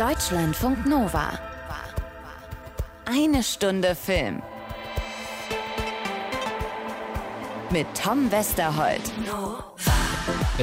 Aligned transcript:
Deutschlandfunk 0.00 0.86
Nova. 0.86 1.38
Eine 3.04 3.42
Stunde 3.42 3.94
Film. 3.94 4.40
Mit 7.68 7.86
Tom 8.02 8.32
Westerholt. 8.32 9.02
Äh, 9.26 9.89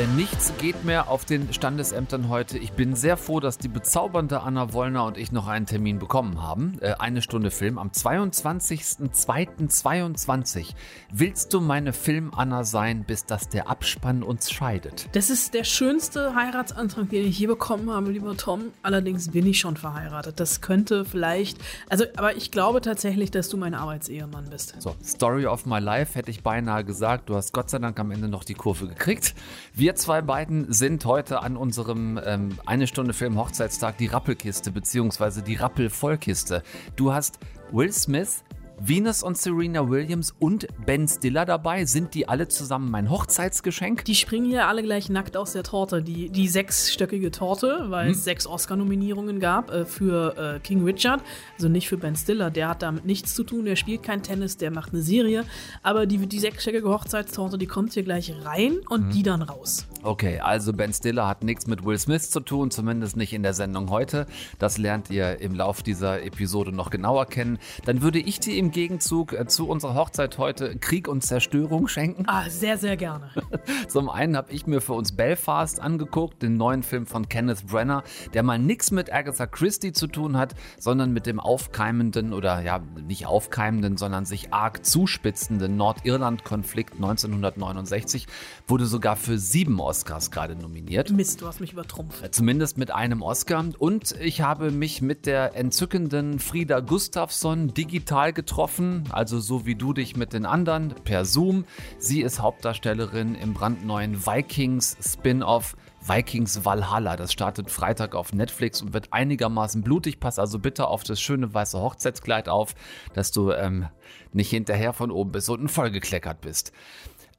Nichts 0.05 0.53
geht 0.59 0.85
mehr 0.85 1.09
auf 1.09 1.25
den 1.25 1.51
Standesämtern 1.51 2.29
heute. 2.29 2.59
Ich 2.59 2.73
bin 2.73 2.95
sehr 2.95 3.17
froh, 3.17 3.39
dass 3.39 3.57
die 3.57 3.67
bezaubernde 3.67 4.41
Anna 4.41 4.71
Wollner 4.71 5.05
und 5.05 5.17
ich 5.17 5.31
noch 5.31 5.47
einen 5.47 5.65
Termin 5.65 5.97
bekommen 5.97 6.43
haben. 6.43 6.77
Äh, 6.81 6.93
Eine 6.99 7.23
Stunde 7.23 7.49
Film 7.49 7.79
am 7.79 7.89
22.02.22. 7.89 10.75
Willst 11.11 11.51
du 11.51 11.61
meine 11.61 11.93
Film-Anna 11.93 12.63
sein, 12.63 13.05
bis 13.05 13.25
dass 13.25 13.49
der 13.49 13.69
Abspann 13.69 14.21
uns 14.21 14.51
scheidet? 14.51 15.09
Das 15.13 15.31
ist 15.31 15.55
der 15.55 15.63
schönste 15.63 16.35
Heiratsantrag, 16.35 17.09
den 17.09 17.25
ich 17.25 17.39
je 17.39 17.47
bekommen 17.47 17.89
habe, 17.89 18.11
lieber 18.11 18.37
Tom. 18.37 18.65
Allerdings 18.83 19.31
bin 19.31 19.47
ich 19.47 19.57
schon 19.57 19.77
verheiratet. 19.77 20.39
Das 20.39 20.61
könnte 20.61 21.05
vielleicht, 21.05 21.57
also, 21.89 22.05
aber 22.17 22.37
ich 22.37 22.51
glaube 22.51 22.81
tatsächlich, 22.81 23.31
dass 23.31 23.49
du 23.49 23.57
mein 23.57 23.73
Arbeitsehemann 23.73 24.51
bist. 24.51 24.79
So, 24.79 24.95
Story 25.03 25.47
of 25.47 25.65
my 25.65 25.79
life 25.79 26.13
hätte 26.13 26.29
ich 26.29 26.43
beinahe 26.43 26.83
gesagt. 26.83 27.29
Du 27.29 27.35
hast 27.35 27.51
Gott 27.51 27.71
sei 27.71 27.79
Dank 27.79 27.99
am 27.99 28.11
Ende 28.11 28.27
noch 28.27 28.43
die 28.43 28.53
Kurve 28.53 28.87
gekriegt. 28.87 29.33
Wir 29.73 29.86
zwei 29.95 30.21
beiden 30.21 30.71
sind 30.73 31.05
heute 31.05 31.41
an 31.41 31.55
unserem 31.55 32.19
ähm, 32.25 32.57
eine 32.65 32.87
Stunde 32.87 33.13
Film 33.13 33.37
Hochzeitstag 33.37 33.97
die 33.97 34.07
Rappelkiste 34.07 34.71
beziehungsweise 34.71 35.41
die 35.41 35.55
Rappelvollkiste. 35.55 36.63
Du 36.95 37.13
hast 37.13 37.39
Will 37.71 37.91
Smith, 37.91 38.43
Venus 38.79 39.23
und 39.23 39.37
Serena 39.37 39.89
Williams 39.89 40.35
und 40.39 40.67
Ben 40.85 41.07
Stiller 41.07 41.45
dabei. 41.45 41.85
Sind 41.85 42.13
die 42.13 42.27
alle 42.27 42.47
zusammen 42.47 42.91
mein 42.91 43.09
Hochzeitsgeschenk? 43.09 44.05
Die 44.05 44.15
springen 44.15 44.45
hier 44.45 44.67
alle 44.67 44.83
gleich 44.83 45.09
nackt 45.09 45.35
aus 45.35 45.53
der 45.53 45.63
Torte. 45.63 46.01
Die, 46.01 46.29
die 46.29 46.47
sechsstöckige 46.47 47.31
Torte, 47.31 47.85
weil 47.87 48.11
es 48.11 48.23
sechs 48.23 48.45
Oscar-Nominierungen 48.45 49.39
gab 49.39 49.71
äh, 49.71 49.85
für 49.85 50.37
äh, 50.37 50.59
King 50.59 50.83
Richard. 50.83 51.23
Also 51.55 51.69
nicht 51.69 51.87
für 51.87 51.97
Ben 51.97 52.15
Stiller, 52.15 52.51
der 52.51 52.69
hat 52.69 52.81
damit 52.81 53.05
nichts 53.05 53.33
zu 53.33 53.43
tun. 53.43 53.65
Der 53.65 53.75
spielt 53.75 54.03
kein 54.03 54.21
Tennis, 54.21 54.57
der 54.57 54.71
macht 54.71 54.93
eine 54.93 55.01
Serie. 55.01 55.43
Aber 55.81 56.05
die, 56.05 56.27
die 56.27 56.39
sechsstöckige 56.39 56.87
Hochzeitstorte, 56.87 57.57
die 57.57 57.67
kommt 57.67 57.93
hier 57.93 58.03
gleich 58.03 58.33
rein 58.43 58.77
und 58.89 59.13
die 59.13 59.23
dann 59.23 59.41
raus. 59.41 59.87
Okay, 60.07 60.39
also 60.39 60.71
Ben 60.71 60.93
Stiller 60.93 61.27
hat 61.27 61.43
nichts 61.43 61.67
mit 61.67 61.83
Will 61.83 61.99
Smith 61.99 62.31
zu 62.31 62.39
tun, 62.39 62.71
zumindest 62.71 63.17
nicht 63.17 63.33
in 63.33 63.43
der 63.43 63.53
Sendung 63.53 63.89
heute. 63.89 64.25
Das 64.57 64.77
lernt 64.77 65.09
ihr 65.09 65.41
im 65.41 65.53
Lauf 65.53 65.83
dieser 65.83 66.23
Episode 66.23 66.71
noch 66.71 66.91
genauer 66.91 67.25
kennen. 67.25 67.59
Dann 67.83 68.01
würde 68.01 68.19
ich 68.19 68.39
dir 68.39 68.55
im 68.55 68.71
Gegenzug 68.71 69.33
äh, 69.33 69.47
zu 69.47 69.67
unserer 69.67 69.95
Hochzeit 69.95 70.37
heute 70.37 70.77
Krieg 70.77 71.09
und 71.09 71.25
Zerstörung 71.25 71.89
schenken. 71.89 72.23
Ah, 72.27 72.49
sehr, 72.49 72.77
sehr 72.77 72.95
gerne. 72.95 73.31
Zum 73.89 74.09
einen 74.09 74.37
habe 74.37 74.53
ich 74.53 74.65
mir 74.65 74.79
für 74.79 74.93
uns 74.93 75.11
Belfast 75.11 75.81
angeguckt, 75.81 76.41
den 76.41 76.55
neuen 76.55 76.83
Film 76.83 77.05
von 77.05 77.27
Kenneth 77.27 77.67
Brenner, 77.67 78.05
der 78.33 78.43
mal 78.43 78.59
nichts 78.59 78.91
mit 78.91 79.11
Agatha 79.11 79.45
Christie 79.45 79.91
zu 79.91 80.07
tun 80.07 80.37
hat, 80.37 80.55
sondern 80.79 81.11
mit 81.11 81.25
dem 81.25 81.41
aufkeimenden 81.41 82.31
oder 82.31 82.61
ja, 82.61 82.79
nicht 83.05 83.25
aufkeimenden, 83.25 83.97
sondern 83.97 84.23
sich 84.23 84.53
arg 84.53 84.85
zuspitzenden 84.85 85.75
Nordirland-Konflikt 85.75 86.93
1969, 86.93 88.27
wurde 88.67 88.85
sogar 88.85 89.17
für 89.17 89.37
sieben 89.37 89.81
Oscars 89.81 89.96
gerade 90.05 90.55
nominiert. 90.55 91.11
Mist, 91.11 91.41
du 91.41 91.47
hast 91.47 91.59
mich 91.59 91.73
übertrumpft. 91.73 92.33
Zumindest 92.33 92.77
mit 92.77 92.91
einem 92.91 93.21
Oscar. 93.21 93.63
Und 93.79 94.13
ich 94.19 94.41
habe 94.41 94.71
mich 94.71 95.01
mit 95.01 95.25
der 95.25 95.55
entzückenden 95.55 96.39
Frieda 96.39 96.79
Gustafsson 96.81 97.73
digital 97.73 98.33
getroffen, 98.33 99.05
also 99.09 99.39
so 99.39 99.65
wie 99.65 99.75
du 99.75 99.93
dich 99.93 100.15
mit 100.15 100.33
den 100.33 100.45
anderen, 100.45 100.93
per 101.03 101.25
Zoom. 101.25 101.65
Sie 101.97 102.21
ist 102.21 102.41
Hauptdarstellerin 102.41 103.35
im 103.35 103.53
brandneuen 103.53 104.25
Vikings 104.25 104.97
Spin-off 105.01 105.75
Vikings 106.07 106.63
Valhalla. 106.63 107.15
Das 107.15 107.33
startet 107.33 107.69
Freitag 107.69 108.15
auf 108.15 108.33
Netflix 108.33 108.81
und 108.81 108.93
wird 108.93 109.11
einigermaßen 109.11 109.81
blutig. 109.81 110.19
Pass 110.19 110.39
also 110.39 110.59
bitte 110.59 110.87
auf 110.87 111.03
das 111.03 111.19
schöne 111.19 111.53
weiße 111.53 111.79
Hochzeitskleid 111.79 112.49
auf, 112.49 112.75
dass 113.13 113.31
du 113.31 113.51
ähm, 113.51 113.87
nicht 114.33 114.49
hinterher 114.49 114.93
von 114.93 115.11
oben 115.11 115.31
bis 115.31 115.49
unten 115.49 115.67
vollgekleckert 115.67 116.41
bist. 116.41 116.71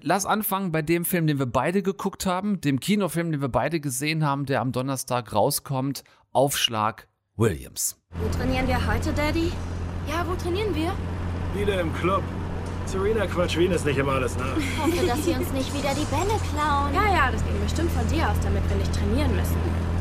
Lass 0.00 0.26
anfangen 0.26 0.70
bei 0.70 0.81
dem 0.81 1.04
Film, 1.04 1.26
den 1.26 1.41
wir 1.41 1.47
beide 1.47 1.82
geguckt 1.82 2.25
haben, 2.25 2.60
dem 2.60 2.78
Kinofilm, 2.78 3.32
den 3.32 3.41
wir 3.41 3.48
beide 3.48 3.81
gesehen 3.81 4.25
haben, 4.25 4.47
der 4.47 4.60
am 4.60 4.70
Donnerstag 4.70 5.34
rauskommt. 5.34 6.04
Aufschlag 6.31 7.09
Williams. 7.36 8.00
Wo 8.12 8.28
trainieren 8.28 8.69
wir 8.69 8.78
heute, 8.86 9.12
Daddy? 9.12 9.50
Ja, 10.09 10.25
wo 10.28 10.36
trainieren 10.36 10.72
wir? 10.72 10.92
Wieder 11.53 11.81
im 11.81 11.92
Club. 11.94 12.22
Serena 12.86 13.26
quatscht 13.26 13.59
Venus 13.59 13.84
nicht 13.84 13.98
immer 13.98 14.12
alles 14.12 14.36
nach. 14.38 14.54
Hoffe, 14.81 15.04
dass 15.04 15.25
sie 15.25 15.32
uns 15.32 15.53
nicht 15.53 15.75
wieder 15.75 15.92
die 15.94 16.06
Bälle 16.15 16.38
klauen. 16.53 16.94
Ja, 16.94 17.12
ja, 17.12 17.32
das 17.32 17.44
ging 17.44 17.60
bestimmt 17.60 17.91
von 17.91 18.06
dir 18.06 18.30
aus, 18.30 18.36
damit 18.41 18.62
wir 18.69 18.76
nicht 18.76 18.94
trainieren 18.94 19.34
müssen. 19.34 19.56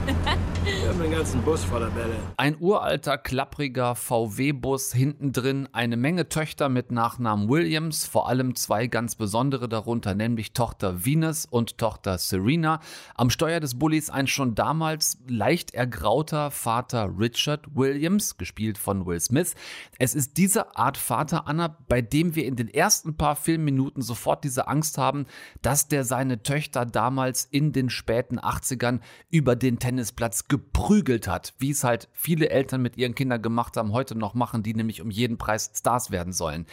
Wir 0.07 0.89
haben 0.89 0.99
den 1.01 1.11
ganzen 1.11 1.41
Bus 1.43 1.63
voller 1.63 1.89
Bälle. 1.89 2.15
Ein 2.35 2.57
uralter, 2.59 3.17
klappriger 3.17 3.95
VW-Bus, 3.95 4.93
hinten 4.93 5.31
drin 5.31 5.69
eine 5.71 5.95
Menge 5.95 6.27
Töchter 6.27 6.67
mit 6.67 6.91
Nachnamen 6.91 7.49
Williams, 7.49 8.05
vor 8.05 8.27
allem 8.27 8.55
zwei 8.55 8.87
ganz 8.87 9.15
besondere 9.15 9.69
darunter, 9.69 10.13
nämlich 10.13 10.51
Tochter 10.51 11.05
Venus 11.05 11.45
und 11.45 11.77
Tochter 11.77 12.17
Serena. 12.17 12.81
Am 13.15 13.29
Steuer 13.29 13.61
des 13.61 13.79
Bullis 13.79 14.09
ein 14.09 14.27
schon 14.27 14.55
damals 14.55 15.19
leicht 15.27 15.73
ergrauter 15.73 16.51
Vater 16.51 17.11
Richard 17.17 17.75
Williams, 17.75 18.37
gespielt 18.37 18.77
von 18.77 19.05
Will 19.05 19.19
Smith. 19.19 19.55
Es 19.99 20.15
ist 20.15 20.37
diese 20.37 20.75
Art 20.75 20.97
Vater, 20.97 21.47
Anna, 21.47 21.77
bei 21.87 22.01
dem 22.01 22.35
wir 22.35 22.45
in 22.45 22.57
den 22.57 22.67
ersten 22.67 23.15
paar 23.15 23.37
Filmminuten 23.37 24.01
sofort 24.01 24.43
diese 24.43 24.67
Angst 24.67 24.97
haben, 24.97 25.27
dass 25.61 25.87
der 25.87 26.03
seine 26.03 26.43
Töchter 26.43 26.85
damals 26.85 27.45
in 27.45 27.71
den 27.71 27.89
späten 27.89 28.39
80ern 28.39 28.99
über 29.29 29.55
den 29.55 29.79
Tennisplatz 29.97 30.47
geprügelt 30.47 31.27
hat, 31.27 31.53
wie 31.57 31.71
es 31.71 31.83
halt 31.83 32.07
viele 32.13 32.49
Eltern 32.49 32.83
mit 32.83 32.97
ihren 32.97 33.15
Kindern 33.15 33.41
gemacht 33.41 33.77
haben, 33.77 33.93
heute 33.93 34.15
noch 34.15 34.35
machen, 34.35 34.61
die 34.61 34.75
nämlich 34.75 35.01
um 35.01 35.09
jeden 35.09 35.37
Preis 35.37 35.71
Stars 35.75 36.11
werden 36.11 36.33
sollen. 36.33 36.67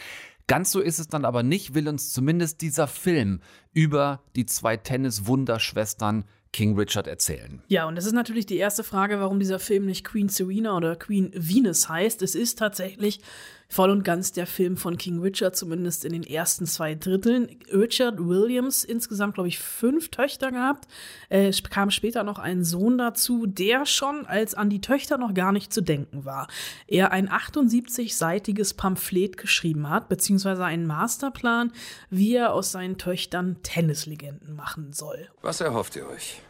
Ganz 0.47 0.71
so 0.71 0.79
ist 0.79 0.99
es 0.99 1.07
dann 1.07 1.25
aber 1.25 1.41
nicht, 1.41 1.73
will 1.73 1.87
uns 1.87 2.13
zumindest 2.13 2.61
dieser 2.61 2.85
Film 2.85 3.41
über 3.73 4.21
die 4.35 4.45
zwei 4.45 4.77
Tennis-Wunderschwestern 4.77 6.25
King 6.53 6.77
Richard 6.77 7.07
erzählen. 7.07 7.61
Ja, 7.67 7.87
und 7.87 7.95
das 7.95 8.05
ist 8.05 8.13
natürlich 8.13 8.45
die 8.45 8.57
erste 8.57 8.83
Frage, 8.83 9.19
warum 9.19 9.39
dieser 9.39 9.59
Film 9.59 9.87
nicht 9.87 10.05
Queen 10.05 10.29
Serena 10.29 10.77
oder 10.77 10.95
Queen 10.95 11.31
Venus 11.33 11.89
heißt. 11.89 12.21
Es 12.21 12.35
ist 12.35 12.59
tatsächlich 12.59 13.21
voll 13.67 13.89
und 13.89 14.03
ganz 14.03 14.31
der 14.31 14.47
Film 14.47 14.77
von 14.77 14.97
King 14.97 15.19
Richard, 15.21 15.55
zumindest 15.55 16.05
in 16.05 16.13
den 16.13 16.23
ersten 16.23 16.65
zwei 16.65 16.95
Dritteln. 16.95 17.49
Richard 17.73 18.19
Williams, 18.19 18.83
insgesamt, 18.83 19.33
glaube 19.35 19.47
ich, 19.47 19.59
fünf 19.59 20.09
Töchter 20.09 20.51
gehabt. 20.51 20.87
Äh, 21.29 21.47
Es 21.47 21.63
kam 21.63 21.89
später 21.91 22.23
noch 22.23 22.39
ein 22.39 22.63
Sohn 22.63 22.97
dazu, 22.97 23.45
der 23.45 23.85
schon 23.85 24.25
als 24.25 24.53
an 24.55 24.69
die 24.69 24.81
Töchter 24.81 25.17
noch 25.17 25.33
gar 25.33 25.51
nicht 25.51 25.73
zu 25.73 25.81
denken 25.81 26.25
war. 26.25 26.47
Er 26.87 27.11
ein 27.11 27.29
78-seitiges 27.29 28.75
Pamphlet 28.75 29.37
geschrieben 29.37 29.89
hat, 29.89 30.09
beziehungsweise 30.09 30.63
einen 30.63 30.85
Masterplan, 30.85 31.71
wie 32.09 32.35
er 32.35 32.53
aus 32.53 32.71
seinen 32.71 32.97
Töchtern 32.97 33.57
Tennislegenden 33.63 34.55
machen 34.55 34.93
soll. 34.93 35.27
Was 35.41 35.61
erhofft 35.61 35.95
ihr 35.95 36.07
euch? 36.07 36.41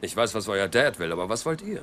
Ich 0.00 0.16
weiß, 0.16 0.34
was 0.34 0.48
euer 0.48 0.68
Dad 0.68 0.98
will, 0.98 1.12
aber 1.12 1.28
was 1.28 1.46
wollt 1.46 1.62
ihr? 1.62 1.80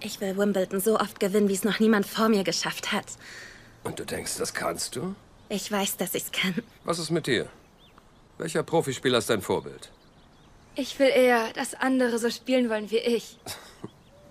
Ich 0.00 0.20
will 0.20 0.36
Wimbledon 0.36 0.80
so 0.80 0.98
oft 0.98 1.20
gewinnen, 1.20 1.48
wie 1.48 1.54
es 1.54 1.64
noch 1.64 1.78
niemand 1.80 2.06
vor 2.06 2.28
mir 2.28 2.44
geschafft 2.44 2.92
hat. 2.92 3.06
Und 3.84 3.98
du 3.98 4.04
denkst, 4.04 4.36
das 4.38 4.54
kannst 4.54 4.96
du? 4.96 5.14
Ich 5.48 5.70
weiß, 5.70 5.96
dass 5.96 6.14
ich's 6.14 6.32
kann. 6.32 6.62
Was 6.84 6.98
ist 6.98 7.10
mit 7.10 7.26
dir? 7.26 7.48
Welcher 8.38 8.62
Profispieler 8.62 9.18
ist 9.18 9.28
dein 9.30 9.42
Vorbild? 9.42 9.90
Ich 10.74 10.98
will 10.98 11.10
eher, 11.10 11.52
dass 11.52 11.74
andere 11.74 12.18
so 12.18 12.30
spielen 12.30 12.70
wollen 12.70 12.90
wie 12.90 12.98
ich. 12.98 13.38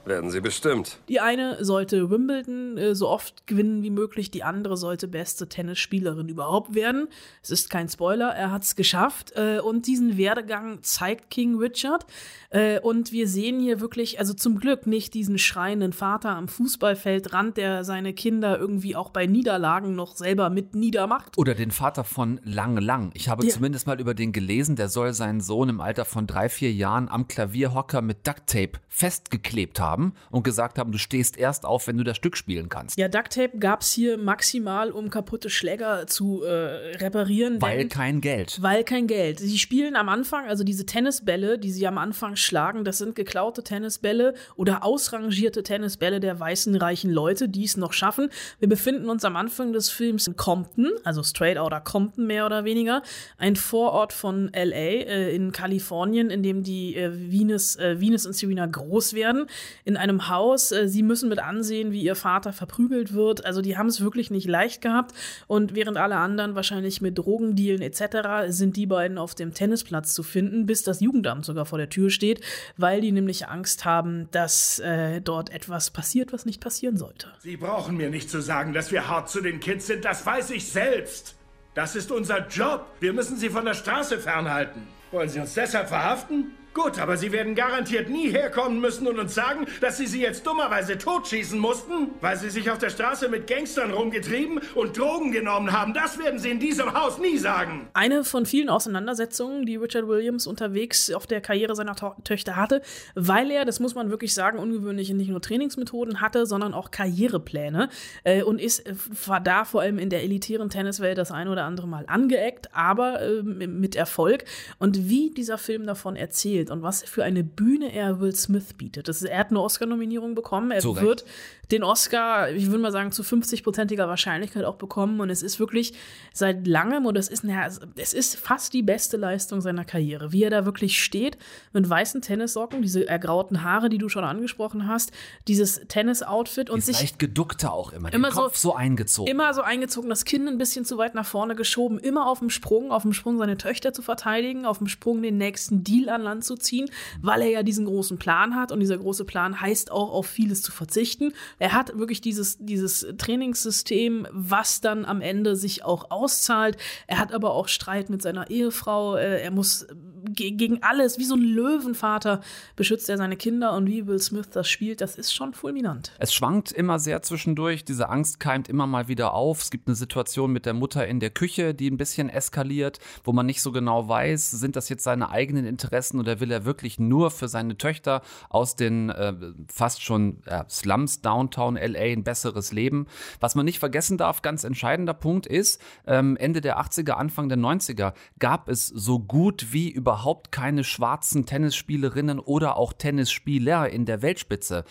Werden 0.05 0.31
sie 0.31 0.41
bestimmt. 0.41 0.97
Die 1.09 1.19
eine 1.19 1.63
sollte 1.63 2.09
Wimbledon 2.09 2.77
äh, 2.77 2.95
so 2.95 3.07
oft 3.07 3.45
gewinnen 3.45 3.83
wie 3.83 3.91
möglich, 3.91 4.31
die 4.31 4.43
andere 4.43 4.75
sollte 4.75 5.07
beste 5.07 5.47
Tennisspielerin 5.47 6.27
überhaupt 6.27 6.73
werden. 6.73 7.07
Es 7.43 7.51
ist 7.51 7.69
kein 7.69 7.87
Spoiler, 7.87 8.29
er 8.29 8.51
hat's 8.51 8.75
geschafft 8.75 9.33
äh, 9.35 9.59
und 9.59 9.85
diesen 9.85 10.17
Werdegang 10.17 10.79
zeigt 10.81 11.29
King 11.29 11.55
Richard 11.57 12.05
äh, 12.49 12.79
und 12.79 13.11
wir 13.11 13.27
sehen 13.27 13.59
hier 13.59 13.79
wirklich, 13.79 14.17
also 14.19 14.33
zum 14.33 14.57
Glück 14.59 14.87
nicht 14.87 15.13
diesen 15.13 15.37
schreienden 15.37 15.93
Vater 15.93 16.29
am 16.31 16.47
Fußballfeldrand, 16.47 17.57
der 17.57 17.83
seine 17.83 18.13
Kinder 18.13 18.57
irgendwie 18.57 18.95
auch 18.95 19.11
bei 19.11 19.27
Niederlagen 19.27 19.95
noch 19.95 20.15
selber 20.15 20.49
mit 20.49 20.73
niedermacht. 20.73 21.37
Oder 21.37 21.53
den 21.53 21.71
Vater 21.71 22.03
von 22.03 22.39
Lang 22.43 22.77
Lang. 22.77 23.11
Ich 23.13 23.29
habe 23.29 23.45
Ja. 23.45 23.53
zumindest 23.53 23.85
mal 23.85 23.99
über 23.99 24.15
den 24.15 24.31
gelesen, 24.31 24.75
der 24.75 24.89
soll 24.89 25.13
seinen 25.13 25.41
Sohn 25.41 25.69
im 25.69 25.79
Alter 25.79 26.05
von 26.05 26.25
drei, 26.25 26.49
vier 26.49 26.73
Jahren 26.73 27.07
am 27.07 27.27
Klavierhocker 27.27 28.01
mit 28.01 28.25
Ducktape 28.25 28.79
festgeklebt 28.87 29.79
haben 29.79 29.90
und 30.29 30.43
gesagt 30.43 30.77
haben, 30.77 30.91
du 30.91 30.97
stehst 30.97 31.37
erst 31.37 31.65
auf, 31.65 31.87
wenn 31.87 31.97
du 31.97 32.03
das 32.03 32.17
Stück 32.17 32.37
spielen 32.37 32.69
kannst. 32.69 32.97
Ja, 32.97 33.07
Ducktape 33.07 33.57
gab's 33.59 33.91
hier 33.91 34.17
maximal, 34.17 34.91
um 34.91 35.09
kaputte 35.09 35.49
Schläger 35.49 36.07
zu 36.07 36.43
äh, 36.43 36.95
reparieren. 36.97 37.61
Weil 37.61 37.79
denn- 37.79 37.89
kein 37.89 38.21
Geld. 38.21 38.57
Weil 38.61 38.83
kein 38.83 39.07
Geld. 39.07 39.39
Sie 39.39 39.57
spielen 39.57 39.95
am 39.95 40.09
Anfang, 40.09 40.45
also 40.47 40.63
diese 40.63 40.85
Tennisbälle, 40.85 41.57
die 41.59 41.71
sie 41.71 41.87
am 41.87 41.97
Anfang 41.97 42.35
schlagen, 42.35 42.83
das 42.83 42.97
sind 42.97 43.15
geklaute 43.15 43.63
Tennisbälle 43.63 44.33
oder 44.55 44.83
ausrangierte 44.83 45.63
Tennisbälle 45.63 46.19
der 46.19 46.39
weißen 46.39 46.75
reichen 46.75 47.11
Leute, 47.11 47.49
die 47.49 47.63
es 47.65 47.77
noch 47.77 47.93
schaffen. 47.93 48.29
Wir 48.59 48.69
befinden 48.69 49.09
uns 49.09 49.25
am 49.25 49.35
Anfang 49.35 49.73
des 49.73 49.89
Films 49.89 50.27
in 50.27 50.35
Compton, 50.35 50.91
also 51.03 51.23
Straight 51.23 51.57
Outta 51.57 51.79
Compton 51.79 52.25
mehr 52.27 52.45
oder 52.45 52.63
weniger, 52.65 53.01
ein 53.37 53.55
Vorort 53.55 54.13
von 54.13 54.49
LA 54.53 54.75
äh, 54.75 55.35
in 55.35 55.51
Kalifornien, 55.51 56.29
in 56.29 56.43
dem 56.43 56.63
die 56.63 56.95
äh, 56.95 57.11
Venus, 57.31 57.75
äh, 57.77 57.99
Venus 57.99 58.25
und 58.25 58.33
Serena 58.33 58.65
groß 58.65 59.13
werden. 59.13 59.47
In 59.83 59.97
einem 59.97 60.29
Haus. 60.29 60.71
Äh, 60.71 60.87
sie 60.87 61.03
müssen 61.03 61.29
mit 61.29 61.39
ansehen, 61.39 61.91
wie 61.91 62.01
ihr 62.01 62.15
Vater 62.15 62.53
verprügelt 62.53 63.13
wird. 63.13 63.45
Also 63.45 63.61
die 63.61 63.77
haben 63.77 63.87
es 63.87 64.01
wirklich 64.01 64.31
nicht 64.31 64.47
leicht 64.47 64.81
gehabt. 64.81 65.13
Und 65.47 65.75
während 65.75 65.97
alle 65.97 66.17
anderen 66.17 66.55
wahrscheinlich 66.55 67.01
mit 67.01 67.17
Drogendealen 67.17 67.81
etc. 67.81 68.47
sind 68.47 68.77
die 68.77 68.85
beiden 68.85 69.17
auf 69.17 69.35
dem 69.35 69.53
Tennisplatz 69.53 70.13
zu 70.13 70.23
finden, 70.23 70.65
bis 70.65 70.83
das 70.83 71.01
Jugendamt 71.01 71.45
sogar 71.45 71.65
vor 71.65 71.77
der 71.77 71.89
Tür 71.89 72.09
steht, 72.09 72.41
weil 72.77 73.01
die 73.01 73.11
nämlich 73.11 73.47
Angst 73.47 73.85
haben, 73.85 74.27
dass 74.31 74.79
äh, 74.79 75.21
dort 75.21 75.49
etwas 75.51 75.91
passiert, 75.91 76.33
was 76.33 76.45
nicht 76.45 76.61
passieren 76.61 76.97
sollte. 76.97 77.27
Sie 77.39 77.57
brauchen 77.57 77.97
mir 77.97 78.09
nicht 78.09 78.29
zu 78.29 78.41
sagen, 78.41 78.73
dass 78.73 78.91
wir 78.91 79.07
hart 79.07 79.29
zu 79.29 79.41
den 79.41 79.59
Kids 79.59 79.87
sind. 79.87 80.05
Das 80.05 80.25
weiß 80.25 80.51
ich 80.51 80.67
selbst. 80.67 81.35
Das 81.73 81.95
ist 81.95 82.11
unser 82.11 82.47
Job. 82.47 82.85
Wir 82.99 83.13
müssen 83.13 83.37
sie 83.37 83.49
von 83.49 83.63
der 83.63 83.73
Straße 83.73 84.19
fernhalten. 84.19 84.87
Wollen 85.11 85.29
Sie 85.29 85.39
uns 85.39 85.53
deshalb 85.53 85.87
verhaften? 85.87 86.51
Gut, 86.73 86.99
aber 86.99 87.17
Sie 87.17 87.33
werden 87.33 87.53
garantiert 87.53 88.09
nie 88.09 88.29
herkommen 88.29 88.79
müssen 88.79 89.05
und 89.05 89.19
uns 89.19 89.35
sagen, 89.35 89.65
dass 89.81 89.97
Sie 89.97 90.07
sie 90.07 90.21
jetzt 90.21 90.47
dummerweise 90.47 90.97
totschießen 90.97 91.59
mussten, 91.59 92.11
weil 92.21 92.37
Sie 92.37 92.49
sich 92.49 92.71
auf 92.71 92.77
der 92.77 92.89
Straße 92.89 93.27
mit 93.27 93.45
Gangstern 93.45 93.91
rumgetrieben 93.91 94.61
und 94.75 94.97
Drogen 94.97 95.33
genommen 95.33 95.73
haben. 95.73 95.93
Das 95.93 96.17
werden 96.17 96.39
Sie 96.39 96.49
in 96.49 96.59
diesem 96.59 96.93
Haus 96.93 97.17
nie 97.17 97.37
sagen. 97.37 97.89
Eine 97.93 98.23
von 98.23 98.45
vielen 98.45 98.69
Auseinandersetzungen, 98.69 99.65
die 99.65 99.75
Richard 99.75 100.07
Williams 100.07 100.47
unterwegs 100.47 101.11
auf 101.11 101.27
der 101.27 101.41
Karriere 101.41 101.75
seiner 101.75 101.93
to 101.93 102.15
Töchter 102.23 102.55
hatte, 102.55 102.81
weil 103.15 103.51
er, 103.51 103.65
das 103.65 103.81
muss 103.81 103.93
man 103.93 104.09
wirklich 104.09 104.33
sagen, 104.33 104.57
ungewöhnliche 104.57 105.13
nicht 105.13 105.29
nur 105.29 105.41
Trainingsmethoden 105.41 106.21
hatte, 106.21 106.45
sondern 106.45 106.73
auch 106.73 106.91
Karrierepläne 106.91 107.89
äh, 108.23 108.43
und 108.43 108.61
ist, 108.61 108.85
äh, 108.87 108.95
war 109.25 109.41
da 109.41 109.65
vor 109.65 109.81
allem 109.81 109.99
in 109.99 110.09
der 110.09 110.23
elitären 110.23 110.69
Tenniswelt 110.69 111.17
das 111.17 111.31
ein 111.31 111.49
oder 111.49 111.65
andere 111.65 111.89
Mal 111.89 112.05
angeeckt, 112.07 112.73
aber 112.73 113.21
äh, 113.21 113.43
mit 113.43 113.97
Erfolg. 113.97 114.45
Und 114.79 115.09
wie 115.09 115.31
dieser 115.31 115.57
Film 115.57 115.85
davon 115.85 116.15
erzählt, 116.15 116.60
erzählt 116.61 116.71
und 116.71 116.83
was 116.83 117.03
für 117.03 117.23
eine 117.23 117.43
Bühne 117.43 117.93
er 117.93 118.19
Will 118.19 118.35
Smith 118.35 118.73
bietet. 118.73 119.07
Das 119.07 119.21
ist, 119.21 119.29
er 119.29 119.39
hat 119.39 119.49
eine 119.49 119.61
Oscar-Nominierung 119.61 120.35
bekommen. 120.35 120.71
Er 120.71 120.79
Zu 120.79 120.99
wird 120.99 121.25
den 121.71 121.83
Oscar, 121.83 122.51
ich 122.51 122.67
würde 122.67 122.79
mal 122.79 122.91
sagen, 122.91 123.11
zu 123.11 123.23
50-prozentiger 123.23 124.07
Wahrscheinlichkeit 124.07 124.65
auch 124.65 124.75
bekommen. 124.75 125.19
Und 125.21 125.29
es 125.29 125.41
ist 125.41 125.59
wirklich 125.59 125.93
seit 126.33 126.67
langem, 126.67 127.05
und 127.05 127.17
es 127.17 127.29
ist, 127.29 127.43
na, 127.43 127.67
es 127.95 128.13
ist 128.13 128.37
fast 128.37 128.73
die 128.73 128.83
beste 128.83 129.17
Leistung 129.17 129.61
seiner 129.61 129.85
Karriere. 129.85 130.31
Wie 130.31 130.43
er 130.43 130.49
da 130.49 130.65
wirklich 130.65 131.01
steht, 131.01 131.37
mit 131.73 131.89
weißen 131.89 132.21
Tennissocken, 132.21 132.81
diese 132.81 133.07
ergrauten 133.07 133.63
Haare, 133.63 133.89
die 133.89 133.97
du 133.97 134.09
schon 134.09 134.23
angesprochen 134.23 134.87
hast, 134.87 135.11
dieses 135.47 135.81
Tennis-Outfit 135.87 136.69
und 136.69 136.83
sich. 136.83 136.99
Leicht 136.99 137.19
geduckter 137.19 137.73
auch 137.73 137.93
immer, 137.93 138.13
immer 138.13 138.29
den 138.29 138.33
Kopf 138.33 138.57
so, 138.57 138.69
so 138.69 138.75
eingezogen. 138.75 139.31
Immer 139.31 139.53
so 139.53 139.61
eingezogen, 139.61 140.09
das 140.09 140.25
Kinn 140.25 140.47
ein 140.47 140.57
bisschen 140.57 140.85
zu 140.85 140.97
weit 140.97 141.15
nach 141.15 141.25
vorne 141.25 141.55
geschoben, 141.55 141.99
immer 141.99 142.27
auf 142.27 142.39
dem 142.39 142.49
Sprung, 142.49 142.91
auf 142.91 143.03
dem 143.03 143.13
Sprung 143.13 143.37
seine 143.37 143.57
Töchter 143.57 143.93
zu 143.93 144.01
verteidigen, 144.01 144.65
auf 144.65 144.79
dem 144.79 144.87
Sprung 144.87 145.21
den 145.21 145.37
nächsten 145.37 145.83
Deal 145.83 146.09
an 146.09 146.21
Land 146.21 146.43
zu 146.43 146.50
ziehen, 146.55 146.89
weil 147.21 147.41
er 147.41 147.49
ja 147.49 147.63
diesen 147.63 147.85
großen 147.85 148.17
Plan 148.17 148.55
hat. 148.55 148.71
Und 148.71 148.79
dieser 148.79 148.97
große 148.97 149.25
Plan 149.25 149.59
heißt 149.59 149.91
auch, 149.91 150.11
auf 150.11 150.27
vieles 150.27 150.61
zu 150.61 150.71
verzichten. 150.71 151.33
Er 151.59 151.73
hat 151.73 151.97
wirklich 151.97 152.21
dieses, 152.21 152.57
dieses 152.59 153.05
Trainingssystem, 153.17 154.27
was 154.31 154.81
dann 154.81 155.05
am 155.05 155.21
Ende 155.21 155.55
sich 155.55 155.83
auch 155.83 156.11
auszahlt. 156.11 156.77
Er 157.07 157.19
hat 157.19 157.33
aber 157.33 157.53
auch 157.53 157.67
Streit 157.67 158.09
mit 158.09 158.21
seiner 158.21 158.49
Ehefrau. 158.49 159.15
Äh, 159.15 159.41
er 159.41 159.51
muss 159.51 159.87
gegen 160.29 160.83
alles, 160.83 161.17
wie 161.17 161.23
so 161.23 161.35
ein 161.35 161.41
Löwenvater, 161.41 162.41
beschützt 162.75 163.09
er 163.09 163.17
seine 163.17 163.37
Kinder 163.37 163.73
und 163.73 163.87
wie 163.87 164.07
Will 164.07 164.19
Smith 164.19 164.49
das 164.51 164.69
spielt, 164.69 165.01
das 165.01 165.15
ist 165.15 165.33
schon 165.33 165.53
fulminant. 165.53 166.11
Es 166.19 166.33
schwankt 166.33 166.71
immer 166.71 166.99
sehr 166.99 167.21
zwischendurch, 167.21 167.85
diese 167.85 168.09
Angst 168.09 168.39
keimt 168.39 168.67
immer 168.67 168.87
mal 168.87 169.07
wieder 169.07 169.33
auf. 169.33 169.61
Es 169.61 169.71
gibt 169.71 169.87
eine 169.87 169.95
Situation 169.95 170.51
mit 170.51 170.65
der 170.65 170.73
Mutter 170.73 171.07
in 171.07 171.19
der 171.19 171.29
Küche, 171.29 171.73
die 171.73 171.89
ein 171.89 171.97
bisschen 171.97 172.29
eskaliert, 172.29 172.99
wo 173.23 173.33
man 173.33 173.45
nicht 173.45 173.61
so 173.61 173.71
genau 173.71 174.07
weiß, 174.07 174.51
sind 174.51 174.75
das 174.75 174.89
jetzt 174.89 175.03
seine 175.03 175.29
eigenen 175.29 175.65
Interessen 175.65 176.19
oder 176.19 176.39
will 176.41 176.51
er 176.51 176.65
wirklich 176.65 176.99
nur 176.99 177.31
für 177.31 177.47
seine 177.47 177.77
Töchter 177.77 178.21
aus 178.49 178.75
den 178.75 179.09
äh, 179.09 179.33
fast 179.71 180.03
schon 180.03 180.43
äh, 180.45 180.63
Slums 180.69 181.21
Downtown 181.21 181.75
LA 181.75 181.99
ein 181.99 182.23
besseres 182.23 182.73
Leben. 182.73 183.07
Was 183.39 183.55
man 183.55 183.65
nicht 183.65 183.79
vergessen 183.79 184.17
darf, 184.17 184.41
ganz 184.41 184.63
entscheidender 184.63 185.13
Punkt 185.13 185.47
ist, 185.47 185.81
ähm, 186.05 186.35
Ende 186.37 186.61
der 186.61 186.79
80er, 186.79 187.11
Anfang 187.11 187.47
der 187.47 187.57
90er 187.57 188.13
gab 188.39 188.67
es 188.67 188.87
so 188.87 189.19
gut 189.19 189.71
wie 189.71 189.89
überhaupt 189.89 190.41
überhaupt 190.41 190.51
keine 190.51 190.83
schwarzen 190.83 191.45
Tennisspielerinnen 191.45 192.39
oder 192.39 192.77
auch 192.77 192.93
Tennisspieler 192.93 193.89
in 193.89 194.05
der 194.05 194.21
Weltspitze. 194.21 194.83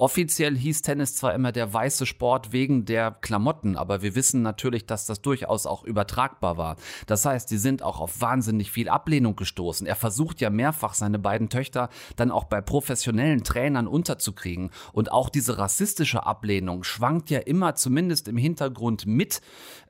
Offiziell 0.00 0.56
hieß 0.56 0.82
Tennis 0.82 1.16
zwar 1.16 1.34
immer 1.34 1.50
der 1.50 1.74
weiße 1.74 2.06
Sport 2.06 2.52
wegen 2.52 2.84
der 2.84 3.10
Klamotten, 3.20 3.76
aber 3.76 4.00
wir 4.00 4.14
wissen 4.14 4.42
natürlich, 4.42 4.86
dass 4.86 5.06
das 5.06 5.22
durchaus 5.22 5.66
auch 5.66 5.82
übertragbar 5.82 6.56
war. 6.56 6.76
Das 7.08 7.24
heißt, 7.24 7.48
sie 7.48 7.58
sind 7.58 7.82
auch 7.82 7.98
auf 7.98 8.20
wahnsinnig 8.20 8.70
viel 8.70 8.88
Ablehnung 8.88 9.34
gestoßen. 9.34 9.88
Er 9.88 9.96
versucht 9.96 10.40
ja 10.40 10.50
mehrfach, 10.50 10.94
seine 10.94 11.18
beiden 11.18 11.48
Töchter 11.48 11.88
dann 12.14 12.30
auch 12.30 12.44
bei 12.44 12.60
professionellen 12.60 13.42
Trainern 13.42 13.88
unterzukriegen. 13.88 14.70
Und 14.92 15.10
auch 15.10 15.30
diese 15.30 15.58
rassistische 15.58 16.24
Ablehnung 16.24 16.84
schwankt 16.84 17.28
ja 17.28 17.40
immer 17.40 17.74
zumindest 17.74 18.28
im 18.28 18.36
Hintergrund 18.36 19.04
mit, 19.04 19.40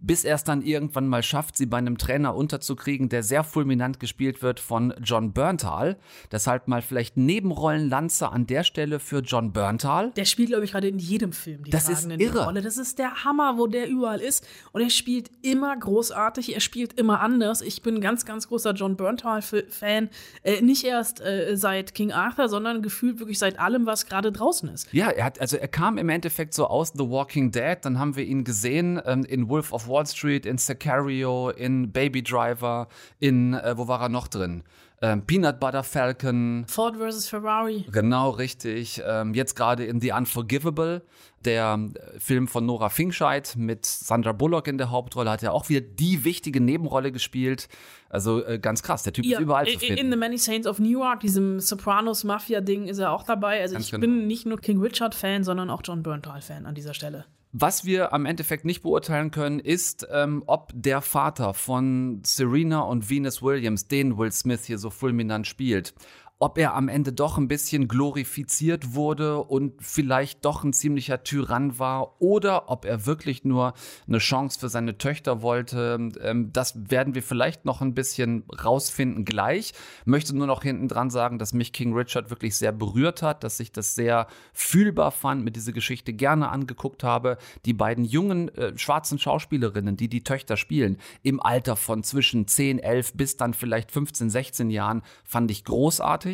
bis 0.00 0.24
er 0.24 0.36
es 0.36 0.44
dann 0.44 0.62
irgendwann 0.62 1.06
mal 1.06 1.22
schafft, 1.22 1.58
sie 1.58 1.66
bei 1.66 1.76
einem 1.76 1.98
Trainer 1.98 2.34
unterzukriegen, 2.34 3.10
der 3.10 3.22
sehr 3.22 3.44
fulminant 3.44 4.00
gespielt 4.00 4.40
wird 4.40 4.58
von 4.58 4.94
John 5.02 5.34
Berntal. 5.34 5.98
Deshalb 6.32 6.66
mal 6.66 6.80
vielleicht 6.80 7.18
Nebenrollenlanze 7.18 8.30
an 8.30 8.46
der 8.46 8.64
Stelle 8.64 9.00
für 9.00 9.18
John 9.18 9.52
Berntal. 9.52 9.97
Der 10.06 10.24
spielt, 10.24 10.48
glaube 10.48 10.64
ich, 10.64 10.72
gerade 10.72 10.88
in 10.88 10.98
jedem 10.98 11.32
Film 11.32 11.64
die 11.64 11.70
Das 11.70 11.88
ist 11.88 12.10
irre. 12.10 12.44
Rolle. 12.44 12.62
Das 12.62 12.76
ist 12.76 12.98
der 12.98 13.24
Hammer, 13.24 13.58
wo 13.58 13.66
der 13.66 13.88
überall 13.88 14.20
ist. 14.20 14.46
Und 14.72 14.82
er 14.82 14.90
spielt 14.90 15.30
immer 15.42 15.76
großartig, 15.76 16.54
er 16.54 16.60
spielt 16.60 16.94
immer 16.94 17.20
anders. 17.20 17.60
Ich 17.60 17.82
bin 17.82 17.96
ein 17.96 18.00
ganz, 18.00 18.24
ganz 18.24 18.48
großer 18.48 18.72
John 18.72 18.96
Berntal-Fan. 18.96 20.10
Äh, 20.42 20.60
nicht 20.62 20.84
erst 20.84 21.20
äh, 21.20 21.56
seit 21.56 21.94
King 21.94 22.12
Arthur, 22.12 22.48
sondern 22.48 22.82
gefühlt 22.82 23.18
wirklich 23.18 23.38
seit 23.38 23.58
allem, 23.58 23.86
was 23.86 24.06
gerade 24.06 24.32
draußen 24.32 24.68
ist. 24.68 24.92
Ja, 24.92 25.08
er 25.10 25.24
hat, 25.24 25.40
also 25.40 25.56
er 25.56 25.68
kam 25.68 25.98
im 25.98 26.08
Endeffekt 26.08 26.54
so 26.54 26.66
aus 26.66 26.92
The 26.94 27.08
Walking 27.08 27.50
Dead, 27.50 27.76
dann 27.82 27.98
haben 27.98 28.16
wir 28.16 28.24
ihn 28.24 28.44
gesehen 28.44 29.00
ähm, 29.04 29.24
in 29.24 29.48
Wolf 29.48 29.72
of 29.72 29.88
Wall 29.88 30.06
Street, 30.06 30.46
in 30.46 30.58
Sicario, 30.58 31.50
in 31.50 31.92
Baby 31.92 32.22
Driver, 32.22 32.88
in, 33.18 33.54
äh, 33.54 33.76
wo 33.76 33.88
war 33.88 34.00
er 34.00 34.08
noch 34.08 34.28
drin? 34.28 34.62
Ähm, 35.00 35.24
Peanut 35.24 35.60
Butter 35.60 35.84
Falcon. 35.84 36.64
Ford 36.66 36.96
vs. 36.96 37.28
Ferrari. 37.28 37.84
Genau, 37.92 38.30
richtig. 38.30 39.00
Ähm, 39.06 39.32
jetzt 39.32 39.54
gerade 39.54 39.84
in 39.84 40.00
The 40.00 40.12
Unforgivable, 40.12 41.02
der 41.44 41.78
äh, 41.94 42.18
Film 42.18 42.48
von 42.48 42.66
Nora 42.66 42.88
Finkscheid 42.88 43.54
mit 43.56 43.86
Sandra 43.86 44.32
Bullock 44.32 44.66
in 44.66 44.76
der 44.76 44.90
Hauptrolle, 44.90 45.30
hat 45.30 45.42
ja 45.42 45.52
auch 45.52 45.68
wieder 45.68 45.82
die 45.82 46.24
wichtige 46.24 46.60
Nebenrolle 46.60 47.12
gespielt. 47.12 47.68
Also 48.08 48.44
äh, 48.44 48.58
ganz 48.58 48.82
krass, 48.82 49.04
der 49.04 49.12
Typ 49.12 49.24
ist 49.24 49.38
überall 49.38 49.66
zu 49.66 49.74
in, 49.74 49.78
finden. 49.78 49.98
in 49.98 50.10
The 50.10 50.16
Many 50.16 50.38
Saints 50.38 50.66
of 50.66 50.80
Newark, 50.80 51.20
diesem 51.20 51.60
Sopranos-Mafia-Ding, 51.60 52.88
ist 52.88 52.98
er 52.98 53.12
auch 53.12 53.22
dabei. 53.22 53.60
Also 53.60 53.74
Ganz 53.74 53.84
ich 53.84 53.90
genau. 53.92 54.00
bin 54.00 54.26
nicht 54.26 54.46
nur 54.46 54.58
King 54.58 54.80
Richard-Fan, 54.80 55.44
sondern 55.44 55.70
auch 55.70 55.82
John 55.84 56.02
Berntal-Fan 56.02 56.66
an 56.66 56.74
dieser 56.74 56.94
Stelle. 56.94 57.24
Was 57.52 57.86
wir 57.86 58.12
am 58.12 58.26
Endeffekt 58.26 58.66
nicht 58.66 58.82
beurteilen 58.82 59.30
können, 59.30 59.58
ist, 59.58 60.06
ähm, 60.12 60.42
ob 60.46 60.70
der 60.74 61.00
Vater 61.00 61.54
von 61.54 62.20
Serena 62.22 62.80
und 62.80 63.08
Venus 63.08 63.42
Williams, 63.42 63.88
den 63.88 64.18
Will 64.18 64.30
Smith 64.32 64.64
hier 64.66 64.78
so 64.78 64.90
fulminant 64.90 65.46
spielt, 65.46 65.94
ob 66.40 66.56
er 66.56 66.74
am 66.74 66.88
Ende 66.88 67.12
doch 67.12 67.36
ein 67.36 67.48
bisschen 67.48 67.88
glorifiziert 67.88 68.94
wurde 68.94 69.42
und 69.42 69.74
vielleicht 69.80 70.44
doch 70.44 70.62
ein 70.62 70.72
ziemlicher 70.72 71.24
Tyrann 71.24 71.80
war 71.80 72.20
oder 72.20 72.70
ob 72.70 72.84
er 72.84 73.06
wirklich 73.06 73.44
nur 73.44 73.74
eine 74.06 74.18
Chance 74.18 74.60
für 74.60 74.68
seine 74.68 74.98
Töchter 74.98 75.42
wollte. 75.42 76.10
Ähm, 76.22 76.52
das 76.52 76.90
werden 76.90 77.16
wir 77.16 77.24
vielleicht 77.24 77.64
noch 77.64 77.80
ein 77.80 77.94
bisschen 77.94 78.44
rausfinden 78.64 79.24
gleich. 79.24 79.72
Möchte 80.04 80.36
nur 80.36 80.46
noch 80.46 80.62
hinten 80.62 80.86
dran 80.86 81.10
sagen, 81.10 81.40
dass 81.40 81.52
mich 81.52 81.72
King 81.72 81.92
Richard 81.92 82.30
wirklich 82.30 82.56
sehr 82.56 82.72
berührt 82.72 83.20
hat, 83.22 83.42
dass 83.42 83.58
ich 83.58 83.72
das 83.72 83.96
sehr 83.96 84.28
fühlbar 84.52 85.10
fand, 85.10 85.44
mir 85.44 85.50
diese 85.50 85.72
Geschichte 85.72 86.12
gerne 86.12 86.50
angeguckt 86.50 87.02
habe. 87.02 87.38
Die 87.64 87.74
beiden 87.74 88.04
jungen 88.04 88.48
äh, 88.54 88.78
schwarzen 88.78 89.18
Schauspielerinnen, 89.18 89.96
die 89.96 90.08
die 90.08 90.22
Töchter 90.22 90.56
spielen, 90.56 90.98
im 91.24 91.40
Alter 91.40 91.74
von 91.74 92.04
zwischen 92.04 92.46
10, 92.46 92.78
11 92.78 93.14
bis 93.14 93.36
dann 93.36 93.54
vielleicht 93.54 93.90
15, 93.90 94.30
16 94.30 94.70
Jahren, 94.70 95.02
fand 95.24 95.50
ich 95.50 95.64
großartig. 95.64 96.27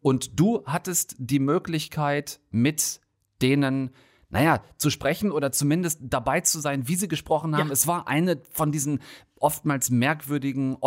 Und 0.00 0.38
du 0.40 0.62
hattest 0.66 1.14
die 1.18 1.38
Möglichkeit, 1.38 2.40
mit 2.50 3.00
denen 3.40 3.90
naja, 4.30 4.62
zu 4.78 4.88
sprechen 4.88 5.30
oder 5.30 5.52
zumindest 5.52 5.98
dabei 6.04 6.40
zu 6.40 6.58
sein, 6.60 6.88
wie 6.88 6.94
sie 6.94 7.06
gesprochen 7.06 7.54
haben. 7.54 7.66
Ja. 7.66 7.72
Es 7.74 7.86
war 7.86 8.08
eine 8.08 8.40
von 8.50 8.72
diesen 8.72 9.00
oftmals 9.38 9.90
merkwürdigen 9.90 10.78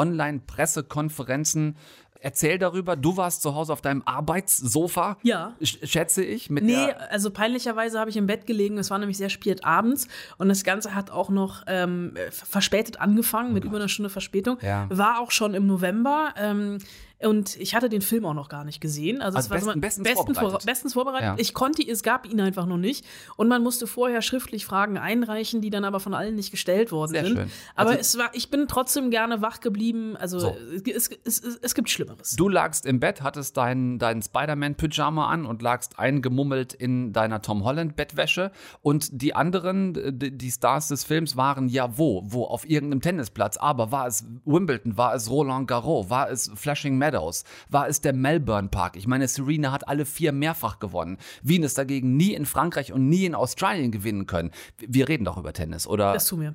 Online-Pressekonferenzen. 0.76 1.78
Erzähl 2.22 2.58
darüber, 2.58 2.96
du 2.96 3.18
warst 3.18 3.44
zu 3.44 3.54
Hause 3.54 3.72
auf 3.72 3.82
deinem 3.82 4.02
Arbeitssofa, 4.04 5.18
Ja. 5.22 5.54
sch- 5.62 5.86
schätze 5.86 6.24
ich, 6.24 6.50
mit 6.50 6.64
Nee, 6.64 6.92
also 7.12 7.30
peinlicherweise 7.30 8.00
habe 8.00 8.10
ich 8.10 8.18
im 8.18 8.26
Bett 8.26 8.48
gelegen. 8.48 8.80
Es 8.80 8.90
war 8.90 8.98
nämlich 8.98 9.18
sehr 9.18 9.30
spät 9.30 9.64
abends 9.64 10.08
und 10.40 10.50
das 10.50 10.64
Ganze 10.64 10.96
hat 10.96 11.12
auch 11.12 11.30
noch 11.30 11.64
ähm, 11.68 12.16
verspätet 12.32 13.00
angefangen, 13.00 13.54
mit 13.54 13.64
über 13.64 13.76
einer 13.76 13.90
Stunde 13.90 14.10
Verspätung. 14.10 14.58
Ja. 14.62 14.88
War 14.90 15.20
auch 15.20 15.30
schon 15.30 15.54
im 15.54 15.68
November. 15.68 16.34
Ähm, 16.36 16.80
Und 17.24 17.56
ich 17.58 17.74
hatte 17.76 17.88
den 17.90 18.02
Film 18.02 18.26
auch 18.26 18.34
noch 18.34 18.50
gar 18.50 18.66
nicht 18.66 18.82
gesehen. 18.82 19.22
Also, 19.22 19.38
Also 19.38 19.48
es 19.48 19.50
war 19.52 19.56
besten- 19.58 19.68
mal- 19.70 19.80
bestens 19.80 20.04
besten 20.04 20.34
vorbereitet. 20.36 20.52
vor- 20.62 20.66
bestens 20.66 20.94
vorbereitet. 20.94 21.24
Ja. 21.26 21.36
Ich 21.38 21.54
konnte, 21.54 21.82
es 21.90 22.04
gab 22.04 22.26
ihn 22.26 22.42
einfach 22.42 22.66
noch 22.66 22.78
nicht. 22.78 23.06
Und 23.38 23.48
man 23.48 23.64
musste 23.64 23.88
vorher 23.88 24.22
schriftlich 24.22 24.66
Fragen 24.66 24.98
einreichen, 24.98 25.62
die 25.62 25.70
dann 25.70 25.86
aber 25.86 26.00
von 26.00 26.14
allen 26.14 26.36
nicht 26.36 26.52
gestellt 26.52 26.92
worden 26.92 27.12
Sehr 27.12 27.26
sind. 27.26 27.38
schön. 27.38 27.52
Aber 27.76 27.92
Also- 27.92 28.02
es 28.02 28.18
war, 28.18 28.30
ich 28.34 28.50
bin 28.50 28.68
trotzdem 28.68 29.12
gerne 29.12 29.42
wach 29.42 29.62
geblieben. 29.62 30.16
Also 30.18 30.40
So. 30.40 30.56
es, 30.86 31.10
es, 31.24 31.40
es, 31.44 31.60
es 31.62 31.74
gibt 31.76 31.90
Schlimmeres. 31.90 32.32
Du 32.36 32.50
lagst 32.50 32.86
im 32.86 33.00
Bett, 33.00 33.22
hattest 33.22 33.56
dein, 33.58 33.98
dein 33.98 34.22
Spider-Man-Pyjama 34.22 35.28
an 35.30 35.46
und 35.46 35.62
lagst 35.62 35.98
eingemummelt 36.00 36.74
in 36.74 37.14
deiner 37.14 37.42
Tom 37.42 37.64
Holland-Bettwäsche. 37.64 38.52
Und 38.82 39.22
die 39.22 39.34
anderen, 39.36 39.94
die 40.20 40.38
die 40.38 40.52
Stars 40.52 40.90
des 40.90 41.04
Films, 41.04 41.38
waren 41.38 41.68
ja 41.70 41.98
wo? 41.98 42.24
Wo? 42.26 42.46
Auf 42.46 42.68
irgendeinem 42.70 43.02
Tennisplatz. 43.02 43.58
Aber 43.58 43.92
war 43.92 44.08
es 44.08 44.26
Wimbledon? 44.46 44.98
War 44.98 45.16
es 45.16 45.30
Roland 45.30 45.68
Garros? 45.68 46.10
War 46.10 46.30
es 46.30 46.52
Flashing 46.56 46.98
Meadows? 47.06 47.44
War 47.70 47.88
es 47.88 48.02
der 48.02 48.14
Melbourne 48.14 48.70
Park? 48.70 48.96
Ich 48.96 49.06
meine, 49.06 49.28
Serena 49.28 49.72
hat 49.72 49.88
alle 49.88 50.06
vier 50.06 50.32
mehrfach 50.32 50.80
gewonnen. 50.80 51.18
Venus 51.44 51.76
dagegen 51.76 52.18
nie 52.18 52.34
in 52.34 52.46
Frankreich 52.48 52.92
und 52.94 53.08
nie 53.10 53.26
in 53.26 53.36
Australien 53.36 53.92
gewinnen 53.92 54.26
können. 54.26 54.52
Wir 54.80 55.08
reden 55.08 55.24
doch 55.26 55.38
über 55.38 55.54
Tennis, 55.54 55.86
oder? 55.88 56.14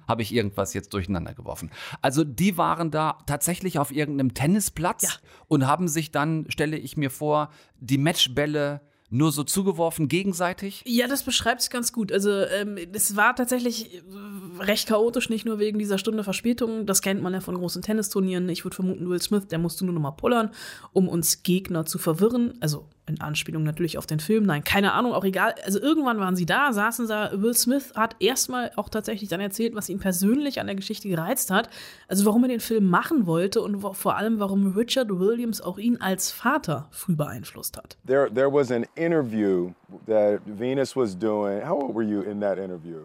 Habe 0.08 0.22
ich 0.22 0.34
irgendwas 0.34 0.74
jetzt 0.74 0.92
durcheinander 0.92 1.34
geworfen? 1.34 1.70
Also 2.02 2.24
die 2.24 2.58
waren 2.58 2.90
da 2.90 3.18
tatsächlich 3.26 3.78
auf 3.78 3.92
irgendeinem 3.92 4.34
Tennisplatz 4.34 5.02
Ja. 5.02 5.10
und 5.46 5.66
haben 5.68 5.86
sich 5.86 6.10
dann, 6.10 6.46
stelle 6.48 6.76
ich 6.76 6.96
mir 6.96 7.10
vor, 7.10 7.50
die 7.78 7.98
Matchbälle 7.98 8.80
nur 9.10 9.32
so 9.32 9.42
zugeworfen 9.42 10.08
gegenseitig. 10.08 10.82
Ja, 10.86 11.08
das 11.08 11.24
beschreibt 11.24 11.60
es 11.60 11.70
ganz 11.70 11.92
gut. 11.92 12.12
Also 12.12 12.30
ähm, 12.30 12.78
es 12.92 13.16
war 13.16 13.34
tatsächlich 13.34 13.96
äh, 13.96 14.00
recht 14.60 14.88
chaotisch, 14.88 15.28
nicht 15.28 15.44
nur 15.44 15.58
wegen 15.58 15.78
dieser 15.78 15.98
Stunde 15.98 16.22
Verspätung. 16.22 16.86
Das 16.86 17.02
kennt 17.02 17.20
man 17.20 17.34
ja 17.34 17.40
von 17.40 17.56
großen 17.56 17.82
Tennisturnieren. 17.82 18.48
Ich 18.48 18.64
würde 18.64 18.76
vermuten, 18.76 19.08
Will 19.10 19.20
Smith, 19.20 19.48
der 19.48 19.58
musste 19.58 19.84
nur 19.84 19.94
noch 19.94 20.00
mal 20.00 20.12
pullern, 20.12 20.50
um 20.92 21.08
uns 21.08 21.42
Gegner 21.42 21.84
zu 21.84 21.98
verwirren. 21.98 22.54
Also 22.60 22.88
in 23.10 23.20
Anspielung 23.20 23.62
natürlich 23.64 23.98
auf 23.98 24.06
den 24.06 24.20
Film. 24.20 24.44
Nein, 24.44 24.64
keine 24.64 24.92
Ahnung, 24.92 25.12
auch 25.12 25.24
egal. 25.24 25.54
Also 25.64 25.80
irgendwann 25.80 26.18
waren 26.18 26.36
sie 26.36 26.46
da, 26.46 26.72
saßen 26.72 27.08
da. 27.08 27.30
Will 27.34 27.54
Smith 27.54 27.92
hat 27.94 28.16
erstmal 28.20 28.72
auch 28.76 28.88
tatsächlich 28.88 29.28
dann 29.28 29.40
erzählt, 29.40 29.74
was 29.74 29.88
ihn 29.88 29.98
persönlich 29.98 30.60
an 30.60 30.66
der 30.66 30.76
Geschichte 30.76 31.08
gereizt 31.08 31.50
hat. 31.50 31.68
Also 32.08 32.24
warum 32.24 32.44
er 32.44 32.48
den 32.48 32.60
Film 32.60 32.88
machen 32.88 33.26
wollte 33.26 33.60
und 33.60 33.80
vor 33.80 34.16
allem, 34.16 34.38
warum 34.40 34.72
Richard 34.72 35.10
Williams 35.10 35.60
auch 35.60 35.78
ihn 35.78 36.00
als 36.00 36.30
Vater 36.30 36.88
früh 36.90 37.16
beeinflusst 37.16 37.76
hat. 37.76 37.96
There, 38.06 38.30
there 38.32 38.52
was 38.52 38.70
an 38.70 38.86
interview 38.94 39.72
that 40.06 40.40
Venus 40.46 40.96
was 40.96 41.18
doing. 41.18 41.60
How 41.66 41.78
old 41.80 41.94
were 41.94 42.04
you 42.04 42.22
in 42.22 42.40
that 42.40 42.58
interview? 42.58 43.02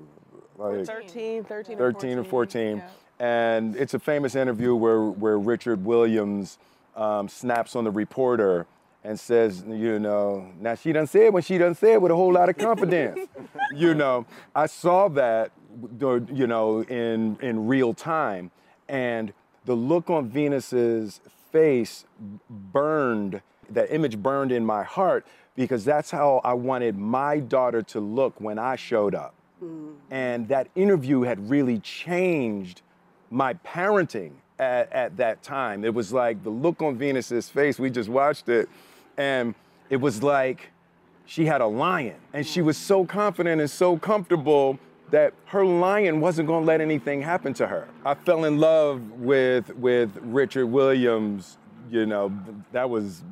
Like 0.57 0.85
13, 0.85 1.43
13, 1.43 1.77
13 1.77 2.19
or 2.19 2.23
14. 2.23 2.81
And 3.19 3.75
it's 3.75 3.93
a 3.93 3.99
famous 3.99 4.35
interview 4.35 4.75
where, 4.75 5.01
where 5.01 5.37
Richard 5.37 5.83
Williams 5.85 6.57
um, 6.95 7.27
snaps 7.27 7.75
on 7.75 7.83
the 7.83 7.91
reporter 7.91 8.65
and 9.05 9.19
says, 9.19 9.63
you 9.67 9.99
know, 9.99 10.49
now 10.59 10.73
she 10.73 10.91
done 10.91 11.05
said 11.05 11.31
what 11.31 11.45
she 11.45 11.57
done 11.57 11.75
said 11.75 12.01
with 12.01 12.11
a 12.11 12.15
whole 12.15 12.33
lot 12.33 12.49
of 12.49 12.57
confidence. 12.57 13.19
you 13.75 13.93
know, 13.93 14.25
I 14.55 14.65
saw 14.65 15.07
that, 15.09 15.51
you 15.99 16.47
know, 16.47 16.81
in, 16.81 17.37
in 17.41 17.67
real 17.67 17.93
time. 17.93 18.49
And 18.89 19.31
the 19.65 19.75
look 19.75 20.09
on 20.09 20.29
Venus's 20.29 21.21
face 21.51 22.05
burned, 22.49 23.41
that 23.69 23.93
image 23.93 24.17
burned 24.17 24.51
in 24.51 24.65
my 24.65 24.83
heart 24.83 25.25
because 25.55 25.85
that's 25.85 26.11
how 26.11 26.41
I 26.43 26.53
wanted 26.53 26.97
my 26.97 27.39
daughter 27.39 27.81
to 27.83 27.99
look 27.99 28.41
when 28.41 28.57
I 28.57 28.75
showed 28.75 29.13
up. 29.13 29.35
Mm. 29.63 29.95
And 30.09 30.47
that 30.49 30.67
interview 30.75 31.21
had 31.21 31.49
really 31.49 31.79
changed 31.79 32.81
my 33.29 33.53
parenting 33.53 34.31
at, 34.59 34.91
at 34.91 35.17
that 35.17 35.43
time. 35.43 35.85
It 35.85 35.93
was 35.93 36.11
like 36.11 36.43
the 36.43 36.49
look 36.49 36.81
on 36.81 36.97
Venus's 36.97 37.49
face, 37.49 37.79
we 37.79 37.89
just 37.89 38.09
watched 38.09 38.49
it, 38.49 38.69
and 39.17 39.55
it 39.89 39.97
was 39.97 40.23
like 40.23 40.71
she 41.25 41.45
had 41.45 41.61
a 41.61 41.67
lion. 41.67 42.15
And 42.33 42.45
she 42.45 42.61
was 42.61 42.77
so 42.77 43.05
confident 43.05 43.61
and 43.61 43.69
so 43.69 43.97
comfortable 43.97 44.79
that 45.11 45.33
her 45.45 45.65
lion 45.65 46.19
wasn't 46.19 46.47
gonna 46.47 46.65
let 46.65 46.81
anything 46.81 47.21
happen 47.21 47.53
to 47.55 47.67
her. 47.67 47.87
I 48.03 48.15
fell 48.15 48.45
in 48.45 48.59
love 48.59 49.11
with, 49.11 49.75
with 49.75 50.17
Richard 50.21 50.67
Williams, 50.67 51.57
you 51.89 52.05
know, 52.05 52.31
that 52.71 52.89
was 52.89 53.23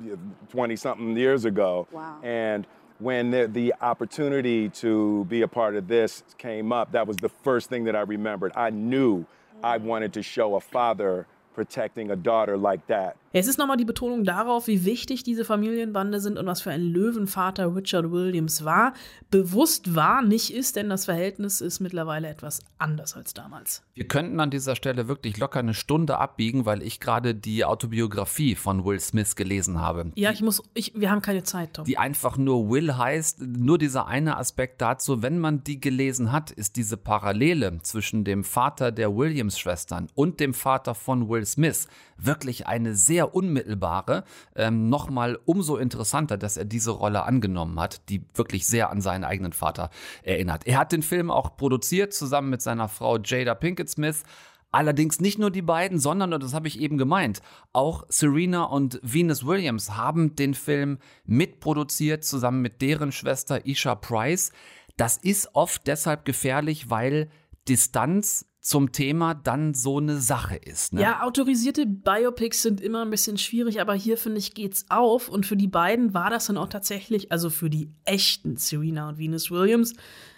20 0.51 0.75
something 0.75 1.17
years 1.17 1.45
ago. 1.45 1.87
Wow. 1.91 2.19
And 2.23 2.67
when 2.99 3.31
the, 3.31 3.47
the 3.47 3.73
opportunity 3.81 4.69
to 4.69 5.25
be 5.25 5.41
a 5.41 5.47
part 5.47 5.75
of 5.75 5.87
this 5.87 6.23
came 6.37 6.71
up, 6.71 6.91
that 6.91 7.07
was 7.07 7.17
the 7.17 7.29
first 7.29 7.69
thing 7.69 7.83
that 7.85 7.95
I 7.95 8.01
remembered. 8.01 8.53
I 8.55 8.69
knew 8.69 9.25
I 9.63 9.77
mm. 9.77 9.83
wanted 9.83 10.13
to 10.13 10.23
show 10.23 10.55
a 10.55 10.61
father 10.61 11.25
protecting 11.53 12.11
a 12.11 12.15
daughter 12.15 12.57
like 12.57 12.85
that. 12.87 13.17
Es 13.35 13.47
ist 13.47 13.57
nochmal 13.57 13.77
die 13.77 13.83
Betonung 13.83 14.25
darauf, 14.25 14.67
wie 14.67 14.85
wichtig 14.85 15.23
diese 15.23 15.43
Familienbande 15.43 16.19
sind 16.19 16.37
und 16.37 16.45
was 16.45 16.61
für 16.61 16.69
ein 16.69 16.83
Löwenvater 16.83 17.75
Richard 17.75 18.11
Williams 18.11 18.63
war. 18.63 18.93
Bewusst 19.31 19.95
war, 19.95 20.21
nicht 20.21 20.53
ist, 20.53 20.75
denn 20.75 20.87
das 20.87 21.05
Verhältnis 21.05 21.59
ist 21.59 21.79
mittlerweile 21.79 22.27
etwas 22.27 22.59
anders 22.77 23.15
als 23.15 23.33
damals. 23.33 23.81
Wir 23.95 24.07
könnten 24.07 24.39
an 24.39 24.51
dieser 24.51 24.75
Stelle 24.75 25.07
wirklich 25.07 25.37
locker 25.39 25.57
eine 25.57 25.73
Stunde 25.73 26.19
abbiegen, 26.19 26.67
weil 26.67 26.83
ich 26.83 26.99
gerade 26.99 27.33
die 27.33 27.65
Autobiografie 27.65 28.53
von 28.53 28.85
Will 28.85 28.99
Smith 28.99 29.35
gelesen 29.35 29.81
habe. 29.81 30.11
Ja, 30.13 30.29
ich 30.29 30.43
muss, 30.43 30.61
ich, 30.75 30.93
wir 30.95 31.09
haben 31.09 31.23
keine 31.23 31.41
Zeit, 31.41 31.73
Tom. 31.73 31.85
die 31.85 31.97
einfach 31.97 32.37
nur 32.37 32.69
Will 32.69 32.95
heißt. 32.95 33.41
Nur 33.41 33.79
dieser 33.79 34.05
eine 34.05 34.37
Aspekt 34.37 34.79
dazu, 34.79 35.23
wenn 35.23 35.39
man 35.39 35.63
die 35.63 35.81
gelesen 35.81 36.31
hat, 36.31 36.51
ist 36.51 36.75
diese 36.75 36.97
Parallele 36.97 37.79
zwischen 37.81 38.25
dem 38.25 38.43
Vater 38.43 38.91
der 38.91 39.15
Williams-Schwestern 39.15 40.09
und 40.13 40.39
dem 40.39 40.53
Vater 40.53 40.93
von 40.93 41.29
Will 41.29 41.47
Smith 41.47 41.87
wirklich 42.25 42.68
eine 42.68 42.96
sehr 42.96 43.34
unmittelbare. 43.36 44.24
Ähm, 44.56 44.89
Nochmal 44.89 45.39
umso 45.46 45.77
interessanter, 45.77 46.38
dass 46.38 46.58
er 46.58 46.65
diese 46.65 46.92
Rolle 46.92 47.24
angenommen 47.24 47.80
hat, 47.80 48.10
die 48.10 48.25
wirklich 48.34 48.68
sehr 48.68 48.89
an 48.89 49.01
seinen 49.01 49.24
eigenen 49.24 49.53
Vater 49.53 49.89
erinnert. 50.24 50.65
Er 50.68 50.77
hat 50.77 50.92
den 50.92 51.03
Film 51.03 51.32
auch 51.32 51.58
produziert, 51.58 52.13
zusammen 52.13 52.50
mit 52.50 52.62
seiner 52.62 52.88
Frau 52.88 53.18
Jada 53.18 53.56
Pinkett 53.56 53.89
Smith. 53.89 54.24
Allerdings 54.72 55.20
nicht 55.20 55.38
nur 55.38 55.51
die 55.51 55.62
beiden, 55.62 56.00
sondern, 56.00 56.34
und 56.34 56.42
das 56.42 56.56
habe 56.56 56.68
ich 56.68 56.80
eben 56.80 56.98
gemeint, 56.98 57.44
auch 57.74 58.06
Serena 58.10 58.63
und 58.63 59.00
Venus 59.03 59.46
Williams 59.46 59.92
haben 59.92 60.36
den 60.36 60.56
Film 60.56 60.98
mitproduziert, 61.25 62.24
zusammen 62.24 62.63
mit 62.63 62.82
deren 62.82 63.12
Schwester 63.12 63.68
Isha 63.68 63.94
Price. 63.94 64.51
Das 64.98 65.18
ist 65.18 65.51
oft 65.53 65.86
deshalb 65.86 66.25
gefährlich, 66.25 66.89
weil 66.89 67.30
Distanz 67.68 68.48
zum 68.63 68.93
Thema 68.93 69.34
dann 69.34 69.74
so 69.74 69.98
eine 69.98 70.20
Sache 70.20 70.55
ist. 70.55 70.93
Ne? 70.93 71.01
Ja, 71.01 71.24
autorisierte 71.24 71.86
Biopics 71.86 72.62
sind 72.62 72.79
immer 72.79 73.01
ein 73.01 73.10
bisschen 73.10 73.38
schwierig, 73.38 73.82
aber 73.82 73.93
hier 73.93 74.17
finde 74.17 74.39
ich 74.39 74.53
geht's 74.53 74.86
auf 74.88 75.27
und 75.27 75.46
für 75.46 75.58
die 75.58 75.67
beiden 75.67 76.13
war 76.13 76.29
das 76.29 76.48
dann 76.48 76.58
auch 76.58 76.70
tatsächlich, 76.70 77.29
also 77.29 77.50
für 77.50 77.70
die 77.70 77.89
echten 78.05 78.55
Serena 78.55 79.10
und 79.10 79.17
Venus 79.17 79.51
Williams, 79.51 79.93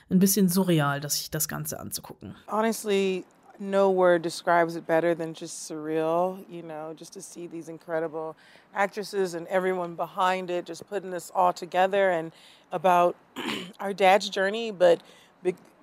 ein 0.09 0.17
bisschen 0.17 0.49
surreal, 0.49 0.99
das 0.99 1.17
sich 1.17 1.29
das 1.29 1.47
Ganze 1.47 1.79
anzugucken. 1.79 2.35
Honestly, 2.51 3.23
no 3.59 3.95
word 3.95 4.25
describes 4.25 4.75
it 4.75 4.87
better 4.87 5.15
than 5.15 5.35
just 5.39 5.67
surreal, 5.67 6.39
you 6.49 6.63
know, 6.63 6.95
just 6.97 7.13
to 7.13 7.21
see 7.21 7.47
these 7.47 7.69
incredible 7.69 8.35
actresses 8.73 9.35
and 9.35 9.47
everyone 9.49 9.95
behind 9.95 10.49
it 10.49 10.67
just 10.67 10.83
putting 10.89 11.11
this 11.11 11.29
all 11.29 11.53
together 11.53 12.09
and 12.09 12.33
about 12.71 13.15
our 13.79 13.93
dad's 13.93 14.29
journey, 14.29 14.71
but 14.71 14.99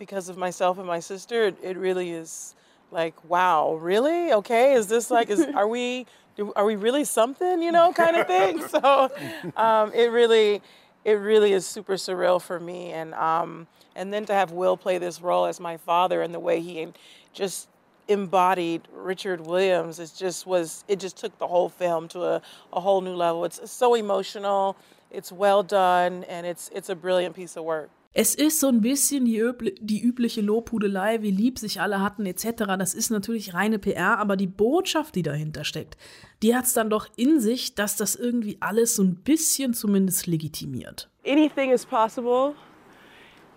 because 0.02 0.28
of 0.28 0.36
myself 0.36 0.78
and 0.78 0.86
my 0.86 0.98
sister, 0.98 1.44
it, 1.44 1.56
it 1.62 1.76
really 1.76 2.10
is 2.10 2.56
like, 2.90 3.14
wow, 3.30 3.74
really? 3.74 4.32
Okay, 4.32 4.72
is 4.72 4.88
this 4.88 5.12
like, 5.12 5.30
is 5.30 5.46
are 5.54 5.68
we, 5.68 6.06
do, 6.34 6.52
are 6.56 6.64
we 6.64 6.74
really 6.74 7.04
something, 7.04 7.62
you 7.62 7.70
know, 7.70 7.92
kind 7.92 8.16
of 8.16 8.26
thing? 8.26 8.60
So, 8.68 9.12
um, 9.56 9.92
it 9.92 10.10
really, 10.10 10.60
it 11.04 11.12
really 11.12 11.52
is 11.52 11.64
super 11.64 11.92
surreal 11.92 12.42
for 12.42 12.58
me, 12.58 12.90
and 12.90 13.14
um, 13.14 13.68
and 13.94 14.12
then 14.12 14.24
to 14.26 14.34
have 14.34 14.50
Will 14.50 14.76
play 14.76 14.98
this 14.98 15.20
role 15.20 15.46
as 15.46 15.60
my 15.60 15.76
father 15.76 16.20
and 16.20 16.34
the 16.34 16.40
way 16.40 16.60
he 16.60 16.88
just 17.32 17.68
embodied 18.08 18.82
Richard 18.92 19.40
Williams, 19.46 20.00
it 20.00 20.12
just 20.18 20.48
was, 20.48 20.82
it 20.88 20.98
just 20.98 21.16
took 21.16 21.38
the 21.38 21.46
whole 21.46 21.68
film 21.68 22.08
to 22.08 22.24
a, 22.24 22.42
a 22.72 22.80
whole 22.80 23.02
new 23.02 23.14
level. 23.14 23.44
It's 23.44 23.70
so 23.70 23.94
emotional, 23.94 24.76
it's 25.12 25.30
well 25.30 25.62
done, 25.62 26.24
and 26.24 26.44
it's 26.44 26.70
it's 26.74 26.88
a 26.88 26.96
brilliant 26.96 27.36
piece 27.36 27.56
of 27.56 27.62
work. 27.62 27.88
Es 28.14 28.34
ist 28.34 28.60
so 28.60 28.68
ein 28.68 28.82
bisschen 28.82 29.24
die, 29.24 29.40
übli- 29.42 29.74
die 29.80 30.02
übliche 30.02 30.42
Lobhudelei, 30.42 31.22
wie 31.22 31.30
lieb 31.30 31.58
sich 31.58 31.80
alle 31.80 32.00
hatten 32.02 32.26
etc. 32.26 32.44
Das 32.78 32.92
ist 32.92 33.10
natürlich 33.10 33.54
reine 33.54 33.78
PR, 33.78 34.18
aber 34.18 34.36
die 34.36 34.46
Botschaft, 34.46 35.14
die 35.14 35.22
dahinter 35.22 35.64
steckt, 35.64 35.96
die 36.42 36.54
hat 36.54 36.66
es 36.66 36.74
dann 36.74 36.90
doch 36.90 37.08
in 37.16 37.40
sich, 37.40 37.74
dass 37.74 37.96
das 37.96 38.14
irgendwie 38.14 38.58
alles 38.60 38.96
so 38.96 39.02
ein 39.02 39.14
bisschen 39.14 39.72
zumindest 39.72 40.26
legitimiert. 40.26 41.08
anything 41.24 41.70
is 41.70 41.86
possible 41.86 42.54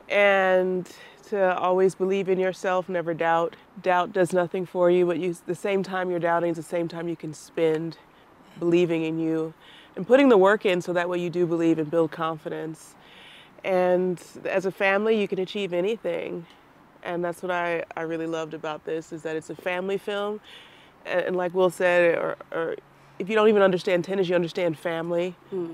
and 0.10 0.88
to 1.30 1.38
always 1.38 1.96
believe 1.96 2.30
in 2.32 2.40
yourself 2.40 2.88
never 2.88 3.16
doubt 3.16 3.56
doubt 3.82 4.14
does 4.16 4.32
nothing 4.34 4.66
for 4.68 4.90
you 4.92 5.06
but 5.08 5.18
you 5.18 5.34
the 5.48 5.56
same 5.56 5.82
time 5.82 6.12
you're 6.12 6.20
doubting 6.20 6.52
is 6.52 6.58
the 6.58 6.62
same 6.64 6.88
time 6.88 7.08
you 7.10 7.16
can 7.16 7.34
spend 7.34 7.98
believing 8.60 9.04
in 9.04 9.18
you 9.18 9.52
and 9.96 10.06
putting 10.06 10.30
the 10.30 10.38
work 10.38 10.64
in 10.64 10.80
so 10.80 10.94
that 10.94 11.10
way 11.10 11.18
you 11.18 11.30
do 11.32 11.48
believe 11.48 11.80
and 11.80 11.90
build 11.90 12.12
confidence 12.12 12.94
and 13.66 14.22
as 14.46 14.66
a 14.66 14.72
family 14.72 15.20
you 15.20 15.28
can 15.28 15.40
achieve 15.40 15.74
anything. 15.74 16.46
And 17.04 17.24
that's 17.24 17.42
what 17.42 17.52
I, 17.52 17.84
I 17.98 18.02
really 18.02 18.28
loved 18.28 18.54
about 18.54 18.86
this 18.86 19.12
is 19.12 19.22
that 19.24 19.36
it's 19.36 19.50
a 19.50 19.56
family 19.56 19.98
film. 19.98 20.40
And, 21.06 21.22
and 21.22 21.36
like 21.36 21.54
will 21.54 21.70
said 21.70 22.18
or, 22.18 22.38
or 22.52 22.76
if 23.20 23.28
you 23.30 23.36
don't 23.36 23.50
even 23.50 23.62
understand 23.62 24.04
tennis, 24.04 24.30
you 24.30 24.36
understand 24.36 24.78
family. 24.78 25.36
Hmm. 25.50 25.72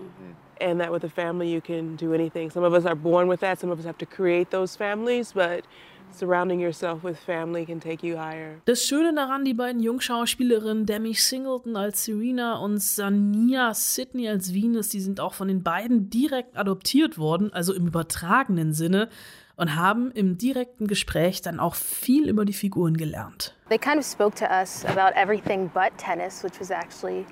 And 0.59 0.79
that 0.79 0.91
with 0.91 1.03
a 1.03 1.09
family, 1.09 1.49
you 1.49 1.59
can 1.59 1.95
do 1.95 2.13
anything. 2.13 2.51
Some 2.51 2.63
of 2.63 2.73
us 2.73 2.85
are 2.85 2.95
born 2.95 3.27
with 3.27 3.39
that, 3.39 3.59
some 3.59 3.71
of 3.71 3.79
us 3.79 3.85
have 3.85 3.97
to 3.97 4.05
create 4.05 4.51
those 4.51 4.75
families, 4.75 5.31
but 5.33 5.65
surrounding 6.13 6.59
yourself 6.59 7.03
with 7.03 7.17
family 7.17 7.65
can 7.65 7.79
take 7.79 8.05
you 8.05 8.17
higher. 8.17 8.61
Das 8.65 8.83
Schöne 8.85 9.13
daran, 9.13 9.45
die 9.45 9.53
beiden 9.53 9.81
Jungschauspielerinnen 9.81 10.85
Demi 10.85 11.13
Singleton 11.13 11.75
als 11.75 12.05
Serena 12.05 12.57
und 12.57 12.81
Sania 12.81 13.73
Sidney 13.73 14.29
als 14.29 14.53
Venus, 14.53 14.89
die 14.89 15.01
sind 15.01 15.19
auch 15.19 15.33
von 15.33 15.47
den 15.47 15.63
beiden 15.63 16.09
direkt 16.09 16.57
adoptiert 16.57 17.17
worden, 17.17 17.51
also 17.53 17.73
im 17.73 17.87
übertragenen 17.87 18.73
Sinne, 18.73 19.09
und 19.55 19.75
haben 19.75 20.11
im 20.11 20.37
direkten 20.37 20.87
Gespräch 20.87 21.41
dann 21.41 21.59
auch 21.59 21.75
viel 21.75 22.27
über 22.27 22.45
die 22.45 22.53
Figuren 22.53 22.97
gelernt. 22.97 23.55
They 23.69 23.77
kind 23.77 23.97
of 23.97 24.05
spoke 24.05 24.35
to 24.35 24.45
us 24.45 24.85
about 24.85 25.15
everything 25.15 25.69
but 25.73 25.95
tennis, 25.97 26.43
which 26.43 26.59
was 26.59 26.71
actually 26.71 27.25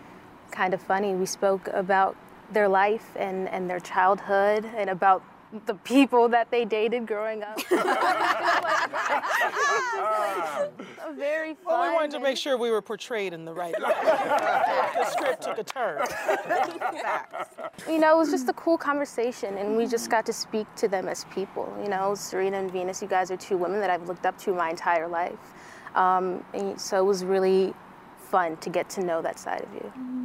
kind 0.51 0.73
of 0.73 0.81
funny. 0.81 1.13
We 1.19 1.25
spoke 1.25 1.73
about 1.73 2.15
their 2.53 2.69
life 2.69 3.05
and, 3.19 3.47
and 3.51 3.67
their 3.67 3.81
childhood 3.81 4.63
and 4.77 4.89
about 4.89 5.23
the 5.65 5.73
people 5.75 6.29
that 6.29 6.51
they 6.51 6.63
dated 6.63 7.07
growing 7.07 7.43
up. 7.43 7.59
very 11.17 11.55
fun. 11.55 11.65
Well, 11.65 11.89
we 11.89 11.95
wanted 11.95 12.11
to 12.11 12.19
make 12.19 12.37
sure 12.37 12.55
we 12.57 12.69
were 12.69 12.81
portrayed 12.81 13.33
in 13.33 13.45
the 13.45 13.53
right 13.53 13.73
light. 13.81 13.95
the 14.93 15.05
script 15.05 15.43
took 15.43 15.57
a 15.57 15.63
turn. 15.63 16.05
You 17.87 17.99
know, 17.99 18.15
it 18.15 18.17
was 18.17 18.29
just 18.29 18.47
a 18.47 18.53
cool 18.53 18.77
conversation, 18.77 19.57
and 19.57 19.75
we 19.75 19.87
just 19.87 20.09
got 20.11 20.25
to 20.27 20.33
speak 20.33 20.67
to 20.75 20.87
them 20.87 21.07
as 21.07 21.25
people. 21.25 21.75
You 21.81 21.89
know, 21.89 22.13
Serena 22.13 22.59
and 22.59 22.71
Venus, 22.71 23.01
you 23.01 23.07
guys 23.07 23.31
are 23.31 23.37
two 23.37 23.57
women 23.57 23.79
that 23.79 23.89
I've 23.89 24.07
looked 24.07 24.25
up 24.25 24.37
to 24.39 24.53
my 24.53 24.69
entire 24.69 25.07
life. 25.07 25.39
Um, 25.95 26.43
and 26.53 26.79
so 26.79 26.99
it 26.99 27.05
was 27.05 27.25
really 27.25 27.73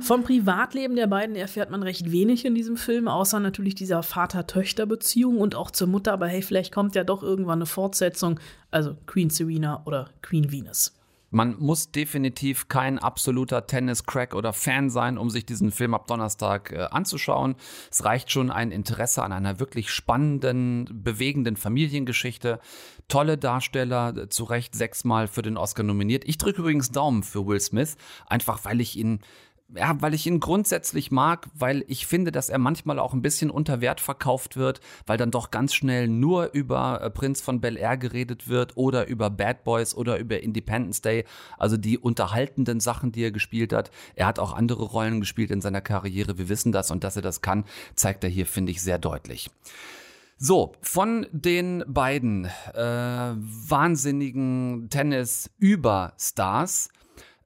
Vom 0.00 0.22
Privatleben 0.22 0.96
der 0.96 1.06
beiden 1.06 1.36
erfährt 1.36 1.70
man 1.70 1.82
recht 1.82 2.10
wenig 2.10 2.44
in 2.44 2.54
diesem 2.54 2.76
Film, 2.76 3.08
außer 3.08 3.40
natürlich 3.40 3.74
dieser 3.74 4.02
Vater-Töchter-Beziehung 4.02 5.38
und 5.38 5.54
auch 5.54 5.70
zur 5.70 5.88
Mutter. 5.88 6.12
Aber 6.12 6.26
hey, 6.26 6.42
vielleicht 6.42 6.72
kommt 6.72 6.94
ja 6.94 7.04
doch 7.04 7.22
irgendwann 7.22 7.58
eine 7.58 7.66
Fortsetzung. 7.66 8.40
Also 8.70 8.96
Queen 9.06 9.30
Serena 9.30 9.82
oder 9.86 10.10
Queen 10.20 10.52
Venus. 10.52 10.92
Man 11.34 11.56
muss 11.58 11.90
definitiv 11.90 12.68
kein 12.68 13.00
absoluter 13.00 13.66
Tennis-Crack 13.66 14.34
oder 14.34 14.52
Fan 14.52 14.88
sein, 14.88 15.18
um 15.18 15.30
sich 15.30 15.44
diesen 15.44 15.72
Film 15.72 15.92
ab 15.92 16.06
Donnerstag 16.06 16.70
äh, 16.70 16.86
anzuschauen. 16.92 17.56
Es 17.90 18.04
reicht 18.04 18.30
schon 18.30 18.52
ein 18.52 18.70
Interesse 18.70 19.20
an 19.24 19.32
einer 19.32 19.58
wirklich 19.58 19.90
spannenden, 19.90 20.88
bewegenden 20.92 21.56
Familiengeschichte. 21.56 22.60
Tolle 23.08 23.36
Darsteller, 23.36 24.16
äh, 24.16 24.28
zu 24.28 24.44
Recht 24.44 24.76
sechsmal 24.76 25.26
für 25.26 25.42
den 25.42 25.56
Oscar 25.56 25.82
nominiert. 25.82 26.22
Ich 26.24 26.38
drücke 26.38 26.60
übrigens 26.60 26.92
Daumen 26.92 27.24
für 27.24 27.44
Will 27.48 27.58
Smith, 27.58 27.96
einfach 28.28 28.64
weil 28.64 28.80
ich 28.80 28.96
ihn 28.96 29.18
ja, 29.74 29.96
weil 30.00 30.14
ich 30.14 30.26
ihn 30.26 30.40
grundsätzlich 30.40 31.10
mag, 31.10 31.48
weil 31.54 31.84
ich 31.88 32.06
finde, 32.06 32.32
dass 32.32 32.48
er 32.48 32.58
manchmal 32.58 32.98
auch 32.98 33.14
ein 33.14 33.22
bisschen 33.22 33.50
unter 33.50 33.80
Wert 33.80 34.00
verkauft 34.00 34.56
wird, 34.56 34.80
weil 35.06 35.16
dann 35.16 35.30
doch 35.30 35.50
ganz 35.50 35.74
schnell 35.74 36.06
nur 36.06 36.52
über 36.52 37.00
äh, 37.00 37.10
Prinz 37.10 37.40
von 37.40 37.60
Bel 37.60 37.76
Air 37.76 37.96
geredet 37.96 38.48
wird 38.48 38.76
oder 38.76 39.06
über 39.06 39.30
Bad 39.30 39.64
Boys 39.64 39.94
oder 39.94 40.18
über 40.18 40.42
Independence 40.42 41.00
Day, 41.00 41.24
also 41.58 41.76
die 41.76 41.98
unterhaltenden 41.98 42.80
Sachen, 42.80 43.12
die 43.12 43.24
er 43.24 43.32
gespielt 43.32 43.72
hat. 43.72 43.90
Er 44.14 44.26
hat 44.26 44.38
auch 44.38 44.52
andere 44.52 44.84
Rollen 44.84 45.20
gespielt 45.20 45.50
in 45.50 45.60
seiner 45.60 45.80
Karriere, 45.80 46.38
wir 46.38 46.48
wissen 46.48 46.72
das 46.72 46.90
und 46.90 47.02
dass 47.02 47.16
er 47.16 47.22
das 47.22 47.40
kann, 47.40 47.64
zeigt 47.94 48.24
er 48.24 48.30
hier, 48.30 48.46
finde 48.46 48.72
ich, 48.72 48.82
sehr 48.82 48.98
deutlich. 48.98 49.50
So, 50.36 50.72
von 50.82 51.26
den 51.32 51.84
beiden 51.86 52.46
äh, 52.74 52.80
wahnsinnigen 52.80 54.88
Tennis-Überstars 54.90 56.90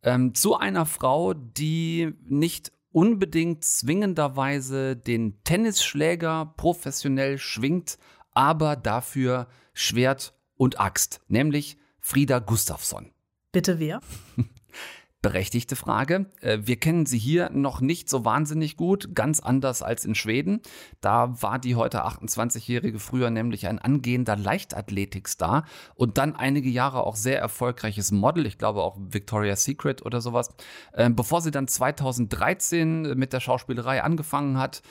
ähm, 0.03 0.35
zu 0.35 0.57
einer 0.57 0.87
Frau, 0.87 1.35
die 1.35 2.13
nicht 2.25 2.73
unbedingt 2.93 3.65
zwingenderweise 3.65 4.97
den 4.97 5.43
Tennisschläger 5.45 6.55
professionell 6.57 7.39
schwingt, 7.39 7.99
aber 8.33 8.77
dafür 8.77 9.49
Schwert 9.73 10.35
und 10.57 10.81
Axt, 10.81 11.21
nämlich 11.29 11.77
Frieda 12.01 12.39
Gustafsson. 12.39 13.13
Bitte 13.53 13.79
wer? 13.79 14.01
Berechtigte 15.21 15.75
Frage. 15.75 16.27
Äh, 16.41 16.59
wir 16.63 16.77
kennen 16.77 17.05
sie 17.05 17.19
hier 17.19 17.51
noch 17.51 17.81
nicht 17.81 18.09
so 18.09 18.25
wahnsinnig 18.25 18.77
gut, 18.77 19.17
ganz 19.17 19.41
anders 19.41 19.83
als 19.83 20.05
in 20.05 20.15
Schweden. 20.15 20.61
Da 21.01 21.43
war 21.43 21.59
die 21.59 21.75
heute 21.75 22.05
28-Jährige 22.05 23.01
früher 23.01 23.31
nämlich 23.31 23.67
ein 23.67 23.81
angehender 23.81 24.37
Leichtathletikstar 24.37 25.65
und 25.97 26.19
dann 26.19 26.37
einige 26.37 26.69
Jahre 26.69 27.03
auch 27.03 27.17
sehr 27.17 27.41
erfolgreiches 27.41 28.13
Model, 28.13 28.47
ich 28.47 28.59
glaube 28.59 28.81
auch 28.81 28.97
Victoria's 29.01 29.65
Secret 29.65 30.07
oder 30.07 30.21
sowas. 30.21 30.55
Ähm, 30.95 31.17
bevor 31.17 31.41
sie 31.41 31.51
dann 31.51 31.67
2013 31.67 33.19
mit 33.19 33.33
der 33.33 33.41
Schauspielerei 33.41 34.05
angefangen 34.05 34.57
hat, 34.59 34.83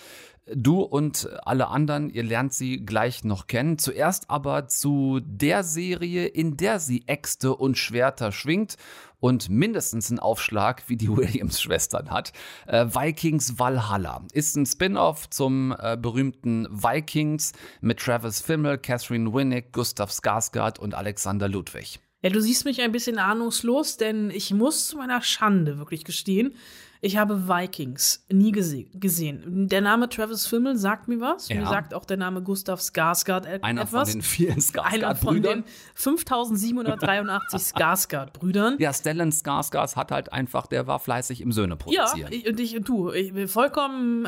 Du 0.53 0.81
und 0.81 1.27
alle 1.45 1.67
anderen, 1.67 2.09
ihr 2.09 2.23
lernt 2.23 2.53
sie 2.53 2.85
gleich 2.85 3.23
noch 3.23 3.47
kennen. 3.47 3.77
Zuerst 3.77 4.29
aber 4.29 4.67
zu 4.67 5.19
der 5.23 5.63
Serie, 5.63 6.25
in 6.25 6.55
der 6.55 6.79
sie 6.79 7.03
Äxte 7.07 7.53
und 7.55 7.77
Schwerter 7.77 8.31
schwingt 8.31 8.77
und 9.19 9.49
mindestens 9.49 10.09
einen 10.09 10.19
Aufschlag 10.19 10.83
wie 10.87 10.95
die 10.95 11.09
Williams-Schwestern 11.15 12.09
hat. 12.11 12.31
Äh, 12.65 12.85
Vikings 12.85 13.59
Valhalla 13.59 14.23
ist 14.31 14.55
ein 14.55 14.65
Spin-off 14.65 15.29
zum 15.29 15.75
äh, 15.77 15.97
berühmten 15.97 16.67
Vikings 16.69 17.53
mit 17.81 17.99
Travis 17.99 18.41
Fimmel, 18.41 18.77
Catherine 18.77 19.33
Winnick, 19.33 19.73
Gustav 19.73 20.11
Skarsgård 20.11 20.79
und 20.79 20.93
Alexander 20.93 21.47
Ludwig. 21.49 21.99
Ja, 22.21 22.31
du 22.31 22.41
siehst 22.41 22.65
mich 22.65 22.81
ein 22.81 22.91
bisschen 22.91 23.19
ahnungslos, 23.19 23.97
denn 23.97 24.31
ich 24.31 24.51
muss 24.53 24.87
zu 24.87 24.97
meiner 24.97 25.21
Schande 25.21 25.77
wirklich 25.77 26.03
gestehen, 26.03 26.55
ich 27.01 27.17
habe 27.17 27.47
Vikings 27.47 28.25
nie 28.29 28.51
gese 28.51 28.85
gesehen. 28.93 29.67
Der 29.67 29.81
Name 29.81 30.09
Travis 30.09 30.47
Fimmel 30.47 30.77
sagt 30.77 31.07
mir 31.07 31.19
was. 31.19 31.49
Ja. 31.49 31.57
Mir 31.57 31.67
sagt 31.67 31.93
auch 31.93 32.05
der 32.05 32.17
Name 32.17 32.41
Gustav 32.41 32.79
Skarsgård 32.79 33.45
etwas. 33.45 33.69
Einer 33.69 33.87
von 33.87 34.05
den 34.05 34.21
vielen 34.21 34.59
Skarsgård-Brüdern. 34.59 35.17
Von 35.23 35.41
den 35.41 35.63
5783 35.95 37.61
Skarsgård-Brüdern. 37.61 38.75
Ja, 38.79 38.93
Stellan 38.93 39.31
Skarsgård 39.31 39.95
hat 39.95 40.11
halt 40.11 40.33
einfach, 40.33 40.67
der 40.67 40.87
war 40.87 40.99
fleißig 40.99 41.41
im 41.41 41.51
Söhne 41.51 41.75
produzieren. 41.75 42.31
Ja, 42.31 42.37
ich, 42.37 42.47
und 42.47 42.59
ich, 42.59 42.79
du, 42.83 43.11
ich 43.11 43.33
will 43.33 43.47
vollkommen, 43.47 44.27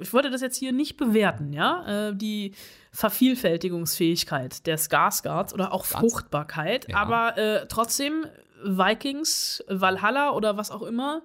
ich 0.00 0.12
wollte 0.12 0.30
das 0.30 0.40
jetzt 0.40 0.56
hier 0.56 0.72
nicht 0.72 0.96
bewerten, 0.96 1.52
ja, 1.52 2.08
äh, 2.08 2.16
die 2.16 2.54
Vervielfältigungsfähigkeit 2.92 4.66
der 4.66 4.78
Skarsgårds 4.78 5.52
oder 5.52 5.72
auch 5.72 5.84
Fruchtbarkeit, 5.84 6.88
ja. 6.88 6.96
aber 6.96 7.36
äh, 7.36 7.66
trotzdem 7.68 8.26
Vikings, 8.64 9.64
Valhalla 9.68 10.30
oder 10.32 10.56
was 10.56 10.70
auch 10.70 10.82
immer, 10.82 11.22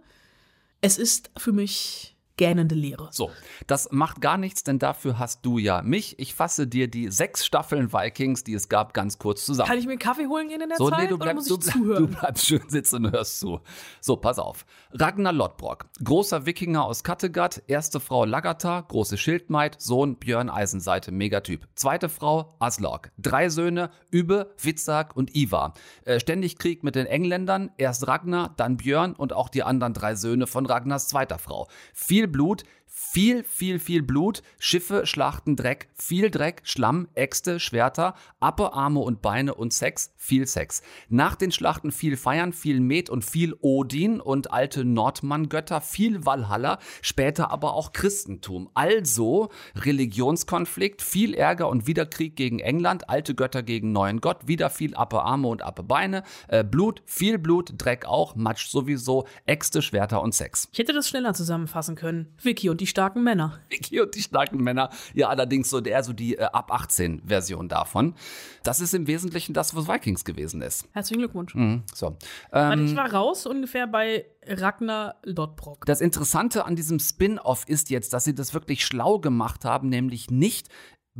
es 0.81 0.97
ist 0.97 1.31
für 1.37 1.51
mich 1.51 2.15
gähnende 2.39 2.73
Leere. 2.73 3.09
So, 3.11 3.31
das 3.67 3.91
macht 3.91 4.21
gar 4.21 4.37
nichts, 4.37 4.63
denn 4.63 4.79
dafür 4.79 5.19
hast 5.19 5.45
du 5.45 5.57
ja 5.57 5.81
mich. 5.81 6.17
Ich 6.19 6.33
fasse 6.33 6.67
dir 6.67 6.87
die 6.87 7.11
sechs 7.11 7.45
Staffeln 7.45 7.91
Vikings, 7.91 8.45
die 8.45 8.53
es 8.53 8.69
gab, 8.69 8.93
ganz 8.93 9.19
kurz 9.19 9.45
zusammen. 9.45 9.67
Kann 9.67 9.77
ich 9.77 9.85
mir 9.85 9.91
einen 9.91 9.99
Kaffee 9.99 10.25
holen 10.25 10.47
gehen 10.47 10.61
in 10.61 10.69
der 10.69 10.77
so, 10.77 10.89
Zeit? 10.89 11.01
Nee, 11.01 11.07
du 11.07 11.17
bleibst, 11.17 11.49
du, 11.49 11.57
du 11.73 12.07
bleibst 12.07 12.45
schön 12.45 12.63
sitzen 12.69 13.05
und 13.05 13.11
hörst 13.11 13.41
zu. 13.41 13.59
So, 13.99 14.15
pass 14.15 14.39
auf. 14.39 14.65
Ragnar 14.93 15.33
Lodbrok, 15.33 15.87
großer 16.01 16.45
Wikinger 16.45 16.85
aus 16.85 17.03
Kattegat, 17.03 17.61
erste 17.67 17.99
Frau 17.99 18.23
Lagertha, 18.23 18.79
große 18.87 19.17
Schildmaid, 19.17 19.75
Sohn 19.77 20.15
Björn 20.15 20.49
Eisenseite, 20.49 21.11
Megatyp. 21.11 21.67
Zweite 21.75 22.07
Frau 22.07 22.55
Aslog, 22.59 23.11
drei 23.17 23.49
Söhne, 23.49 23.91
Übe, 24.11 24.53
Witzak 24.57 25.13
und 25.17 25.35
Ivar. 25.35 25.73
Äh, 26.05 26.21
ständig 26.21 26.57
Krieg 26.57 26.85
mit 26.85 26.95
den 26.95 27.05
Engländern, 27.05 27.71
erst 27.77 28.07
Ragnar, 28.07 28.53
dann 28.55 28.77
Björn 28.77 29.13
und 29.13 29.33
auch 29.33 29.49
die 29.49 29.63
anderen 29.63 29.93
drei 29.93 30.15
Söhne 30.15 30.47
von 30.47 30.65
Ragnars 30.65 31.09
zweiter 31.09 31.37
Frau. 31.37 31.67
Viel 31.93 32.28
Blut, 32.29 32.63
viel, 33.01 33.43
viel, 33.45 33.79
viel 33.79 34.03
Blut, 34.03 34.43
Schiffe, 34.59 35.05
Schlachten, 35.07 35.55
Dreck, 35.55 35.87
viel 35.95 36.29
Dreck, 36.29 36.61
Schlamm, 36.63 37.07
Äxte, 37.15 37.59
Schwerter, 37.59 38.13
Appe, 38.41 38.73
Arme 38.73 38.99
und 38.99 39.21
Beine 39.21 39.55
und 39.55 39.73
Sex, 39.73 40.13
viel 40.17 40.45
Sex. 40.45 40.83
Nach 41.07 41.35
den 41.35 41.51
Schlachten 41.51 41.91
viel 41.93 42.17
Feiern, 42.17 42.51
viel 42.51 42.81
Met 42.81 43.09
und 43.09 43.23
viel 43.23 43.55
Odin 43.61 44.19
und 44.19 44.51
alte 44.51 44.83
Nordmann-Götter, 44.83 45.79
viel 45.79 46.25
Valhalla, 46.25 46.77
später 47.01 47.51
aber 47.51 47.73
auch 47.73 47.93
Christentum. 47.93 48.69
Also 48.73 49.49
Religionskonflikt, 49.75 51.01
viel 51.01 51.33
Ärger 51.33 51.69
und 51.69 51.87
wieder 51.87 52.05
Krieg 52.05 52.35
gegen 52.35 52.59
England, 52.59 53.09
alte 53.09 53.33
Götter 53.33 53.63
gegen 53.63 53.93
neuen 53.93 54.19
Gott, 54.19 54.47
wieder 54.47 54.69
viel 54.69 54.93
Appe, 54.93 55.21
Arme 55.21 55.47
und 55.47 55.63
Appe, 55.63 55.83
Beine, 55.83 56.23
äh, 56.49 56.65
Blut, 56.65 57.01
viel 57.05 57.39
Blut, 57.39 57.73
Dreck 57.77 58.05
auch, 58.05 58.35
Matsch 58.35 58.67
sowieso, 58.67 59.25
Äxte, 59.45 59.81
Schwerter 59.81 60.21
und 60.21 60.35
Sex. 60.35 60.67
Ich 60.73 60.79
hätte 60.79 60.93
das 60.93 61.07
schneller 61.07 61.33
zusammenfassen 61.33 61.95
können. 61.95 62.35
Vicky 62.43 62.69
und 62.69 62.81
die 62.81 62.88
starken 62.89 63.23
Männer. 63.23 63.59
Vicky 63.69 64.01
und 64.01 64.15
die 64.15 64.21
starken 64.21 64.61
Männer. 64.63 64.89
Ja, 65.13 65.29
allerdings 65.29 65.69
so 65.69 65.81
der 65.81 66.03
so 66.03 66.13
die 66.13 66.37
äh, 66.37 66.43
ab 66.43 66.71
18 66.71 67.23
Version 67.25 67.69
davon. 67.69 68.15
Das 68.63 68.79
ist 68.81 68.93
im 68.93 69.07
Wesentlichen 69.07 69.53
das, 69.53 69.75
was 69.75 69.87
Vikings 69.87 70.25
gewesen 70.25 70.61
ist. 70.61 70.87
Herzlichen 70.93 71.19
Glückwunsch. 71.19 71.55
Mhm, 71.55 71.83
so. 71.93 72.17
Ähm, 72.51 72.85
ich 72.85 72.95
war 72.95 73.11
raus 73.11 73.45
ungefähr 73.45 73.87
bei 73.87 74.25
Ragnar 74.45 75.15
Lodbrok. 75.23 75.85
Das 75.85 76.01
Interessante 76.01 76.65
an 76.65 76.75
diesem 76.75 76.99
Spin-off 76.99 77.63
ist 77.67 77.89
jetzt, 77.89 78.13
dass 78.13 78.25
sie 78.25 78.35
das 78.35 78.53
wirklich 78.53 78.85
schlau 78.85 79.19
gemacht 79.19 79.65
haben, 79.65 79.89
nämlich 79.89 80.31
nicht 80.31 80.69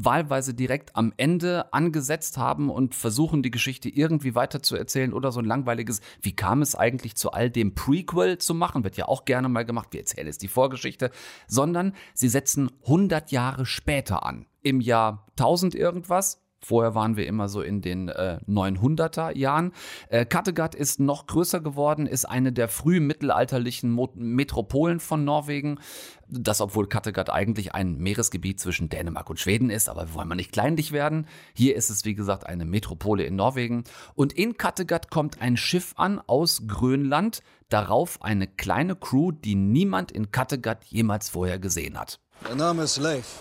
wahlweise 0.06 0.54
direkt 0.54 0.96
am 0.96 1.14
Ende 1.18 1.74
angesetzt 1.74 2.38
haben 2.38 2.70
und 2.70 2.96
versuchen, 2.96 3.44
die 3.44 3.52
Geschichte 3.52 3.90
irgendwie 3.90 4.36
weiterzuerzählen 4.36 5.14
oder 5.14 5.32
so 5.32 5.40
ein 5.40 5.46
langweiliges, 5.46 6.02
wie 6.22 6.36
kam 6.36 6.62
es 6.62 6.76
eigentlich 6.76 7.16
zu 7.16 7.32
all 7.32 7.50
dem 7.50 7.76
Prequel 7.76 8.38
zu 8.38 8.54
machen, 8.54 8.84
wird 8.84 8.98
ja 8.98 9.08
auch 9.08 9.26
gerne 9.26 9.50
mal 9.50 9.66
gemacht, 9.66 9.90
wir 9.92 10.00
erzählen 10.00 10.28
jetzt 10.28 10.42
die 10.42 10.48
Vorgeschichte, 10.48 11.12
sondern 11.48 11.94
sie 12.14 12.30
setzen 12.30 12.72
100 12.84 13.32
Jahre 13.32 13.66
später 13.66 14.26
an. 14.26 14.46
Im 14.62 14.82
Jahr 14.82 15.28
1000 15.32 15.76
irgendwas, 15.76 16.42
Vorher 16.62 16.94
waren 16.94 17.16
wir 17.16 17.26
immer 17.26 17.48
so 17.48 17.62
in 17.62 17.82
den 17.82 18.10
äh, 18.10 18.40
900er 18.48 19.36
Jahren. 19.36 19.72
Äh, 20.10 20.26
Kattegat 20.26 20.76
ist 20.76 21.00
noch 21.00 21.28
größer 21.28 21.62
geworden, 21.62 22.06
ist 22.06 22.26
eine 22.26 22.52
der 22.52 22.68
frühen 22.68 23.08
mittelalterlichen 23.08 23.92
Mo 23.92 24.10
Metropolen 24.16 25.00
von 25.00 25.24
Norwegen. 25.24 25.80
Das, 26.28 26.62
obwohl 26.62 26.88
Kattegat 26.88 27.30
eigentlich 27.30 27.74
ein 27.74 27.98
Meeresgebiet 27.98 28.60
zwischen 28.60 28.90
Dänemark 28.90 29.30
und 29.30 29.40
Schweden 29.40 29.70
ist, 29.70 29.90
aber 29.90 30.08
wir 30.10 30.14
wollen 30.14 30.28
mal 30.28 30.36
nicht 30.36 30.52
kleinlich 30.52 30.92
werden. 30.92 31.28
Hier 31.54 31.76
ist 31.76 31.90
es, 31.90 32.06
wie 32.06 32.14
gesagt, 32.14 32.46
eine 32.46 32.66
Metropole 32.66 33.24
in 33.24 33.36
Norwegen. 33.36 33.84
Und 34.14 34.34
in 34.34 34.58
Kattegat 34.58 35.10
kommt 35.10 35.42
ein 35.42 35.58
Schiff 35.58 35.94
an 35.96 36.22
aus 36.28 36.64
Grönland, 36.68 37.42
darauf 37.70 38.22
eine 38.22 38.48
kleine 38.48 38.96
Crew, 38.96 39.32
die 39.32 39.56
niemand 39.56 40.12
in 40.12 40.32
Kattegat 40.32 40.84
jemals 40.86 41.30
vorher 41.30 41.58
gesehen 41.58 42.00
hat. 42.00 42.20
Mein 42.44 42.58
Name 42.58 42.84
ist 42.84 42.98
Leif. 42.98 43.40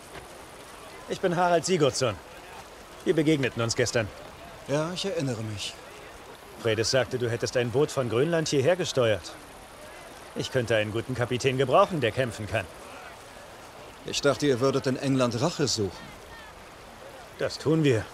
Ich 1.09 1.21
bin 1.21 1.37
Harald 1.37 1.65
Sigurdsson. 1.65 2.15
Wir 3.09 3.14
begegneten 3.14 3.62
uns 3.62 3.75
gestern. 3.75 4.07
Ja, 4.68 4.92
ich 4.92 5.07
erinnere 5.07 5.42
mich. 5.42 5.73
Fredes 6.61 6.90
sagte, 6.90 7.18
du 7.18 7.31
hättest 7.31 7.57
ein 7.57 7.71
Boot 7.71 7.90
von 7.90 8.11
Grönland 8.11 8.49
hierher 8.49 8.77
gesteuert. 8.77 9.33
Ich 10.37 10.53
könnte 10.53 10.77
einen 10.77 10.92
guten 10.92 11.14
Kapitän 11.14 11.57
gebrauchen, 11.57 12.03
der 12.03 12.11
kämpfen 12.11 12.47
kann. 12.47 12.66
Ich 14.05 14.21
dachte, 14.21 14.47
ihr 14.47 14.61
würdet 14.61 14.87
in 14.87 14.99
England 14.99 15.40
Rache 15.40 15.68
suchen. 15.68 15.90
Das 17.38 17.57
tun 17.57 17.83
wir. 17.83 18.05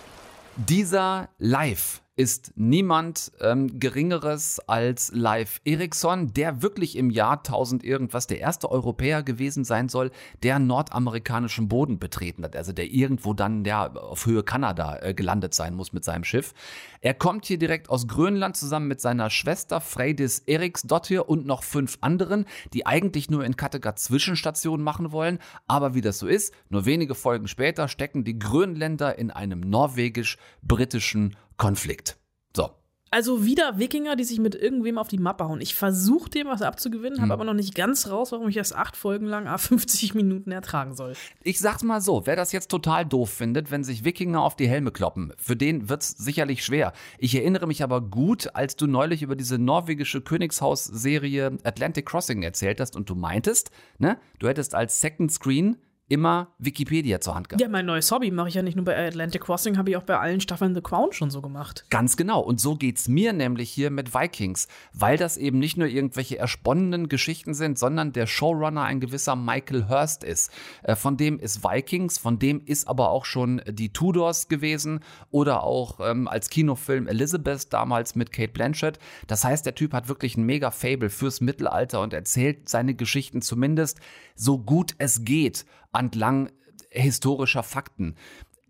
Dieser 0.55 1.29
Live 1.39 2.01
ist 2.17 2.53
niemand 2.55 3.33
ähm, 3.41 3.81
Geringeres 3.81 4.61
als 4.69 5.11
Live 5.13 5.61
Eriksson, 5.65 6.33
der 6.33 6.63
wirklich 6.63 6.97
im 6.97 7.11
Jahr 7.11 7.39
1000 7.39 7.83
irgendwas 7.83 8.29
der 8.29 8.39
erste 8.39 8.71
Europäer 8.71 9.25
gewesen 9.25 9.65
sein 9.65 9.89
soll, 9.89 10.13
der 10.45 10.61
nordamerikanischen 10.61 11.69
Boden 11.69 11.99
betreten 11.99 12.45
hat, 12.45 12.55
also 12.55 12.73
der 12.73 12.93
irgendwo 12.93 13.35
dann 13.35 13.65
ja, 13.65 13.93
auf 13.93 14.27
Höhe 14.27 14.45
Kanada 14.45 14.99
äh, 15.03 15.13
gelandet 15.13 15.55
sein 15.55 15.75
muss 15.75 15.93
mit 15.93 16.05
seinem 16.05 16.23
Schiff. 16.23 16.55
Er 17.01 17.15
kommt 17.15 17.47
hier 17.47 17.59
direkt 17.59 17.91
aus 17.91 18.07
Grönland 18.07 18.57
zusammen 18.57 18.87
mit 18.87 19.01
seiner 19.01 19.29
Schwester 19.29 19.81
Freydis 19.81 20.39
Eriksdottir 20.47 21.29
und 21.29 21.47
noch 21.47 21.65
fünf 21.65 21.99
anderen, 22.01 22.45
die 22.73 22.87
eigentlich 22.87 23.29
nur 23.29 23.45
in 23.45 23.57
Kattegat 23.57 23.99
Zwischenstationen 23.99 24.85
machen 24.85 25.11
wollen, 25.11 25.41
aber 25.67 25.95
wie 25.95 26.01
das 26.01 26.21
so 26.21 26.29
ist, 26.29 26.55
nur 26.69 26.87
wenige 26.87 27.17
Folgen 27.17 27.49
später 27.49 27.89
stecken 27.89 28.23
die 28.23 28.39
Grönländer 28.39 29.19
in 29.19 29.33
einem 29.33 29.61
norwegisch-britischen 29.61 31.37
Konflikt. 31.57 32.17
So. 32.57 32.71
Also 33.11 33.45
wieder 33.45 33.79
Wikinger, 33.79 34.17
die 34.17 34.25
sich 34.25 34.41
mit 34.41 34.57
irgendwem 34.57 34.99
auf 34.99 35.07
die 35.07 35.19
Mappe 35.19 35.45
hauen. 35.45 35.61
Ich 35.61 35.77
versuche 35.77 36.29
dem 36.31 36.49
was 36.49 36.63
abzugewinnen, 36.63 37.19
habe 37.21 37.27
Hm. 37.27 37.33
aber 37.33 37.45
noch 37.45 37.55
nicht 37.55 37.77
ganz 37.77 38.09
raus, 38.11 38.33
warum 38.33 38.49
ich 38.49 38.57
das 38.57 38.73
acht 38.73 38.97
Folgen 38.97 39.27
lang 39.27 39.47
a 39.47 39.57
50 39.57 40.15
Minuten 40.15 40.51
ertragen 40.51 40.97
soll. 40.97 41.15
Ich 41.45 41.61
sag's 41.61 41.85
mal 41.85 42.01
so, 42.01 42.27
wer 42.27 42.35
das 42.35 42.51
jetzt 42.51 42.73
total 42.73 43.07
doof 43.07 43.31
findet, 43.31 43.71
wenn 43.71 43.85
sich 43.85 44.05
Wikinger 44.05 44.43
auf 44.43 44.57
die 44.57 44.67
Helme 44.67 44.91
kloppen, 44.91 45.33
für 45.39 45.55
den 45.55 45.89
wird's 45.89 46.11
sicherlich 46.11 46.65
schwer. 46.65 46.93
Ich 47.19 47.37
erinnere 47.37 47.69
mich 47.69 47.85
aber 47.85 48.01
gut, 48.01 48.53
als 48.55 48.75
du 48.75 48.89
neulich 48.89 49.23
über 49.23 49.37
diese 49.37 49.59
norwegische 49.59 50.21
Königshaus-Serie 50.21 51.59
Atlantic 51.63 52.07
Crossing 52.07 52.43
erzählt 52.43 52.81
hast 52.81 52.97
und 52.97 53.09
du 53.09 53.15
meintest, 53.15 53.71
ne, 53.99 54.19
du 54.41 54.49
hättest 54.49 54.75
als 54.75 55.01
Second 55.01 55.31
Screen 55.31 55.77
immer 56.09 56.55
Wikipedia 56.59 57.21
zur 57.21 57.35
Hand 57.35 57.49
gehabt. 57.49 57.63
Ja, 57.63 57.69
mein 57.69 57.87
neues 57.87 58.11
Hobby 58.11 58.31
mache 58.31 58.49
ich 58.49 58.55
ja 58.55 58.63
nicht 58.63 58.77
nur 58.77 58.85
bei 58.85 59.07
Atlantic 59.07 59.43
Crossing, 59.43 59.79
habe 59.79 59.91
ich 59.91 59.97
auch 59.97 60.03
bei 60.03 60.19
allen 60.19 60.41
Staffeln 60.41 60.75
The 60.75 60.83
Crown 60.83 61.13
schon 61.13 61.31
so 61.31 61.41
gemacht. 61.41 61.87
Ganz 61.89 62.17
genau. 62.17 62.41
Und 62.41 62.61
so 62.61 62.77
geht's 62.77 63.09
mir 63.09 63.33
nämlich 63.33 63.71
hier 63.71 63.91
mit 63.91 64.15
Vikings, 64.15 64.69
weil 64.93 65.17
das 65.17 65.39
eben 65.39 65.59
nicht 65.59 65.79
nur 65.79 65.89
irgendwelche 65.89 66.39
ersponnenen 66.39 67.09
Geschichten 67.09 67.55
sind, 67.55 67.79
sondern 67.79 68.13
der 68.13 68.27
Showrunner 68.27 68.83
ein 68.83 69.01
gewisser 69.01 69.35
Michael 69.35 69.89
Hurst 69.89 70.25
ist. 70.25 70.51
Äh, 70.83 70.95
Von 70.95 71.17
dem 71.17 71.39
ist 71.39 71.65
Vikings, 71.65 72.19
von 72.19 72.39
dem 72.39 72.61
ist 72.65 72.87
aber 72.87 73.11
auch 73.11 73.25
schon 73.25 73.63
die 73.67 73.93
Tudors 73.93 74.49
gewesen 74.49 75.01
oder 75.31 75.65
auch 75.65 76.01
ähm, 76.01 76.29
als 76.29 76.51
Kinofilm 76.51 77.07
Elizabeth 77.07 77.73
damals 77.73 78.15
mit 78.15 78.31
Kate 78.31 78.53
Blanchett. 78.53 78.99
Das 79.27 79.45
heißt, 79.45 79.65
der 79.65 79.75
Typ 79.75 79.95
hat 79.95 80.09
wirklich 80.09 80.37
ein 80.37 80.45
mega 80.45 80.71
Fable 80.71 81.09
fürs 81.09 81.41
Mittelalter 81.41 82.03
und 82.03 82.13
erzählt 82.13 82.69
seine 82.69 82.95
Geschichten 82.95 83.41
zumindest 83.41 84.01
so 84.37 84.59
gut 84.59 84.95
es 84.99 85.25
geht 85.25 85.65
entlang 85.95 86.51
historischer 86.91 87.63
Fakten. 87.63 88.17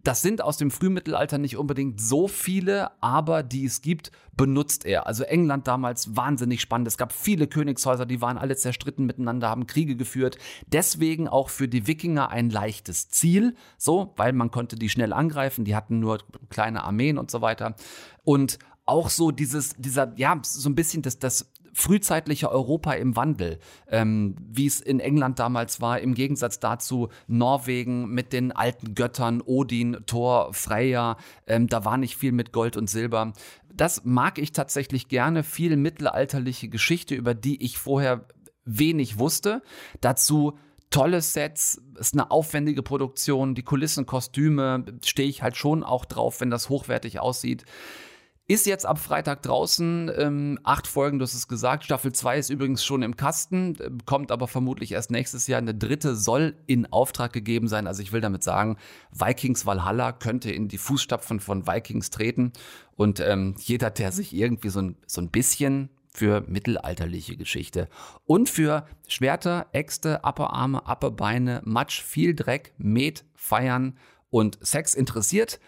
Das 0.05 0.21
sind 0.21 0.43
aus 0.43 0.59
dem 0.59 0.71
Frühmittelalter 0.71 1.39
nicht 1.39 1.57
unbedingt 1.57 1.99
so 1.99 2.29
viele, 2.29 2.91
aber 3.03 3.43
die 3.43 3.65
es 3.65 3.81
gibt, 3.81 4.13
benutzt 4.37 4.85
er. 4.85 5.07
Also 5.07 5.25
England 5.25 5.67
damals 5.67 6.15
wahnsinnig 6.15 6.61
spannend. 6.61 6.87
Es 6.89 6.99
gab 6.99 7.11
viele 7.11 7.47
Königshäuser, 7.47 8.05
die 8.05 8.21
waren 8.21 8.37
alle 8.37 8.55
zerstritten 8.55 9.07
miteinander, 9.07 9.49
haben 9.49 9.67
Kriege 9.67 9.97
geführt. 9.97 10.37
Deswegen 10.67 11.27
auch 11.27 11.49
für 11.49 11.69
die 11.69 11.87
Wikinger 11.87 12.29
ein 12.29 12.51
leichtes 12.51 13.09
Ziel, 13.09 13.57
so, 13.79 14.13
weil 14.17 14.35
man 14.35 14.51
konnte 14.51 14.77
die 14.77 14.91
schnell 14.91 15.15
angreifen, 15.15 15.65
die 15.65 15.75
hatten 15.75 16.01
nur 16.01 16.19
kleine 16.51 16.85
Armeen 16.85 17.17
und 17.17 17.31
so 17.31 17.41
weiter. 17.41 17.75
Und 18.25 18.59
auch 18.85 19.09
so 19.09 19.31
dieses, 19.31 19.75
dieser, 19.79 20.13
ja, 20.17 20.39
so 20.43 20.69
ein 20.69 20.75
bisschen 20.75 21.01
das, 21.01 21.19
das 21.19 21.51
frühzeitliche 21.75 22.51
Europa 22.51 22.93
im 22.93 23.17
Wandel, 23.17 23.59
ähm, 23.89 24.37
wie 24.41 24.67
es 24.67 24.81
in 24.81 25.01
England 25.01 25.39
damals 25.39 25.81
war, 25.81 26.01
im 26.01 26.15
Gegensatz 26.15 26.61
dazu 26.61 27.09
Norwegen 27.27 28.09
mit 28.09 28.33
den 28.33 28.53
alten 28.53 28.95
Göttern, 28.95 29.43
Odin, 29.45 29.99
Thor, 30.07 30.55
Freya, 30.55 31.19
ähm, 31.47 31.67
da 31.67 31.85
war 31.85 31.99
nicht 31.99 32.17
viel 32.17 32.33
mit 32.33 32.53
Gold 32.53 32.77
und 32.77 32.89
Silber. 32.89 33.33
Das 33.75 34.05
mag 34.05 34.39
ich 34.39 34.53
tatsächlich 34.53 35.09
gerne, 35.09 35.43
viel 35.43 35.77
mittelalterliche 35.77 36.69
Geschichte, 36.69 37.17
über 37.17 37.35
die 37.35 37.63
ich 37.63 37.77
vorher 37.77 38.25
wenig 38.65 39.19
wusste. 39.19 39.63
Dazu 40.01 40.57
tolle 40.91 41.21
Sets, 41.23 41.83
ist 41.99 42.15
eine 42.15 42.31
aufwendige 42.31 42.83
Produktion, 42.83 43.57
die 43.57 43.65
Kulissen, 43.65 44.07
Kostüme, 44.07 44.85
stehe 45.05 45.29
ich 45.29 45.43
halt 45.43 45.57
schon 45.57 45.83
auch 45.83 46.05
drauf, 46.05 46.41
wenn 46.41 46.51
das 46.51 46.69
hochwertig 46.69 47.19
aussieht. 47.19 47.65
Ist 48.47 48.67
jetzt 48.67 48.85
ab 48.85 48.99
Freitag 48.99 49.41
draußen, 49.41 50.13
ähm, 50.19 50.59
acht 50.65 50.87
Folgen, 50.87 51.19
du 51.19 51.23
hast 51.23 51.33
es 51.33 51.49
gesagt. 51.49 51.85
Staffel 51.85 52.13
2 52.13 52.39
ist 52.39 52.51
übrigens 52.51 52.85
schon 52.85 53.01
im 53.01 53.17
Kasten, 53.17 53.75
äh, 53.81 53.91
kommt 54.05 54.31
aber 54.31 54.49
vermutlich 54.49 54.93
erst 54.93 55.11
nächstes 55.11 55.47
Jahr. 55.47 55.59
Eine 55.59 55.75
dritte 55.75 56.15
soll 56.15 56.55
in 56.67 56.85
Auftrag 56.93 57.33
gegeben 57.33 57.69
sein. 57.69 57.87
Also 57.87 58.03
ich 58.03 58.13
will 58.13 58.21
damit 58.21 58.43
sagen, 58.43 58.77
Vikings 59.13 59.65
Valhalla 59.65 60.13
könnte 60.13 60.51
in 60.51 60.69
die 60.69 60.77
Fußstapfen 60.77 61.41
von 61.41 61.67
Vikings 61.67 62.11
treten. 62.11 62.53
Und 62.97 63.19
ähm, 63.19 63.55
jeder, 63.59 63.89
der 63.89 64.13
sich 64.13 64.35
irgendwie 64.35 64.69
so 64.69 64.83
ein, 64.83 64.97
so 65.07 65.23
ein 65.23 65.31
bisschen 65.31 65.89
für 66.07 66.43
mittelalterliche 66.47 67.39
Geschichte 67.39 67.89
und 68.27 68.51
für 68.51 68.87
Schwerter, 69.09 69.69
Äxte, 69.73 70.23
Apperarme, 70.23 70.87
Apperbeine, 70.87 71.63
Matsch, 71.65 72.03
viel 72.03 72.35
Dreck, 72.35 72.75
Met, 72.77 73.25
Feiern 73.35 73.97
und 74.29 74.59
Sex 74.61 74.95
interessiert, 74.95 75.61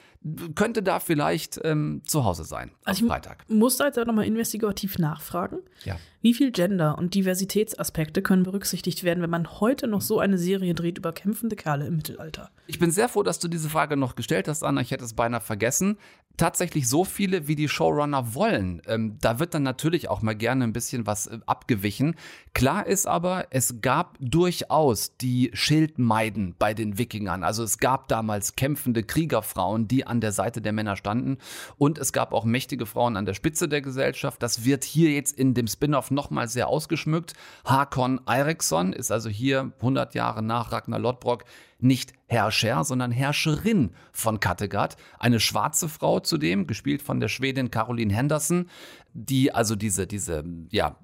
könnte 0.55 0.83
da 0.83 0.99
vielleicht 1.01 1.61
ähm, 1.65 2.03
zu 2.05 2.25
Hause 2.25 2.45
sein 2.45 2.73
Also 2.85 3.01
am 3.01 3.07
ich 3.07 3.13
Freitag. 3.13 3.45
muss 3.49 3.77
da 3.77 3.87
jetzt 3.87 3.99
auch 3.99 4.07
nochmal 4.07 4.27
investigativ 4.27 4.99
nachfragen. 4.99 5.59
Ja. 5.85 5.97
Wie 6.27 6.35
viel 6.35 6.51
Gender- 6.51 6.99
und 6.99 7.15
Diversitätsaspekte 7.15 8.21
können 8.21 8.43
berücksichtigt 8.43 9.05
werden, 9.05 9.23
wenn 9.23 9.31
man 9.31 9.61
heute 9.61 9.87
noch 9.87 10.01
so 10.01 10.19
eine 10.19 10.39
Serie 10.39 10.75
dreht 10.75 10.99
über 10.99 11.13
kämpfende 11.13 11.55
Kerle 11.55 11.87
im 11.87 11.95
Mittelalter? 11.95 12.51
Ich 12.67 12.81
bin 12.81 12.91
sehr 12.91 13.09
froh, 13.09 13.23
dass 13.23 13.39
du 13.39 13.47
diese 13.47 13.69
Frage 13.69 13.97
noch 13.97 14.17
gestellt 14.17 14.49
hast, 14.49 14.65
Anna. 14.65 14.81
Ich 14.81 14.91
hätte 14.91 15.05
es 15.05 15.13
beinahe 15.13 15.41
vergessen. 15.41 15.99
Tatsächlich 16.37 16.89
so 16.89 17.05
viele, 17.05 17.47
wie 17.47 17.55
die 17.55 17.69
Showrunner 17.69 18.35
wollen. 18.35 18.83
Ähm, 18.89 19.19
da 19.21 19.39
wird 19.39 19.55
dann 19.55 19.63
natürlich 19.63 20.11
auch 20.11 20.21
mal 20.21 20.35
gerne 20.35 20.65
ein 20.65 20.73
bisschen 20.73 21.07
was 21.07 21.29
äh, 21.29 21.39
abgewichen. 21.47 22.17
Klar 22.55 22.89
ist 22.89 23.07
aber, 23.07 23.47
es 23.51 23.81
gab 23.81 24.19
durchaus 24.21 25.17
die 25.17 25.53
Schildmeiden 25.55 26.57
bei 26.59 26.75
den 26.75 26.99
Wikingern. 26.99 27.45
Also 27.45 27.63
es 27.63 27.79
gab 27.79 28.09
damals 28.09 28.57
kämpfende 28.57 29.05
Kriegerfrauen, 29.05 29.87
die 29.87 30.07
an 30.09 30.21
der 30.21 30.33
Seite 30.33 30.61
der 30.61 30.73
Männer 30.73 30.97
standen. 30.97 31.39
Und 31.79 31.99
es 31.99 32.13
gab 32.13 32.33
auch 32.33 32.45
mächtige 32.45 32.85
Frauen 32.85 33.17
an 33.17 33.27
der 33.27 33.35
Spitze 33.35 33.69
der 33.69 33.81
Gesellschaft. 33.81 34.43
Das 34.43 34.65
wird 34.65 34.83
hier 34.83 35.13
jetzt 35.13 35.39
in 35.39 35.55
dem 35.55 35.69
Spin-off 35.69 36.11
nochmal 36.17 36.49
sehr 36.49 36.67
ausgeschmückt. 36.67 37.35
Hakon 37.65 38.21
Eiriksson 38.27 38.93
ist 38.93 39.13
also 39.13 39.29
hier 39.29 39.73
100 39.77 40.17
Jahre 40.17 40.43
nach 40.43 40.73
Ragnar 40.73 40.99
Lodbrok 40.99 41.45
nicht 41.79 42.13
Herrscher, 42.27 42.83
sondern 42.83 43.13
Herrscherin 43.13 43.93
von 44.11 44.41
Kattegat. 44.41 44.97
Eine 45.21 45.39
schwarze 45.39 45.89
Frau 45.89 46.19
zudem, 46.19 46.67
gespielt 46.67 47.03
von 47.03 47.21
der 47.21 47.29
Schwedin 47.29 47.71
Caroline 47.71 48.13
Henderson, 48.13 48.69
die 49.13 49.55
also 49.55 49.77
diese, 49.77 50.09
diese, 50.09 50.43
ja, 50.71 50.99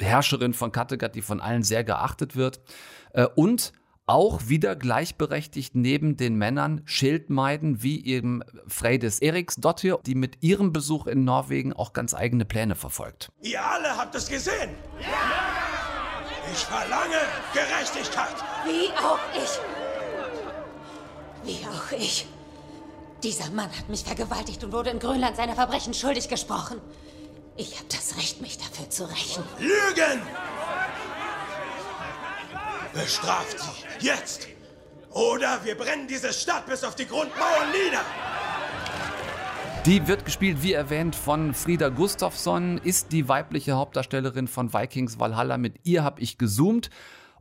Herrscherin 0.00 0.54
von 0.54 0.72
Kattegat, 0.72 1.14
die 1.14 1.22
von 1.22 1.40
allen 1.40 1.62
sehr 1.62 1.84
geachtet 1.84 2.36
wird. 2.36 2.60
Äh, 3.12 3.26
Und 3.36 3.72
auch 4.08 4.48
wieder 4.48 4.74
gleichberechtigt 4.74 5.74
neben 5.74 6.16
den 6.16 6.36
Männern 6.36 6.82
Schildmeiden 6.84 7.82
wie 7.82 8.04
eben 8.06 8.42
Freydis 8.66 9.20
Eriksdottir, 9.20 10.00
die 10.06 10.14
mit 10.14 10.42
ihrem 10.42 10.72
Besuch 10.72 11.06
in 11.06 11.24
Norwegen 11.24 11.72
auch 11.72 11.92
ganz 11.92 12.14
eigene 12.14 12.44
Pläne 12.44 12.74
verfolgt. 12.74 13.30
Ihr 13.42 13.64
alle 13.64 13.96
habt 13.96 14.14
es 14.14 14.28
gesehen. 14.28 14.70
Ich 16.52 16.60
verlange 16.60 17.20
Gerechtigkeit. 17.52 18.34
Wie 18.64 18.90
auch 18.96 19.18
ich. 19.36 19.58
Wie 21.44 21.66
auch 21.66 21.92
ich. 21.92 22.26
Dieser 23.22 23.50
Mann 23.50 23.70
hat 23.76 23.88
mich 23.88 24.04
vergewaltigt 24.04 24.62
und 24.64 24.72
wurde 24.72 24.90
in 24.90 25.00
Grönland 25.00 25.36
seiner 25.36 25.54
Verbrechen 25.54 25.92
schuldig 25.92 26.28
gesprochen. 26.28 26.80
Ich 27.56 27.76
habe 27.76 27.86
das 27.90 28.16
Recht, 28.16 28.40
mich 28.40 28.56
dafür 28.56 28.88
zu 28.88 29.04
rächen. 29.10 29.42
Lügen! 29.58 30.22
Bestraft 33.00 33.60
sie, 33.60 34.06
jetzt! 34.06 34.48
Oder 35.10 35.60
wir 35.64 35.76
brennen 35.76 36.08
diese 36.08 36.32
Stadt 36.32 36.66
bis 36.66 36.82
auf 36.82 36.96
die 36.96 37.06
Grundmauern 37.06 37.70
nieder! 37.70 38.00
Die 39.86 40.06
wird 40.08 40.24
gespielt, 40.24 40.62
wie 40.62 40.72
erwähnt, 40.72 41.14
von 41.14 41.54
Frieda 41.54 41.90
Gustafsson, 41.90 42.78
ist 42.78 43.12
die 43.12 43.28
weibliche 43.28 43.74
Hauptdarstellerin 43.74 44.48
von 44.48 44.74
Vikings 44.74 45.20
Valhalla. 45.20 45.58
Mit 45.58 45.76
ihr 45.84 46.02
habe 46.02 46.20
ich 46.20 46.38
gezoomt 46.38 46.90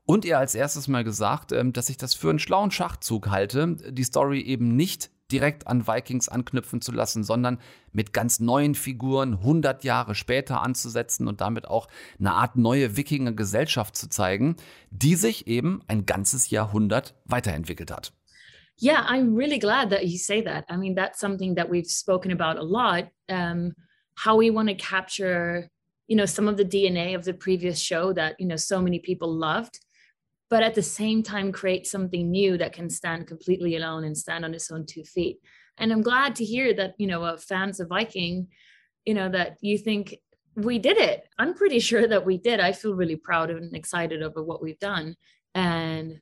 und 0.05 0.25
ihr 0.25 0.37
als 0.37 0.53
erstes 0.53 0.87
mal 0.87 1.03
gesagt, 1.03 1.51
ähm, 1.51 1.73
dass 1.73 1.89
ich 1.89 1.97
das 1.97 2.13
für 2.13 2.29
einen 2.29 2.39
schlauen 2.39 2.69
Schachzug 2.69 3.29
halte, 3.29 3.77
die 3.89 4.03
Story 4.03 4.41
eben 4.41 4.75
nicht 4.75 5.09
direkt 5.31 5.67
an 5.67 5.87
Vikings 5.87 6.29
anknüpfen 6.29 6.81
zu 6.81 6.91
lassen, 6.91 7.23
sondern 7.23 7.59
mit 7.91 8.13
ganz 8.13 8.39
neuen 8.39 8.75
Figuren 8.75 9.33
100 9.33 9.83
Jahre 9.83 10.15
später 10.15 10.61
anzusetzen 10.61 11.27
und 11.27 11.41
damit 11.41 11.67
auch 11.67 11.87
eine 12.19 12.33
Art 12.33 12.55
neue 12.55 12.95
Wikinger-Gesellschaft 12.95 13.95
zu 13.95 14.09
zeigen, 14.09 14.55
die 14.91 15.15
sich 15.15 15.47
eben 15.47 15.81
ein 15.87 16.05
ganzes 16.05 16.49
Jahrhundert 16.49 17.15
weiterentwickelt 17.25 17.91
hat. 17.91 18.13
Yeah, 18.79 19.07
I'm 19.09 19.35
really 19.35 19.57
glad 19.57 19.89
that 19.89 20.03
you 20.03 20.17
say 20.17 20.41
that. 20.43 20.65
I 20.69 20.77
mean, 20.77 20.95
that's 20.95 21.19
something 21.19 21.55
that 21.55 21.69
we've 21.69 21.89
spoken 21.89 22.31
about 22.31 22.59
a 22.59 22.63
lot. 22.63 23.09
Um, 23.27 23.73
how 24.15 24.37
we 24.37 24.51
want 24.51 24.69
to 24.69 24.75
capture, 24.75 25.69
you 26.07 26.15
know, 26.15 26.27
some 26.27 26.47
of 26.47 26.57
the 26.57 26.65
DNA 26.65 27.15
of 27.15 27.23
the 27.23 27.33
previous 27.33 27.79
show 27.79 28.13
that, 28.13 28.39
you 28.39 28.45
know, 28.45 28.55
so 28.55 28.79
many 28.79 28.99
people 28.99 29.33
loved 29.33 29.79
but 30.49 30.63
at 30.63 30.75
the 30.75 30.81
same 30.81 31.23
time 31.23 31.51
create 31.51 31.85
something 31.85 32.31
new 32.31 32.57
that 32.57 32.73
can 32.73 32.89
stand 32.89 33.27
completely 33.27 33.75
alone 33.75 34.03
and 34.03 34.17
stand 34.17 34.45
on 34.45 34.53
its 34.53 34.71
own 34.71 34.85
two 34.85 35.03
feet. 35.03 35.39
And 35.77 35.91
i'm 35.91 36.01
glad 36.01 36.35
to 36.35 36.45
hear 36.45 36.73
that 36.73 36.95
you 36.97 37.07
know 37.07 37.23
uh, 37.23 37.37
fans 37.37 37.79
of 37.79 37.89
viking 37.89 38.47
you 39.05 39.13
know 39.13 39.29
that 39.29 39.57
you 39.61 39.77
think 39.77 40.17
we 40.57 40.79
did 40.79 40.97
it. 40.97 41.27
I'm 41.37 41.53
pretty 41.53 41.79
sure 41.89 42.07
that 42.07 42.25
we 42.25 42.37
did. 42.37 42.59
I 42.59 42.73
feel 42.73 42.95
really 42.95 43.15
proud 43.15 43.49
and 43.49 43.75
excited 43.75 44.21
over 44.21 44.43
what 44.43 44.61
we've 44.61 44.79
done. 44.79 45.15
And 45.55 46.19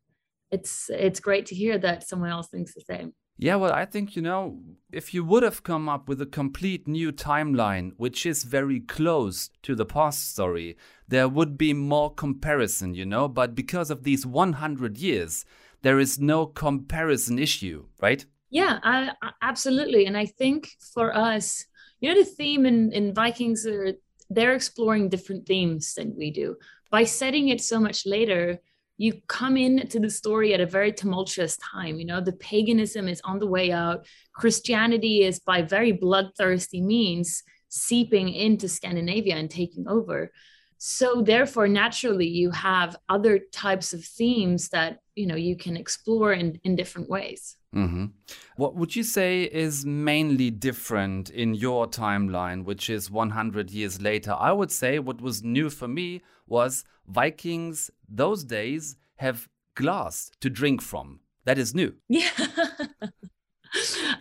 it's 0.52 0.90
it's 0.90 1.20
great 1.20 1.48
to 1.48 1.56
hear 1.56 1.78
that 1.80 2.08
someone 2.08 2.30
else 2.30 2.48
thinks 2.50 2.76
the 2.76 2.82
same 2.82 3.14
yeah, 3.38 3.56
well, 3.56 3.74
I 3.74 3.86
think, 3.86 4.16
you 4.16 4.22
know, 4.22 4.60
if 4.92 5.14
you 5.14 5.24
would 5.26 5.44
have 5.44 5.64
come 5.64 5.90
up 5.90 6.08
with 6.08 6.22
a 6.22 6.26
complete 6.26 6.88
new 6.88 7.12
timeline, 7.12 7.92
which 7.98 8.26
is 8.26 8.44
very 8.44 8.80
close 8.80 9.50
to 9.64 9.76
the 9.76 9.86
past 9.86 10.32
story, 10.32 10.78
there 11.08 11.28
would 11.28 11.58
be 11.58 11.74
more 11.74 12.14
comparison, 12.14 12.94
you 12.94 13.06
know, 13.06 13.28
but 13.28 13.54
because 13.54 13.92
of 13.92 14.04
these 14.04 14.26
100 14.26 14.98
years, 14.98 15.46
there 15.82 16.00
is 16.00 16.18
no 16.18 16.46
comparison 16.46 17.38
issue, 17.38 17.86
right? 18.02 18.26
Yeah, 18.50 18.80
I, 18.84 19.12
absolutely. 19.42 20.06
And 20.06 20.18
I 20.18 20.28
think 20.28 20.70
for 20.94 21.14
us, 21.14 21.66
you 22.00 22.10
know, 22.10 22.20
the 22.20 22.26
theme 22.26 22.66
in, 22.66 22.94
in 22.94 23.14
Vikings 23.14 23.66
are 23.66 23.94
they're 24.30 24.56
exploring 24.56 25.10
different 25.10 25.46
themes 25.46 25.94
than 25.96 26.16
we 26.18 26.32
do. 26.32 26.56
By 26.90 27.04
setting 27.04 27.50
it 27.50 27.62
so 27.62 27.80
much 27.80 28.06
later, 28.06 28.60
you 28.98 29.14
come 29.28 29.58
into 29.58 30.00
the 30.00 30.10
story 30.10 30.54
at 30.54 30.62
a 30.62 30.66
very 30.66 30.92
tumultuous 30.92 31.58
time. 31.58 32.00
You 32.00 32.06
know, 32.06 32.22
the 32.22 32.34
paganism 32.34 33.08
is 33.08 33.22
on 33.26 33.40
the 33.40 33.48
way 33.48 33.72
out. 33.72 34.06
Christianity 34.34 35.24
is 35.24 35.40
by 35.40 35.62
very 35.62 35.92
bloodthirsty 35.92 36.82
means 36.82 37.44
seeping 37.70 38.30
into 38.30 38.70
Scandinavia 38.70 39.36
and 39.36 39.50
taking 39.50 39.88
over. 39.88 40.32
So 40.78 41.22
therefore, 41.22 41.68
naturally, 41.68 42.28
you 42.28 42.52
have 42.52 42.96
other 43.10 43.40
types 43.52 43.94
of 43.94 44.04
themes 44.04 44.70
that 44.70 45.00
you 45.16 45.26
know 45.26 45.36
you 45.36 45.56
can 45.58 45.78
explore 45.78 46.34
in, 46.34 46.60
in 46.64 46.76
different 46.76 47.10
ways. 47.10 47.58
Mm-hmm. 47.74 48.06
What 48.56 48.76
would 48.76 48.96
you 48.96 49.04
say 49.04 49.44
is 49.44 49.86
mainly 49.86 50.50
different 50.50 51.30
in 51.30 51.54
your 51.56 51.88
timeline, 51.88 52.64
which 52.64 52.90
is 52.90 53.12
100 53.12 53.72
years 53.72 54.02
later? 54.02 54.34
I 54.34 54.52
would 54.54 54.72
say 54.72 55.00
what 55.00 55.22
was 55.22 55.44
new 55.44 55.70
for 55.70 55.88
me 55.88 56.22
was 56.48 56.86
Vikings 57.08 57.92
those 58.10 58.44
days 58.44 58.96
have 59.18 59.48
glass 59.76 60.32
to 60.42 60.50
drink 60.50 60.82
from. 60.82 61.20
That 61.46 61.58
is 61.58 61.74
new. 61.74 61.94
Yeah. 62.10 62.30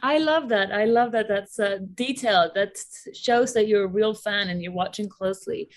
I 0.03 0.19
love 0.19 0.49
that. 0.49 0.73
I 0.73 0.85
love 0.85 1.13
that. 1.13 1.29
That's 1.29 1.61
a 1.61 1.79
detail 1.79 2.51
that 2.57 2.77
shows 3.13 3.55
that 3.55 3.69
you're 3.69 3.85
a 3.85 3.89
real 4.01 4.13
fan 4.13 4.49
and 4.49 4.61
you're 4.61 4.73
watching 4.73 5.09
closely. 5.09 5.69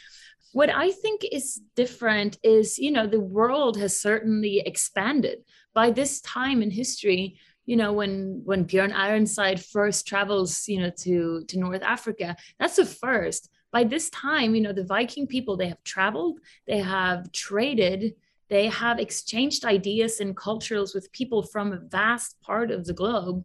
What 0.51 0.71
I 0.71 0.89
think 0.89 1.21
is 1.31 1.61
different 1.75 2.39
is, 2.41 2.79
you 2.79 2.89
know, 2.89 3.05
the 3.05 3.19
world 3.19 3.77
has 3.77 3.99
certainly 3.99 4.63
expanded. 4.65 5.43
By 5.75 5.91
this 5.91 6.21
time 6.21 6.63
in 6.63 6.71
history, 6.71 7.37
you 7.67 7.75
know 7.75 7.93
when 7.93 8.41
when 8.45 8.65
björn 8.65 8.93
ironside 8.93 9.63
first 9.63 10.07
travels 10.07 10.67
you 10.67 10.79
know 10.79 10.89
to 10.89 11.43
to 11.49 11.59
north 11.59 11.83
africa 11.83 12.35
that's 12.59 12.77
the 12.77 12.85
first 12.85 13.49
by 13.71 13.83
this 13.83 14.09
time 14.09 14.55
you 14.55 14.61
know 14.61 14.73
the 14.73 14.83
viking 14.83 15.27
people 15.27 15.57
they 15.57 15.67
have 15.67 15.83
traveled 15.83 16.39
they 16.67 16.79
have 16.79 17.31
traded 17.31 18.13
they 18.49 18.67
have 18.67 18.99
exchanged 18.99 19.65
ideas 19.65 20.19
and 20.19 20.35
cultures 20.35 20.93
with 20.93 21.11
people 21.11 21.43
from 21.43 21.73
a 21.73 21.77
vast 21.77 22.39
part 22.41 22.71
of 22.71 22.85
the 22.85 22.93
globe. 22.93 23.43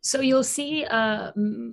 So 0.00 0.20
you'll 0.20 0.44
see 0.44 0.82
a, 0.84 1.32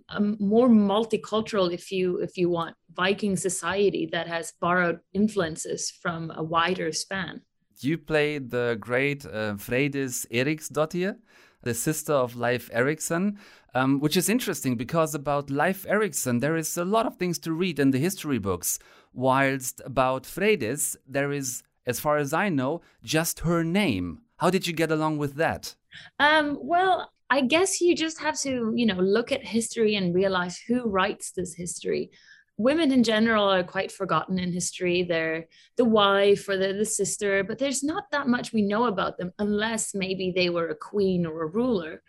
a, 0.10 0.22
more 0.40 0.70
multicultural 0.70 1.74
if 1.74 1.92
you 1.92 2.20
if 2.20 2.38
you 2.38 2.50
want 2.50 2.76
viking 2.94 3.36
society 3.36 4.08
that 4.12 4.28
has 4.28 4.54
borrowed 4.62 5.00
influences 5.14 5.92
from 5.92 6.32
a 6.36 6.44
wider 6.44 6.92
span. 6.94 7.42
You 7.80 7.98
played 7.98 8.52
the 8.52 8.78
great 8.80 9.26
uh, 9.26 9.56
Freydis 9.56 10.26
Eriksdottir 10.32 11.18
the 11.64 11.74
sister 11.74 12.14
of 12.14 12.36
Leif 12.36 12.70
Erikson, 12.74 13.38
um, 13.74 14.00
which 14.00 14.18
is 14.18 14.30
interesting 14.30 14.76
because 14.76 15.16
about 15.16 15.50
Leif 15.50 15.86
Erikson, 15.88 16.40
there 16.40 16.58
is 16.58 16.78
a 16.78 16.86
lot 16.86 17.06
of 17.06 17.18
things 17.18 17.40
to 17.40 17.54
read 17.54 17.80
in 17.80 17.92
the 17.92 18.00
history 18.00 18.40
books, 18.40 18.80
whilst 19.14 19.82
about 19.86 20.24
Freydis, 20.24 20.96
there 21.08 21.32
is, 21.32 21.64
as 21.86 22.00
far 22.00 22.18
as 22.18 22.34
I 22.34 22.50
know, 22.50 22.82
just 23.04 23.42
her 23.42 23.64
name. 23.64 24.22
How 24.38 24.50
did 24.50 24.68
you 24.68 24.74
get 24.74 24.92
along 24.92 25.18
with 25.18 25.36
that? 25.36 25.76
Um, 26.20 26.58
well, 26.62 27.12
I 27.30 27.42
guess 27.42 27.80
you 27.80 27.96
just 27.96 28.20
have 28.20 28.38
to, 28.42 28.74
you 28.76 28.86
know, 28.86 29.00
look 29.00 29.32
at 29.32 29.46
history 29.46 29.96
and 29.96 30.14
realize 30.14 30.60
who 30.68 30.90
writes 30.90 31.32
this 31.32 31.54
history 31.54 32.12
women 32.58 32.92
in 32.92 33.04
general 33.04 33.46
are 33.46 33.64
quite 33.64 33.92
forgotten 33.92 34.40
in 34.40 34.52
history. 34.52 35.04
They're 35.04 35.48
the 35.78 35.86
wife 35.86 36.48
or 36.48 36.58
they're 36.58 36.78
the 36.78 36.86
sister, 36.86 37.44
but 37.44 37.58
there's 37.58 37.84
not 37.84 38.06
that 38.12 38.28
much 38.28 38.54
we 38.54 38.62
know 38.62 38.86
about 38.86 39.18
them 39.18 39.32
unless 39.40 39.96
maybe 39.96 40.32
they 40.36 40.50
were 40.50 40.70
a 40.70 40.76
queen 40.76 41.26
or 41.26 41.44
a 41.44 41.48
ruler. 41.48 42.04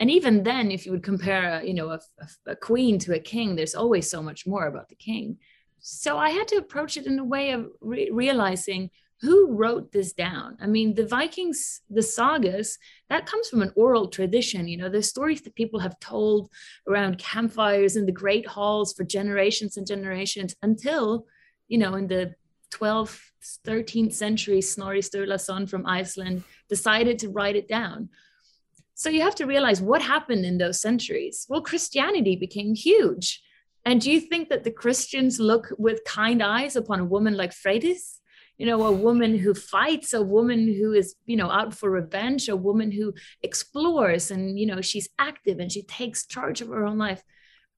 And 0.00 0.10
even 0.10 0.42
then, 0.42 0.70
if 0.70 0.86
you 0.86 0.92
would 0.92 1.04
compare, 1.04 1.60
a, 1.60 1.64
you 1.64 1.74
know, 1.74 1.90
a, 1.90 2.00
a 2.46 2.56
queen 2.56 2.98
to 3.00 3.14
a 3.14 3.20
king, 3.20 3.54
there's 3.54 3.76
always 3.76 4.10
so 4.10 4.22
much 4.22 4.46
more 4.46 4.66
about 4.66 4.88
the 4.88 4.96
king. 4.96 5.38
So 5.78 6.18
I 6.18 6.30
had 6.30 6.48
to 6.48 6.56
approach 6.56 6.96
it 6.96 7.06
in 7.06 7.18
a 7.18 7.24
way 7.24 7.52
of 7.52 7.66
re- 7.80 8.10
realizing 8.10 8.90
who 9.20 9.52
wrote 9.52 9.92
this 9.92 10.12
down? 10.12 10.56
I 10.60 10.66
mean, 10.66 10.94
the 10.94 11.06
Vikings, 11.06 11.80
the 11.88 12.02
sagas, 12.02 12.78
that 13.08 13.26
comes 13.26 13.48
from 13.48 13.62
an 13.62 13.72
oral 13.76 14.08
tradition. 14.08 14.68
You 14.68 14.76
know, 14.76 14.88
the 14.88 15.02
stories 15.02 15.42
that 15.42 15.54
people 15.54 15.80
have 15.80 15.98
told 16.00 16.50
around 16.88 17.18
campfires 17.18 17.96
in 17.96 18.06
the 18.06 18.12
great 18.12 18.46
halls 18.46 18.92
for 18.92 19.04
generations 19.04 19.76
and 19.76 19.86
generations 19.86 20.54
until, 20.62 21.26
you 21.68 21.78
know, 21.78 21.94
in 21.94 22.06
the 22.08 22.34
12th, 22.72 23.20
13th 23.66 24.14
century, 24.14 24.60
Snorri 24.60 25.00
Sturlason 25.00 25.68
from 25.68 25.86
Iceland 25.86 26.42
decided 26.68 27.18
to 27.20 27.28
write 27.28 27.56
it 27.56 27.68
down. 27.68 28.08
So 28.94 29.10
you 29.10 29.22
have 29.22 29.34
to 29.36 29.46
realize 29.46 29.80
what 29.80 30.02
happened 30.02 30.44
in 30.44 30.58
those 30.58 30.80
centuries. 30.80 31.46
Well, 31.48 31.62
Christianity 31.62 32.36
became 32.36 32.74
huge. 32.74 33.42
And 33.84 34.00
do 34.00 34.10
you 34.10 34.20
think 34.20 34.48
that 34.48 34.64
the 34.64 34.70
Christians 34.70 35.38
look 35.38 35.72
with 35.78 36.04
kind 36.04 36.42
eyes 36.42 36.74
upon 36.74 37.00
a 37.00 37.04
woman 37.04 37.36
like 37.36 37.52
Freydis? 37.52 38.18
You 38.58 38.66
know 38.66 38.82
a 38.84 38.92
woman 38.92 39.36
who 39.36 39.54
fights 39.54 40.12
a 40.12 40.22
woman 40.22 40.72
who 40.72 40.92
is 40.92 41.14
you 41.26 41.36
know 41.36 41.50
out 41.50 41.74
for 41.74 41.90
revenge 41.90 42.48
a 42.48 42.56
woman 42.56 42.92
who 42.92 43.12
explores 43.42 44.30
and 44.30 44.58
you 44.58 44.66
know 44.66 44.80
she's 44.80 45.08
active 45.18 45.58
and 45.58 45.72
she 45.72 45.82
takes 45.82 46.26
charge 46.26 46.60
of 46.60 46.68
her 46.68 46.84
own 46.84 46.98
life 46.98 47.22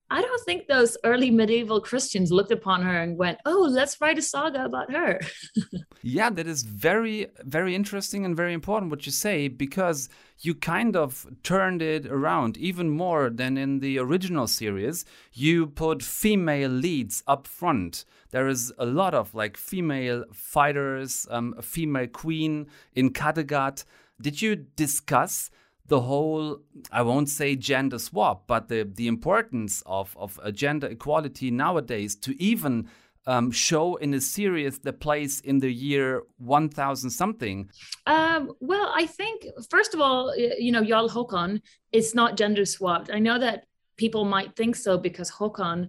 I 0.09 0.23
don't 0.23 0.45
think 0.45 0.67
those 0.67 0.97
early 1.03 1.31
medieval 1.31 1.81
Christians 1.81 2.31
looked 2.31 2.53
upon 2.53 2.83
her 2.83 2.97
and 3.03 3.19
went, 3.19 3.39
"Oh, 3.45 3.67
let's 3.69 4.01
write 4.01 4.19
a 4.19 4.23
saga 4.23 4.65
about 4.65 4.93
her." 4.93 5.21
yeah, 6.03 6.31
that 6.31 6.47
is 6.47 6.63
very 6.63 7.27
very 7.43 7.75
interesting 7.75 8.25
and 8.25 8.37
very 8.37 8.53
important 8.53 8.91
what 8.91 9.05
you 9.05 9.13
say 9.13 9.49
because 9.49 10.09
you 10.39 10.55
kind 10.55 10.97
of 10.97 11.27
turned 11.43 11.83
it 11.83 12.07
around 12.07 12.57
even 12.57 12.89
more 12.91 13.31
than 13.31 13.57
in 13.59 13.81
the 13.81 13.99
original 13.99 14.47
series. 14.47 15.05
You 15.33 15.67
put 15.67 16.03
female 16.03 16.71
leads 16.71 17.25
up 17.27 17.49
front. 17.49 18.05
There 18.31 18.47
is 18.47 18.73
a 18.79 18.87
lot 18.87 19.15
of 19.15 19.35
like 19.35 19.57
female 19.57 20.25
fighters, 20.33 21.27
um, 21.31 21.55
a 21.59 21.63
female 21.63 22.07
queen 22.07 22.67
in 22.95 23.11
Kattegat. 23.11 23.85
Did 24.21 24.41
you 24.41 24.55
discuss 24.57 25.51
the 25.89 26.01
whole 26.01 26.59
i 26.91 27.03
won't 27.03 27.29
say 27.29 27.55
gender 27.55 27.99
swap 27.99 28.47
but 28.47 28.69
the 28.69 28.89
the 28.95 29.07
importance 29.07 29.83
of 29.87 30.17
of 30.17 30.39
gender 30.53 30.87
equality 30.87 31.51
nowadays 31.51 32.15
to 32.17 32.41
even 32.43 32.89
um, 33.27 33.51
show 33.51 33.97
in 33.97 34.15
a 34.15 34.21
series 34.21 34.79
the 34.79 34.93
place 34.93 35.41
in 35.41 35.59
the 35.59 35.73
year 35.73 36.23
1000 36.39 37.11
something? 37.11 37.69
Um, 38.07 38.53
well, 38.61 38.93
I 38.95 39.07
think, 39.07 39.47
first 39.69 39.95
of 39.95 40.01
all, 40.01 40.35
you 40.37 40.73
know, 40.73 40.85
Jarl 40.85 41.09
Håkon 41.09 41.61
is 41.93 42.15
not 42.15 42.37
gender 42.37 42.65
swapped. 42.65 43.11
I 43.13 43.19
know 43.19 43.39
that 43.39 43.65
people 43.97 44.25
might 44.25 44.55
think 44.55 44.77
so 44.77 44.97
because 44.97 45.31
Håkon, 45.31 45.89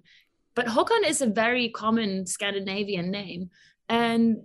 but 0.54 0.66
Håkon 0.66 1.06
is 1.06 1.22
a 1.22 1.26
very 1.26 1.68
common 1.68 2.26
Scandinavian 2.26 3.10
name. 3.10 3.50
And 3.88 4.42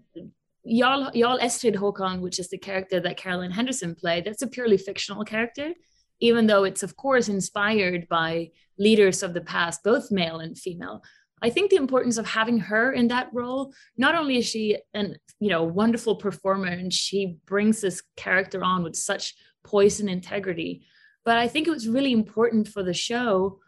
Jarl, 0.65 1.11
Jarl 1.13 1.39
Estrid 1.39 1.75
Håkon, 1.75 2.21
which 2.21 2.39
is 2.39 2.49
the 2.49 2.57
character 2.57 2.99
that 2.99 3.17
Carolyn 3.17 3.51
Henderson 3.51 3.95
played, 3.95 4.25
that's 4.25 4.41
a 4.41 4.47
purely 4.47 4.77
fictional 4.77 5.25
character, 5.25 5.73
even 6.19 6.47
though 6.47 6.63
it's, 6.63 6.83
of 6.83 6.95
course, 6.95 7.27
inspired 7.27 8.07
by 8.07 8.51
leaders 8.79 9.23
of 9.23 9.33
the 9.33 9.41
past, 9.41 9.83
both 9.83 10.11
male 10.11 10.39
and 10.39 10.57
female. 10.57 11.03
I 11.41 11.49
think 11.49 11.69
the 11.69 11.75
importance 11.75 12.17
of 12.17 12.25
having 12.25 12.57
her 12.59 12.93
in 12.93 13.09
that 13.09 13.29
role, 13.33 13.73
not 13.97 14.15
only 14.15 14.37
is 14.37 14.45
she 14.45 14.77
an 14.93 15.17
you 15.41 15.49
know 15.49 15.63
wonderful 15.63 16.15
performer 16.15 16.67
and 16.67 16.91
she 16.91 17.37
brings 17.45 17.81
this 17.81 18.01
character 18.15 18.63
on 18.63 18.81
with 18.81 18.95
such 18.95 19.35
poise 19.65 19.99
and 19.99 20.09
integrity, 20.09 20.85
but 21.25 21.37
I 21.37 21.49
think 21.49 21.67
it 21.67 21.71
was 21.71 21.89
really 21.89 22.13
important 22.13 22.69
for 22.69 22.81
the 22.81 22.93
show 22.93 23.59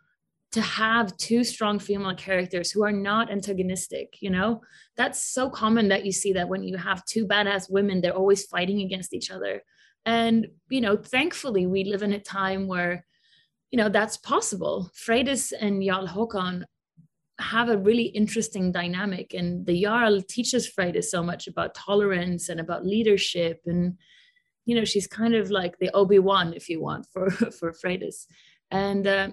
to 0.56 0.62
have 0.62 1.16
two 1.18 1.44
strong 1.44 1.80
female 1.80 2.16
characters 2.16 2.72
who 2.72 2.82
are 2.84 2.92
not 2.92 3.30
antagonistic 3.30 4.16
you 4.22 4.30
know? 4.30 4.62
That's 4.96 5.22
so 5.22 5.50
common 5.50 5.90
that 5.90 6.06
you 6.06 6.14
see 6.14 6.32
that 6.34 6.48
when 6.48 6.64
you 6.64 6.78
have 6.78 7.06
two 7.06 7.28
badass 7.28 7.70
women 7.70 8.00
they're 8.00 8.22
always 8.22 8.46
fighting 8.46 8.82
against 8.82 9.14
each 9.14 9.30
other. 9.32 9.62
And 10.06 10.48
you 10.70 10.82
know 10.82 10.96
thankfully 10.96 11.66
we 11.68 11.84
live 11.84 12.04
in 12.04 12.14
a 12.14 12.20
time 12.20 12.68
where 12.68 13.06
you 13.72 13.78
know 13.78 13.90
that's 13.90 14.18
possible. 14.18 14.90
Freydis 14.96 15.52
and 15.60 15.84
Jarl 15.84 16.08
Håkon 16.08 16.64
have 17.40 17.68
a 17.68 17.78
really 17.78 18.06
interesting 18.22 18.72
dynamic 18.72 19.34
and 19.34 19.66
the 19.66 19.84
Jarl 19.84 20.22
teaches 20.22 20.72
Freydis 20.74 21.06
so 21.06 21.22
much 21.22 21.48
about 21.48 21.76
tolerance 21.76 22.48
and 22.48 22.62
about 22.62 22.86
leadership 22.86 23.60
and 23.66 23.98
you 24.64 24.74
know 24.76 24.86
she's 24.86 25.08
kind 25.08 25.36
of 25.36 25.52
like 25.52 25.78
the 25.80 25.92
Obi-Wan 25.94 26.54
if 26.54 26.70
you 26.70 26.82
want 26.82 27.06
for 27.12 27.30
for 27.60 27.74
Freydis. 27.74 28.26
And 28.72 29.06
uh, 29.06 29.30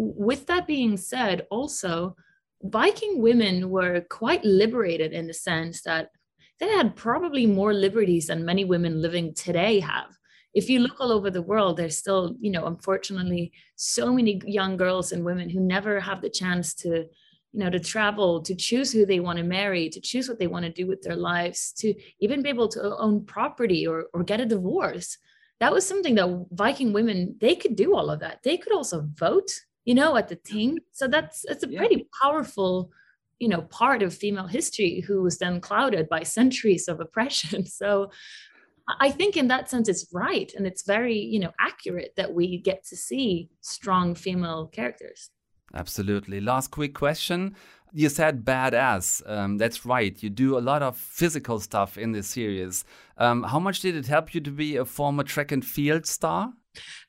with 0.00 0.46
that 0.46 0.66
being 0.66 0.96
said, 0.96 1.46
also, 1.50 2.16
Viking 2.62 3.20
women 3.20 3.68
were 3.68 4.00
quite 4.08 4.42
liberated 4.44 5.12
in 5.12 5.26
the 5.26 5.34
sense 5.34 5.82
that 5.82 6.10
they 6.58 6.68
had 6.68 6.96
probably 6.96 7.46
more 7.46 7.74
liberties 7.74 8.28
than 8.28 8.44
many 8.44 8.64
women 8.64 9.00
living 9.00 9.34
today 9.34 9.80
have. 9.80 10.08
If 10.54 10.70
you 10.70 10.80
look 10.80 11.00
all 11.00 11.12
over 11.12 11.30
the 11.30 11.42
world, 11.42 11.76
there's 11.76 11.98
still, 11.98 12.36
you 12.40 12.50
know, 12.50 12.66
unfortunately, 12.66 13.52
so 13.76 14.12
many 14.12 14.40
young 14.46 14.78
girls 14.78 15.12
and 15.12 15.24
women 15.24 15.50
who 15.50 15.60
never 15.60 16.00
have 16.00 16.22
the 16.22 16.30
chance 16.30 16.74
to, 16.76 16.88
you 17.52 17.60
know, 17.60 17.70
to 17.70 17.78
travel, 17.78 18.42
to 18.42 18.54
choose 18.54 18.90
who 18.90 19.04
they 19.04 19.20
want 19.20 19.36
to 19.38 19.44
marry, 19.44 19.90
to 19.90 20.00
choose 20.00 20.28
what 20.28 20.38
they 20.38 20.46
want 20.46 20.64
to 20.64 20.72
do 20.72 20.86
with 20.86 21.02
their 21.02 21.16
lives, 21.16 21.72
to 21.78 21.94
even 22.20 22.42
be 22.42 22.48
able 22.48 22.68
to 22.68 22.96
own 22.96 23.24
property 23.26 23.86
or, 23.86 24.06
or 24.14 24.22
get 24.24 24.40
a 24.40 24.46
divorce. 24.46 25.18
That 25.60 25.72
was 25.72 25.86
something 25.86 26.14
that 26.14 26.46
Viking 26.52 26.94
women, 26.94 27.36
they 27.38 27.54
could 27.54 27.76
do 27.76 27.94
all 27.94 28.10
of 28.10 28.20
that. 28.20 28.42
They 28.42 28.56
could 28.56 28.72
also 28.72 29.06
vote 29.14 29.50
you 29.90 29.96
know, 29.96 30.16
at 30.16 30.28
the 30.28 30.36
ting. 30.36 30.78
So 30.92 31.08
that's 31.08 31.44
it's 31.46 31.64
a 31.64 31.66
pretty 31.66 32.06
powerful, 32.22 32.92
you 33.40 33.48
know, 33.48 33.62
part 33.62 34.04
of 34.04 34.14
female 34.14 34.46
history 34.46 35.00
who 35.00 35.20
was 35.20 35.38
then 35.38 35.60
clouded 35.60 36.08
by 36.08 36.22
centuries 36.22 36.86
of 36.86 37.00
oppression. 37.00 37.66
So 37.80 38.12
I 39.00 39.10
think 39.10 39.36
in 39.36 39.48
that 39.48 39.68
sense 39.68 39.88
it's 39.88 40.06
right 40.12 40.52
and 40.56 40.64
it's 40.64 40.84
very, 40.86 41.18
you 41.18 41.40
know, 41.40 41.50
accurate 41.58 42.12
that 42.16 42.32
we 42.32 42.58
get 42.58 42.84
to 42.90 42.96
see 42.96 43.50
strong 43.62 44.14
female 44.14 44.68
characters. 44.68 45.30
Absolutely. 45.74 46.40
Last 46.40 46.68
quick 46.70 46.94
question. 46.94 47.56
You 47.92 48.10
said 48.10 48.44
badass. 48.44 49.28
Um, 49.28 49.58
that's 49.58 49.84
right. 49.84 50.14
You 50.22 50.30
do 50.30 50.56
a 50.56 50.66
lot 50.70 50.82
of 50.84 50.96
physical 50.96 51.58
stuff 51.58 51.98
in 51.98 52.12
this 52.12 52.28
series. 52.28 52.84
Um, 53.18 53.42
how 53.42 53.58
much 53.58 53.80
did 53.80 53.96
it 53.96 54.06
help 54.06 54.34
you 54.34 54.40
to 54.40 54.52
be 54.52 54.76
a 54.76 54.84
former 54.84 55.24
track 55.24 55.50
and 55.50 55.64
field 55.64 56.06
star? 56.06 56.52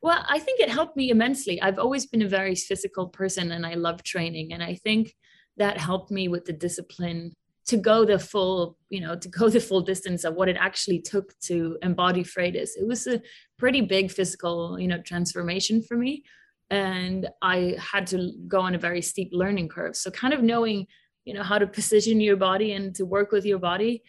Well, 0.01 0.23
I 0.27 0.39
think 0.39 0.59
it 0.59 0.69
helped 0.69 0.97
me 0.97 1.09
immensely. 1.09 1.61
I've 1.61 1.79
always 1.79 2.05
been 2.05 2.21
a 2.21 2.27
very 2.27 2.55
physical 2.55 3.07
person 3.07 3.51
and 3.51 3.65
I 3.65 3.75
love 3.75 4.03
training. 4.03 4.53
And 4.53 4.63
I 4.63 4.75
think 4.75 5.13
that 5.57 5.77
helped 5.77 6.11
me 6.11 6.27
with 6.27 6.45
the 6.45 6.53
discipline 6.53 7.33
to 7.67 7.77
go 7.77 8.03
the 8.05 8.19
full, 8.19 8.77
you 8.89 8.99
know, 8.99 9.15
to 9.15 9.29
go 9.29 9.49
the 9.49 9.59
full 9.59 9.81
distance 9.81 10.23
of 10.23 10.33
what 10.33 10.49
it 10.49 10.57
actually 10.59 10.99
took 10.99 11.37
to 11.41 11.77
embody 11.81 12.23
Freydis. 12.23 12.71
It 12.75 12.87
was 12.87 13.07
a 13.07 13.21
pretty 13.57 13.81
big 13.81 14.11
physical, 14.11 14.79
you 14.79 14.87
know, 14.87 15.01
transformation 15.01 15.83
for 15.83 15.95
me. 15.95 16.23
And 16.69 17.29
I 17.41 17.75
had 17.77 18.07
to 18.07 18.31
go 18.47 18.61
on 18.61 18.75
a 18.75 18.79
very 18.79 19.01
steep 19.01 19.29
learning 19.31 19.69
curve. 19.69 19.95
So 19.95 20.09
kind 20.09 20.33
of 20.33 20.41
knowing, 20.41 20.87
you 21.25 21.33
know, 21.33 21.43
how 21.43 21.59
to 21.59 21.67
position 21.67 22.21
your 22.21 22.37
body 22.37 22.73
and 22.73 22.95
to 22.95 23.05
work 23.05 23.31
with 23.31 23.45
your 23.45 23.59
body, 23.59 24.03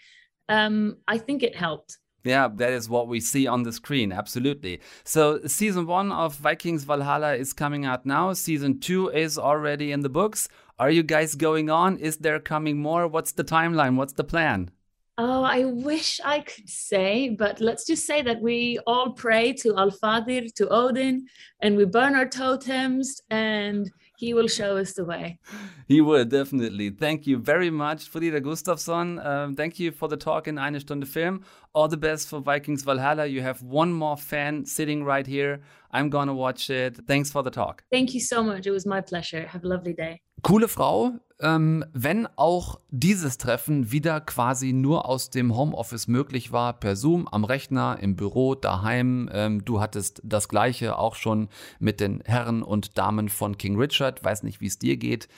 um, 0.48 0.96
I 1.06 1.18
think 1.18 1.42
it 1.42 1.56
helped. 1.56 1.98
Yeah, 2.24 2.48
that 2.54 2.72
is 2.72 2.88
what 2.88 3.08
we 3.08 3.20
see 3.20 3.46
on 3.46 3.64
the 3.64 3.72
screen. 3.72 4.12
Absolutely. 4.12 4.80
So, 5.04 5.40
season 5.46 5.86
one 5.86 6.12
of 6.12 6.36
Vikings 6.36 6.84
Valhalla 6.84 7.34
is 7.34 7.52
coming 7.52 7.84
out 7.84 8.06
now. 8.06 8.32
Season 8.32 8.78
two 8.78 9.08
is 9.08 9.38
already 9.38 9.90
in 9.90 10.00
the 10.00 10.08
books. 10.08 10.48
Are 10.78 10.90
you 10.90 11.02
guys 11.02 11.34
going 11.34 11.68
on? 11.68 11.98
Is 11.98 12.18
there 12.18 12.38
coming 12.38 12.78
more? 12.78 13.08
What's 13.08 13.32
the 13.32 13.44
timeline? 13.44 13.96
What's 13.96 14.12
the 14.12 14.24
plan? 14.24 14.70
Oh, 15.18 15.42
I 15.42 15.64
wish 15.64 16.20
I 16.24 16.40
could 16.40 16.68
say, 16.68 17.28
but 17.28 17.60
let's 17.60 17.86
just 17.86 18.06
say 18.06 18.22
that 18.22 18.40
we 18.40 18.78
all 18.86 19.12
pray 19.12 19.52
to 19.54 19.74
Alfadir, 19.74 20.52
to 20.54 20.68
Odin, 20.68 21.26
and 21.60 21.76
we 21.76 21.84
burn 21.84 22.16
our 22.16 22.26
totems 22.26 23.20
and 23.30 23.90
he 24.22 24.32
will 24.34 24.46
show 24.46 24.76
us 24.76 24.92
the 24.92 25.04
way. 25.04 25.36
He 25.88 26.00
will, 26.00 26.24
definitely. 26.24 26.90
Thank 26.90 27.26
you 27.26 27.36
very 27.38 27.70
much, 27.70 28.08
Frida 28.08 28.40
Gustafsson. 28.40 29.08
Um, 29.26 29.56
thank 29.56 29.80
you 29.80 29.90
for 29.90 30.08
the 30.08 30.16
talk 30.16 30.46
in 30.46 30.58
Eine 30.58 30.78
Stunde 30.78 31.08
Film. 31.08 31.42
All 31.74 31.88
the 31.88 31.96
best 31.96 32.28
for 32.28 32.38
Vikings 32.38 32.84
Valhalla. 32.84 33.26
You 33.26 33.42
have 33.42 33.62
one 33.62 33.92
more 33.92 34.16
fan 34.16 34.64
sitting 34.64 35.02
right 35.02 35.26
here. 35.26 35.60
I'm 35.92 36.10
gonna 36.10 36.34
watch 36.34 36.70
it. 36.70 37.02
Thanks 37.06 37.30
for 37.30 37.44
the 37.44 37.50
talk. 37.50 37.84
Thank 37.90 38.14
you 38.14 38.20
so 38.20 38.42
much. 38.42 38.66
It 38.66 38.72
was 38.72 38.86
my 38.86 39.00
pleasure. 39.00 39.46
Have 39.46 39.64
a 39.64 39.68
lovely 39.68 39.94
day. 39.94 40.20
Coole 40.42 40.66
Frau, 40.66 41.12
ähm, 41.40 41.84
wenn 41.92 42.26
auch 42.36 42.80
dieses 42.90 43.38
Treffen 43.38 43.92
wieder 43.92 44.20
quasi 44.20 44.72
nur 44.72 45.06
aus 45.06 45.30
dem 45.30 45.56
Homeoffice 45.56 46.08
möglich 46.08 46.50
war, 46.50 46.72
per 46.72 46.96
Zoom, 46.96 47.28
am 47.28 47.44
Rechner, 47.44 47.98
im 48.00 48.16
Büro, 48.16 48.54
daheim. 48.54 49.28
Ähm, 49.32 49.64
du 49.64 49.80
hattest 49.80 50.20
das 50.24 50.48
gleiche 50.48 50.98
auch 50.98 51.14
schon 51.14 51.48
mit 51.78 52.00
den 52.00 52.22
Herren 52.24 52.62
und 52.62 52.98
Damen 52.98 53.28
von 53.28 53.56
King 53.56 53.78
Richard. 53.78 54.24
Weiß 54.24 54.42
nicht, 54.42 54.60
wie 54.60 54.66
es 54.66 54.78
dir 54.78 54.96
geht. 54.96 55.28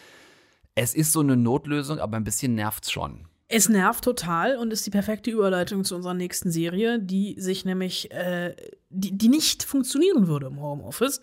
Es 0.74 0.94
ist 0.94 1.12
so 1.12 1.20
eine 1.20 1.36
Notlösung, 1.36 1.98
aber 1.98 2.16
ein 2.16 2.24
bisschen 2.24 2.54
nervt's 2.54 2.90
schon. 2.90 3.26
Es 3.54 3.68
nervt 3.68 4.02
total 4.02 4.56
und 4.56 4.72
ist 4.72 4.84
die 4.84 4.90
perfekte 4.90 5.30
Überleitung 5.30 5.84
zu 5.84 5.94
unserer 5.94 6.14
nächsten 6.14 6.50
Serie, 6.50 6.98
die 6.98 7.36
sich 7.38 7.64
nämlich, 7.64 8.10
äh, 8.10 8.56
die, 8.90 9.16
die 9.16 9.28
nicht 9.28 9.62
funktionieren 9.62 10.26
würde 10.26 10.46
im 10.46 10.60
Homeoffice 10.60 11.20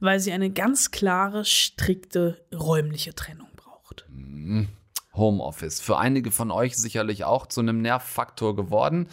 weil 0.00 0.18
sie 0.18 0.32
eine 0.32 0.50
ganz 0.50 0.90
klare, 0.90 1.44
strikte 1.44 2.42
räumliche 2.52 3.14
Trennung 3.14 3.48
braucht. 3.54 4.06
Mhm. 4.08 4.68
Homeoffice. 5.12 5.80
Für 5.80 5.98
einige 5.98 6.30
von 6.30 6.50
euch 6.50 6.76
sicherlich 6.76 7.24
auch 7.24 7.46
zu 7.46 7.60
einem 7.60 7.82
Nervfaktor 7.82 8.56
geworden. 8.56 9.08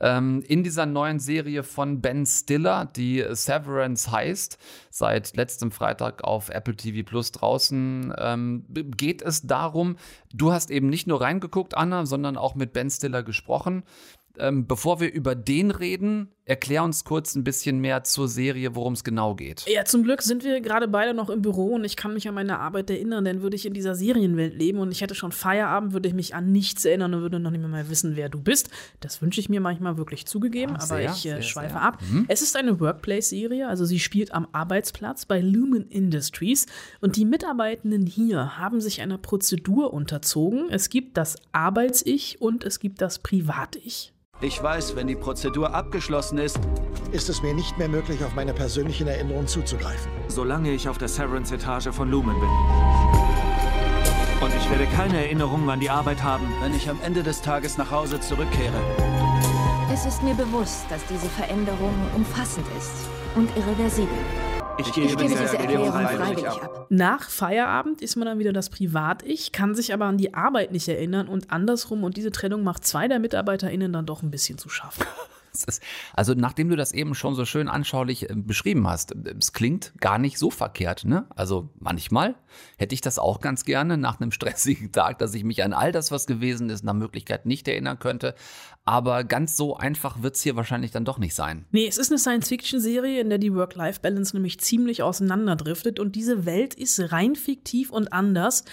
Ähm, 0.00 0.42
in 0.46 0.62
dieser 0.62 0.86
neuen 0.86 1.18
Serie 1.18 1.62
von 1.62 2.00
Ben 2.00 2.24
Stiller, 2.26 2.86
die 2.86 3.24
Severance 3.30 4.10
heißt, 4.10 4.58
seit 4.90 5.36
letztem 5.36 5.70
Freitag 5.70 6.24
auf 6.24 6.48
Apple 6.48 6.76
TV 6.76 7.08
Plus 7.08 7.32
draußen, 7.32 8.12
ähm, 8.18 8.64
geht 8.68 9.22
es 9.22 9.42
darum, 9.42 9.96
du 10.32 10.52
hast 10.52 10.70
eben 10.70 10.88
nicht 10.88 11.06
nur 11.06 11.20
reingeguckt, 11.20 11.76
Anna, 11.76 12.06
sondern 12.06 12.36
auch 12.36 12.54
mit 12.54 12.72
Ben 12.72 12.90
Stiller 12.90 13.22
gesprochen. 13.22 13.84
Ähm, 14.38 14.66
bevor 14.66 15.00
wir 15.00 15.12
über 15.12 15.34
den 15.34 15.70
reden, 15.70 16.30
erklär 16.48 16.82
uns 16.82 17.04
kurz 17.04 17.34
ein 17.34 17.44
bisschen 17.44 17.78
mehr 17.78 18.04
zur 18.04 18.26
Serie, 18.26 18.74
worum 18.74 18.94
es 18.94 19.04
genau 19.04 19.34
geht. 19.34 19.66
Ja, 19.68 19.84
zum 19.84 20.02
Glück 20.02 20.22
sind 20.22 20.44
wir 20.44 20.60
gerade 20.60 20.88
beide 20.88 21.12
noch 21.12 21.28
im 21.28 21.42
Büro 21.42 21.74
und 21.74 21.84
ich 21.84 21.94
kann 21.94 22.14
mich 22.14 22.26
an 22.26 22.34
meine 22.34 22.58
Arbeit 22.58 22.88
erinnern, 22.88 23.24
denn 23.24 23.42
würde 23.42 23.54
ich 23.54 23.66
in 23.66 23.74
dieser 23.74 23.94
Serienwelt 23.94 24.54
leben 24.54 24.78
und 24.78 24.90
ich 24.90 25.02
hätte 25.02 25.14
schon 25.14 25.30
Feierabend, 25.30 25.92
würde 25.92 26.08
ich 26.08 26.14
mich 26.14 26.34
an 26.34 26.50
nichts 26.50 26.86
erinnern 26.86 27.14
und 27.14 27.20
würde 27.20 27.38
noch 27.38 27.50
nicht 27.50 27.66
mehr 27.66 27.90
wissen, 27.90 28.16
wer 28.16 28.30
du 28.30 28.40
bist. 28.40 28.70
Das 29.00 29.20
wünsche 29.20 29.40
ich 29.40 29.50
mir 29.50 29.60
manchmal 29.60 29.98
wirklich 29.98 30.24
zugegeben, 30.24 30.76
ah, 30.76 30.80
sehr, 30.80 31.10
aber 31.10 31.14
ich 31.14 31.26
äh, 31.26 31.42
schweife 31.42 31.74
sehr. 31.74 31.82
ab. 31.82 31.98
Mhm. 32.10 32.24
Es 32.28 32.40
ist 32.40 32.56
eine 32.56 32.80
Workplace-Serie, 32.80 33.68
also 33.68 33.84
sie 33.84 34.00
spielt 34.00 34.32
am 34.32 34.48
Arbeitsplatz 34.52 35.26
bei 35.26 35.40
Lumen 35.40 35.86
Industries 35.88 36.66
und 37.02 37.16
die 37.16 37.26
Mitarbeitenden 37.26 38.06
hier 38.06 38.56
haben 38.56 38.80
sich 38.80 39.02
einer 39.02 39.18
Prozedur 39.18 39.92
unterzogen. 39.92 40.68
Es 40.70 40.88
gibt 40.88 41.18
das 41.18 41.36
Arbeits-Ich 41.52 42.40
und 42.40 42.64
es 42.64 42.80
gibt 42.80 43.02
das 43.02 43.18
Privat-Ich. 43.18 44.14
Ich 44.40 44.62
weiß, 44.62 44.94
wenn 44.94 45.08
die 45.08 45.16
Prozedur 45.16 45.74
abgeschlossen 45.74 46.38
ist, 46.38 46.60
ist 47.10 47.28
es 47.28 47.42
mir 47.42 47.54
nicht 47.54 47.76
mehr 47.76 47.88
möglich, 47.88 48.22
auf 48.22 48.36
meine 48.36 48.54
persönlichen 48.54 49.08
Erinnerungen 49.08 49.48
zuzugreifen. 49.48 50.12
Solange 50.28 50.70
ich 50.70 50.88
auf 50.88 50.96
der 50.96 51.08
Severance-Etage 51.08 51.88
von 51.88 52.08
Lumen 52.08 52.38
bin. 52.38 52.48
Und 54.40 54.54
ich 54.56 54.70
werde 54.70 54.86
keine 54.94 55.24
Erinnerungen 55.24 55.68
an 55.68 55.80
die 55.80 55.90
Arbeit 55.90 56.22
haben, 56.22 56.46
wenn 56.62 56.72
ich 56.72 56.88
am 56.88 57.00
Ende 57.02 57.24
des 57.24 57.42
Tages 57.42 57.78
nach 57.78 57.90
Hause 57.90 58.20
zurückkehre. 58.20 58.80
Es 59.92 60.06
ist 60.06 60.22
mir 60.22 60.34
bewusst, 60.34 60.84
dass 60.88 61.04
diese 61.06 61.28
Veränderung 61.30 61.94
umfassend 62.14 62.66
ist 62.78 63.08
und 63.34 63.50
irreversibel. 63.56 64.18
Ich 64.78 64.92
gebe, 64.92 65.16
diese 65.16 65.56
Erklärung 65.56 65.92
freiwillig 65.92 66.46
ab. 66.46 66.86
Nach 66.88 67.28
Feierabend 67.28 68.00
ist 68.00 68.16
man 68.16 68.26
dann 68.26 68.38
wieder 68.38 68.52
das 68.52 68.70
Privat-Ich, 68.70 69.52
kann 69.52 69.74
sich 69.74 69.92
aber 69.92 70.06
an 70.06 70.18
die 70.18 70.34
Arbeit 70.34 70.72
nicht 70.72 70.88
erinnern 70.88 71.28
und 71.28 71.50
andersrum. 71.50 72.04
Und 72.04 72.16
diese 72.16 72.30
Trennung 72.30 72.62
macht 72.62 72.86
zwei 72.86 73.08
der 73.08 73.18
MitarbeiterInnen 73.18 73.92
dann 73.92 74.06
doch 74.06 74.22
ein 74.22 74.30
bisschen 74.30 74.58
zu 74.58 74.68
schaffen. 74.68 75.04
Also 76.14 76.34
nachdem 76.34 76.68
du 76.68 76.76
das 76.76 76.92
eben 76.92 77.14
schon 77.14 77.34
so 77.34 77.44
schön 77.44 77.68
anschaulich 77.68 78.30
äh, 78.30 78.34
beschrieben 78.34 78.88
hast, 78.88 79.14
es 79.14 79.52
klingt 79.52 79.92
gar 80.00 80.18
nicht 80.18 80.38
so 80.38 80.50
verkehrt, 80.50 81.04
ne? 81.04 81.26
Also 81.34 81.68
manchmal 81.78 82.34
hätte 82.76 82.94
ich 82.94 83.00
das 83.00 83.18
auch 83.18 83.40
ganz 83.40 83.64
gerne 83.64 83.96
nach 83.96 84.20
einem 84.20 84.32
stressigen 84.32 84.92
Tag, 84.92 85.18
dass 85.18 85.34
ich 85.34 85.44
mich 85.44 85.62
an 85.62 85.72
all 85.72 85.92
das, 85.92 86.10
was 86.10 86.26
gewesen 86.26 86.70
ist, 86.70 86.84
nach 86.84 86.94
Möglichkeit 86.94 87.46
nicht 87.46 87.68
erinnern 87.68 87.98
könnte. 87.98 88.34
Aber 88.84 89.24
ganz 89.24 89.56
so 89.56 89.76
einfach 89.76 90.22
wird 90.22 90.36
es 90.36 90.42
hier 90.42 90.56
wahrscheinlich 90.56 90.90
dann 90.92 91.04
doch 91.04 91.18
nicht 91.18 91.34
sein. 91.34 91.66
Nee, 91.72 91.86
es 91.86 91.98
ist 91.98 92.10
eine 92.10 92.18
Science-Fiction-Serie, 92.18 93.20
in 93.20 93.28
der 93.28 93.38
die 93.38 93.54
Work-Life-Balance 93.54 94.34
nämlich 94.34 94.60
ziemlich 94.60 95.02
auseinanderdriftet 95.02 96.00
und 96.00 96.16
diese 96.16 96.46
Welt 96.46 96.74
ist 96.74 97.12
rein 97.12 97.36
fiktiv 97.36 97.90
und 97.90 98.12
anders 98.12 98.64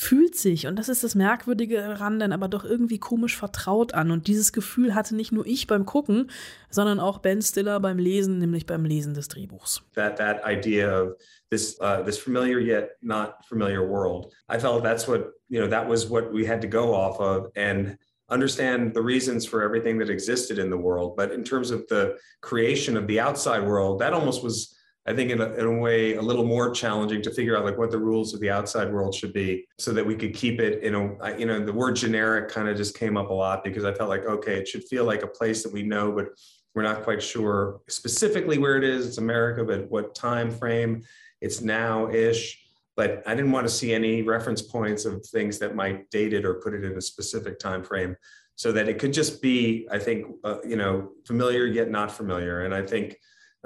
fühlt 0.00 0.36
sich, 0.36 0.68
und 0.68 0.78
das 0.78 0.88
ist 0.88 1.02
das 1.02 1.16
Merkwürdige 1.16 1.78
daran, 1.78 2.20
dann 2.20 2.30
aber 2.30 2.46
doch 2.46 2.64
irgendwie 2.64 3.00
komisch 3.00 3.36
vertraut 3.36 3.94
an. 3.94 4.12
Und 4.12 4.28
dieses 4.28 4.52
Gefühl 4.52 4.94
hatte 4.94 5.16
nicht 5.16 5.32
nur 5.32 5.44
ich 5.44 5.66
beim 5.66 5.86
Gucken, 5.86 6.30
sondern 6.70 7.00
auch 7.00 7.18
Ben 7.18 7.42
Stiller 7.42 7.80
beim 7.80 7.98
Lesen, 7.98 8.38
nämlich 8.38 8.64
beim 8.64 8.84
Lesen 8.84 9.12
des 9.12 9.26
Drehbuchs. 9.26 9.82
That, 9.96 10.16
that 10.18 10.40
idea 10.46 11.02
of 11.02 11.16
this, 11.50 11.80
uh, 11.80 12.04
this 12.04 12.16
familiar 12.16 12.60
yet 12.60 12.90
not 13.02 13.44
familiar 13.48 13.82
world. 13.82 14.32
I 14.48 14.60
felt 14.60 14.84
that's 14.84 15.08
what, 15.08 15.32
you 15.48 15.60
know, 15.60 15.68
that 15.68 15.88
was 15.88 16.08
what 16.08 16.32
we 16.32 16.46
had 16.46 16.60
to 16.60 16.68
go 16.68 16.94
off 16.94 17.18
of. 17.18 17.50
And 17.56 17.98
understand 18.30 18.94
the 18.94 19.02
reasons 19.02 19.44
for 19.44 19.64
everything 19.64 19.98
that 19.98 20.10
existed 20.10 20.60
in 20.60 20.70
the 20.70 20.76
world. 20.78 21.16
But 21.16 21.32
in 21.32 21.42
terms 21.42 21.72
of 21.72 21.88
the 21.88 22.16
creation 22.40 22.96
of 22.96 23.08
the 23.08 23.18
outside 23.18 23.66
world, 23.66 23.98
that 23.98 24.12
almost 24.12 24.44
was 24.44 24.77
I 25.08 25.14
think 25.14 25.30
in 25.30 25.40
a, 25.40 25.50
in 25.54 25.64
a 25.64 25.72
way 25.72 26.16
a 26.16 26.22
little 26.22 26.44
more 26.44 26.70
challenging 26.70 27.22
to 27.22 27.30
figure 27.30 27.56
out 27.56 27.64
like 27.64 27.78
what 27.78 27.90
the 27.90 27.98
rules 27.98 28.34
of 28.34 28.40
the 28.40 28.50
outside 28.50 28.92
world 28.92 29.14
should 29.14 29.32
be 29.32 29.66
so 29.78 29.90
that 29.92 30.04
we 30.04 30.14
could 30.14 30.34
keep 30.34 30.60
it 30.60 30.82
in 30.82 30.94
a 30.94 31.38
you 31.38 31.46
know 31.46 31.64
the 31.64 31.72
word 31.72 31.96
generic 31.96 32.50
kind 32.50 32.68
of 32.68 32.76
just 32.76 32.94
came 32.94 33.16
up 33.16 33.30
a 33.30 33.32
lot 33.32 33.64
because 33.64 33.86
I 33.86 33.94
felt 33.94 34.10
like 34.10 34.26
okay 34.26 34.58
it 34.58 34.68
should 34.68 34.84
feel 34.84 35.06
like 35.06 35.22
a 35.22 35.26
place 35.26 35.62
that 35.62 35.72
we 35.72 35.82
know 35.82 36.12
but 36.12 36.26
we're 36.74 36.82
not 36.82 37.04
quite 37.04 37.22
sure 37.22 37.80
specifically 37.88 38.58
where 38.58 38.76
it 38.76 38.84
is. 38.84 39.06
It's 39.06 39.16
America 39.16 39.64
but 39.64 39.90
what 39.90 40.14
time 40.14 40.50
frame? 40.50 41.02
It's 41.40 41.62
now 41.62 42.10
ish 42.10 42.62
but 42.94 43.22
I 43.26 43.34
didn't 43.34 43.52
want 43.52 43.66
to 43.66 43.72
see 43.72 43.94
any 43.94 44.20
reference 44.20 44.60
points 44.60 45.06
of 45.06 45.24
things 45.24 45.58
that 45.60 45.74
might 45.74 46.10
date 46.10 46.34
it 46.34 46.44
or 46.44 46.54
put 46.54 46.74
it 46.74 46.84
in 46.84 46.98
a 46.98 47.00
specific 47.00 47.58
time 47.58 47.82
frame 47.82 48.14
so 48.56 48.72
that 48.72 48.90
it 48.90 48.98
could 48.98 49.14
just 49.14 49.40
be 49.40 49.88
I 49.90 49.98
think 49.98 50.26
uh, 50.44 50.58
you 50.66 50.76
know 50.76 51.12
familiar 51.26 51.64
yet 51.64 51.90
not 51.90 52.12
familiar. 52.12 52.66
And 52.66 52.74
I 52.74 52.82
think 52.82 53.16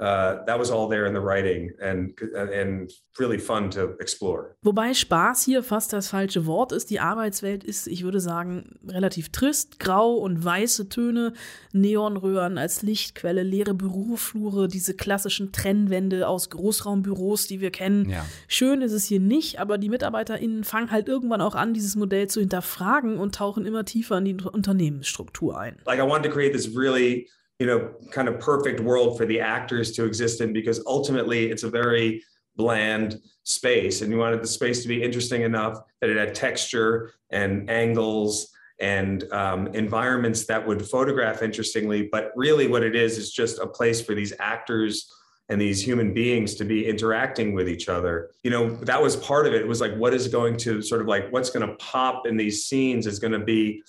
uh, 0.03 0.45
that 0.45 0.59
was 0.59 0.69
all 0.69 0.89
there 0.89 1.05
in 1.05 1.13
the 1.13 1.21
writing 1.21 1.71
and, 1.79 2.13
and 2.35 2.91
really 3.19 3.39
fun 3.39 3.69
to 3.71 3.95
explore. 3.99 4.55
Wobei 4.61 4.93
Spaß 4.93 5.43
hier 5.43 5.63
fast 5.63 5.93
das 5.93 6.09
falsche 6.09 6.45
Wort 6.45 6.73
ist. 6.73 6.89
Die 6.89 6.99
Arbeitswelt 6.99 7.63
ist, 7.63 7.87
ich 7.87 8.03
würde 8.03 8.19
sagen, 8.19 8.77
relativ 8.87 9.29
trist, 9.29 9.79
grau 9.79 10.15
und 10.15 10.43
weiße 10.43 10.89
Töne, 10.89 11.33
Neonröhren 11.71 12.57
als 12.57 12.81
Lichtquelle, 12.81 13.43
leere 13.43 13.73
Büroflure, 13.73 14.67
diese 14.67 14.93
klassischen 14.93 15.53
Trennwände 15.53 16.27
aus 16.27 16.49
Großraumbüros, 16.49 17.47
die 17.47 17.61
wir 17.61 17.71
kennen. 17.71 18.09
Ja. 18.09 18.25
Schön 18.47 18.81
ist 18.81 18.91
es 18.91 19.05
hier 19.05 19.21
nicht, 19.21 19.59
aber 19.59 19.77
die 19.77 19.89
MitarbeiterInnen 19.89 20.65
fangen 20.65 20.91
halt 20.91 21.07
irgendwann 21.07 21.41
auch 21.41 21.55
an, 21.55 21.73
dieses 21.73 21.95
Modell 21.95 22.27
zu 22.27 22.41
hinterfragen 22.41 23.17
und 23.19 23.35
tauchen 23.35 23.65
immer 23.65 23.85
tiefer 23.85 24.17
in 24.17 24.25
die 24.25 24.35
Unternehmensstruktur 24.43 25.57
ein. 25.57 25.77
Like 25.85 25.99
I 25.99 26.03
wanted 26.03 26.25
to 26.25 26.31
create 26.31 26.53
this 26.53 26.75
really 26.75 27.29
you 27.59 27.67
know, 27.67 27.93
kind 28.11 28.27
of 28.27 28.39
perfect 28.39 28.79
world 28.79 29.17
for 29.17 29.25
the 29.25 29.39
actors 29.39 29.91
to 29.93 30.05
exist 30.05 30.41
in 30.41 30.53
because 30.53 30.83
ultimately 30.85 31.49
it's 31.49 31.63
a 31.63 31.69
very 31.69 32.23
bland 32.55 33.19
space. 33.43 34.01
And 34.01 34.11
you 34.11 34.17
wanted 34.17 34.41
the 34.41 34.47
space 34.47 34.81
to 34.81 34.87
be 34.87 35.03
interesting 35.03 35.41
enough 35.41 35.79
that 36.01 36.09
it 36.09 36.17
had 36.17 36.35
texture 36.35 37.13
and 37.31 37.69
angles 37.69 38.49
and 38.79 39.31
um, 39.31 39.67
environments 39.67 40.45
that 40.45 40.65
would 40.65 40.85
photograph 40.85 41.41
interestingly. 41.41 42.09
But 42.11 42.31
really, 42.35 42.67
what 42.67 42.83
it 42.83 42.95
is 42.95 43.17
is 43.17 43.31
just 43.31 43.59
a 43.59 43.67
place 43.67 44.01
for 44.01 44.15
these 44.15 44.33
actors 44.39 45.11
and 45.49 45.59
these 45.59 45.81
human 45.81 46.13
beings 46.13 46.55
to 46.55 46.65
be 46.65 46.87
interacting 46.87 47.53
with 47.53 47.67
each 47.67 47.89
other. 47.89 48.31
You 48.43 48.51
know, 48.51 48.75
that 48.77 49.01
was 49.01 49.15
part 49.17 49.45
of 49.45 49.53
it. 49.53 49.61
It 49.61 49.67
was 49.67 49.81
like, 49.81 49.95
what 49.95 50.13
is 50.13 50.27
going 50.27 50.57
to 50.57 50.81
sort 50.81 51.01
of 51.01 51.07
like, 51.07 51.31
what's 51.31 51.49
going 51.49 51.67
to 51.67 51.75
pop 51.75 52.25
in 52.25 52.37
these 52.37 52.65
scenes 52.65 53.07
is 53.07 53.19
going 53.19 53.33
to 53.33 53.39
be 53.39 53.83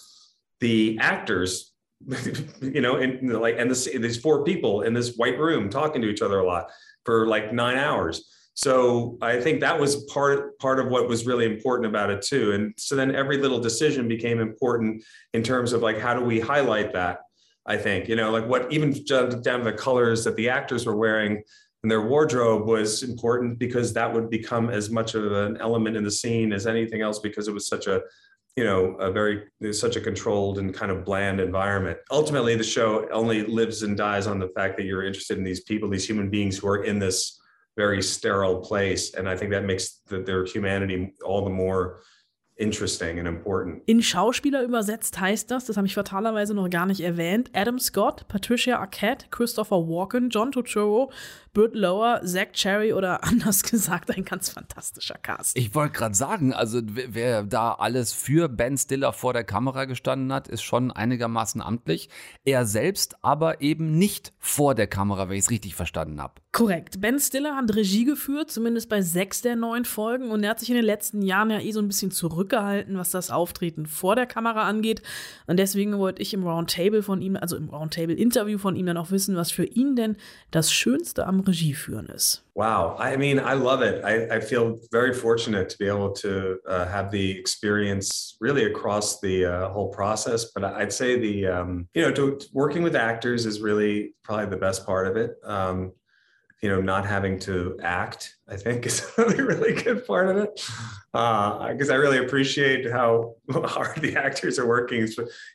the 0.60 0.98
actors 1.00 1.73
you 2.60 2.80
know, 2.80 2.96
and 2.96 3.32
like, 3.40 3.56
and 3.58 3.70
this, 3.70 3.84
these 3.84 4.18
four 4.18 4.44
people 4.44 4.82
in 4.82 4.94
this 4.94 5.16
white 5.16 5.38
room 5.38 5.68
talking 5.68 6.02
to 6.02 6.08
each 6.08 6.22
other 6.22 6.38
a 6.38 6.46
lot 6.46 6.70
for 7.04 7.26
like 7.26 7.52
nine 7.52 7.76
hours. 7.76 8.30
So 8.54 9.18
I 9.20 9.40
think 9.40 9.60
that 9.60 9.78
was 9.78 10.04
part 10.04 10.56
part 10.60 10.78
of 10.78 10.86
what 10.86 11.08
was 11.08 11.26
really 11.26 11.44
important 11.44 11.88
about 11.88 12.10
it 12.10 12.22
too. 12.22 12.52
And 12.52 12.72
so 12.76 12.94
then 12.94 13.14
every 13.14 13.38
little 13.38 13.58
decision 13.58 14.06
became 14.06 14.38
important 14.38 15.02
in 15.32 15.42
terms 15.42 15.72
of 15.72 15.82
like 15.82 15.98
how 15.98 16.14
do 16.14 16.24
we 16.24 16.38
highlight 16.38 16.92
that? 16.92 17.20
I 17.66 17.76
think 17.78 18.08
you 18.08 18.14
know 18.14 18.30
like 18.30 18.46
what 18.46 18.72
even 18.72 18.92
down 19.04 19.30
to 19.30 19.64
the 19.64 19.72
colors 19.72 20.22
that 20.24 20.36
the 20.36 20.50
actors 20.50 20.86
were 20.86 20.96
wearing 20.96 21.42
and 21.82 21.90
their 21.90 22.02
wardrobe 22.02 22.66
was 22.66 23.02
important 23.02 23.58
because 23.58 23.92
that 23.92 24.10
would 24.12 24.30
become 24.30 24.70
as 24.70 24.88
much 24.88 25.14
of 25.14 25.32
an 25.32 25.58
element 25.58 25.96
in 25.96 26.04
the 26.04 26.10
scene 26.10 26.52
as 26.52 26.66
anything 26.66 27.02
else 27.02 27.18
because 27.18 27.48
it 27.48 27.52
was 27.52 27.66
such 27.66 27.86
a 27.86 28.02
you 28.56 28.64
know 28.64 28.94
a 28.94 29.10
very 29.10 29.44
such 29.72 29.96
a 29.96 30.00
controlled 30.00 30.58
and 30.58 30.74
kind 30.74 30.92
of 30.92 31.04
bland 31.04 31.40
environment 31.40 31.98
ultimately 32.10 32.54
the 32.54 32.64
show 32.64 33.08
only 33.10 33.44
lives 33.46 33.82
and 33.82 33.96
dies 33.96 34.26
on 34.26 34.38
the 34.38 34.48
fact 34.48 34.76
that 34.76 34.84
you're 34.84 35.04
interested 35.04 35.38
in 35.38 35.44
these 35.44 35.64
people 35.64 35.88
these 35.88 36.06
human 36.06 36.30
beings 36.30 36.58
who 36.58 36.68
are 36.68 36.84
in 36.84 36.98
this 36.98 37.40
very 37.76 38.00
sterile 38.02 38.60
place 38.60 39.14
and 39.14 39.28
i 39.28 39.36
think 39.36 39.50
that 39.50 39.64
makes 39.64 40.00
the, 40.06 40.20
their 40.20 40.44
humanity 40.44 41.12
all 41.24 41.42
the 41.44 41.50
more. 41.50 42.00
In 43.86 44.00
Schauspieler 44.00 44.62
übersetzt 44.62 45.18
heißt 45.18 45.50
das, 45.50 45.64
das 45.64 45.76
habe 45.76 45.88
ich 45.88 45.94
fatalerweise 45.94 46.54
noch 46.54 46.70
gar 46.70 46.86
nicht 46.86 47.00
erwähnt, 47.00 47.50
Adam 47.52 47.80
Scott, 47.80 48.28
Patricia 48.28 48.78
Arquette, 48.78 49.26
Christopher 49.30 49.88
Walken, 49.88 50.30
John 50.30 50.52
Turturro, 50.52 51.10
Burt 51.52 51.74
Lower, 51.74 52.20
Zach 52.24 52.52
Cherry 52.52 52.92
oder 52.92 53.24
anders 53.24 53.64
gesagt 53.64 54.16
ein 54.16 54.24
ganz 54.24 54.50
fantastischer 54.50 55.18
Cast. 55.18 55.58
Ich 55.58 55.74
wollte 55.74 55.94
gerade 55.94 56.14
sagen, 56.14 56.52
also 56.52 56.80
wer 56.84 57.42
da 57.42 57.72
alles 57.72 58.12
für 58.12 58.48
Ben 58.48 58.78
Stiller 58.78 59.12
vor 59.12 59.32
der 59.32 59.44
Kamera 59.44 59.86
gestanden 59.86 60.32
hat, 60.32 60.46
ist 60.46 60.62
schon 60.62 60.92
einigermaßen 60.92 61.60
amtlich. 61.60 62.08
Er 62.44 62.66
selbst 62.66 63.16
aber 63.22 63.62
eben 63.62 63.98
nicht 63.98 64.32
vor 64.38 64.76
der 64.76 64.86
Kamera, 64.86 65.28
wenn 65.28 65.36
ich 65.36 65.44
es 65.44 65.50
richtig 65.50 65.74
verstanden 65.74 66.20
habe. 66.20 66.43
Korrekt. 66.54 67.00
Ben 67.00 67.18
Stiller 67.18 67.56
hat 67.56 67.74
Regie 67.74 68.04
geführt, 68.04 68.48
zumindest 68.48 68.88
bei 68.88 69.02
sechs 69.02 69.42
der 69.42 69.56
neun 69.56 69.84
Folgen 69.84 70.30
und 70.30 70.44
er 70.44 70.50
hat 70.50 70.60
sich 70.60 70.70
in 70.70 70.76
den 70.76 70.84
letzten 70.84 71.20
Jahren 71.20 71.50
ja 71.50 71.58
eh 71.58 71.72
so 71.72 71.80
ein 71.80 71.88
bisschen 71.88 72.12
zurückgehalten, 72.12 72.96
was 72.96 73.10
das 73.10 73.32
Auftreten 73.32 73.86
vor 73.86 74.14
der 74.14 74.26
Kamera 74.26 74.68
angeht. 74.68 75.02
Und 75.48 75.58
deswegen 75.58 75.98
wollte 75.98 76.22
ich 76.22 76.32
im 76.32 76.46
Roundtable 76.46 77.02
von 77.02 77.20
ihm, 77.20 77.34
also 77.34 77.56
im 77.56 77.68
Roundtable-Interview 77.68 78.58
von 78.58 78.76
ihm 78.76 78.86
dann 78.86 78.96
auch 78.96 79.10
wissen, 79.10 79.34
was 79.34 79.50
für 79.50 79.64
ihn 79.64 79.96
denn 79.96 80.16
das 80.52 80.72
Schönste 80.72 81.26
am 81.26 81.40
Regie 81.40 81.74
führen 81.74 82.06
ist. 82.06 82.44
Wow. 82.54 83.00
I 83.00 83.16
mean, 83.16 83.38
I 83.38 83.54
love 83.54 83.82
it. 83.82 84.04
I, 84.04 84.36
I 84.36 84.40
feel 84.40 84.78
very 84.92 85.12
fortunate 85.12 85.68
to 85.70 85.76
be 85.76 85.88
able 85.88 86.12
to 86.22 86.60
uh, 86.68 86.86
have 86.86 87.10
the 87.10 87.36
experience 87.36 88.36
really 88.40 88.64
across 88.64 89.20
the 89.20 89.44
uh, 89.44 89.72
whole 89.72 89.90
process. 89.90 90.52
But 90.54 90.62
I'd 90.62 90.92
say 90.92 91.18
the, 91.18 91.48
um, 91.48 91.88
you 91.94 92.02
know, 92.02 92.12
to, 92.12 92.38
working 92.52 92.84
with 92.84 92.94
actors 92.94 93.44
is 93.44 93.60
really 93.60 94.14
probably 94.22 94.46
the 94.46 94.56
best 94.56 94.86
part 94.86 95.08
of 95.08 95.16
it. 95.16 95.32
Um, 95.42 95.94
you 96.62 96.68
know, 96.68 96.80
not 96.80 97.06
having 97.06 97.38
to 97.40 97.78
act, 97.82 98.36
I 98.48 98.56
think 98.56 98.86
is 98.86 99.06
a 99.18 99.24
really 99.24 99.74
good 99.74 100.06
part 100.06 100.28
of 100.28 100.36
it. 100.38 100.54
Because 101.12 101.90
uh, 101.90 101.92
I 101.92 101.96
really 101.96 102.18
appreciate 102.18 102.90
how 102.90 103.34
hard 103.50 104.00
the 104.00 104.16
actors 104.16 104.58
are 104.58 104.66
working. 104.66 105.06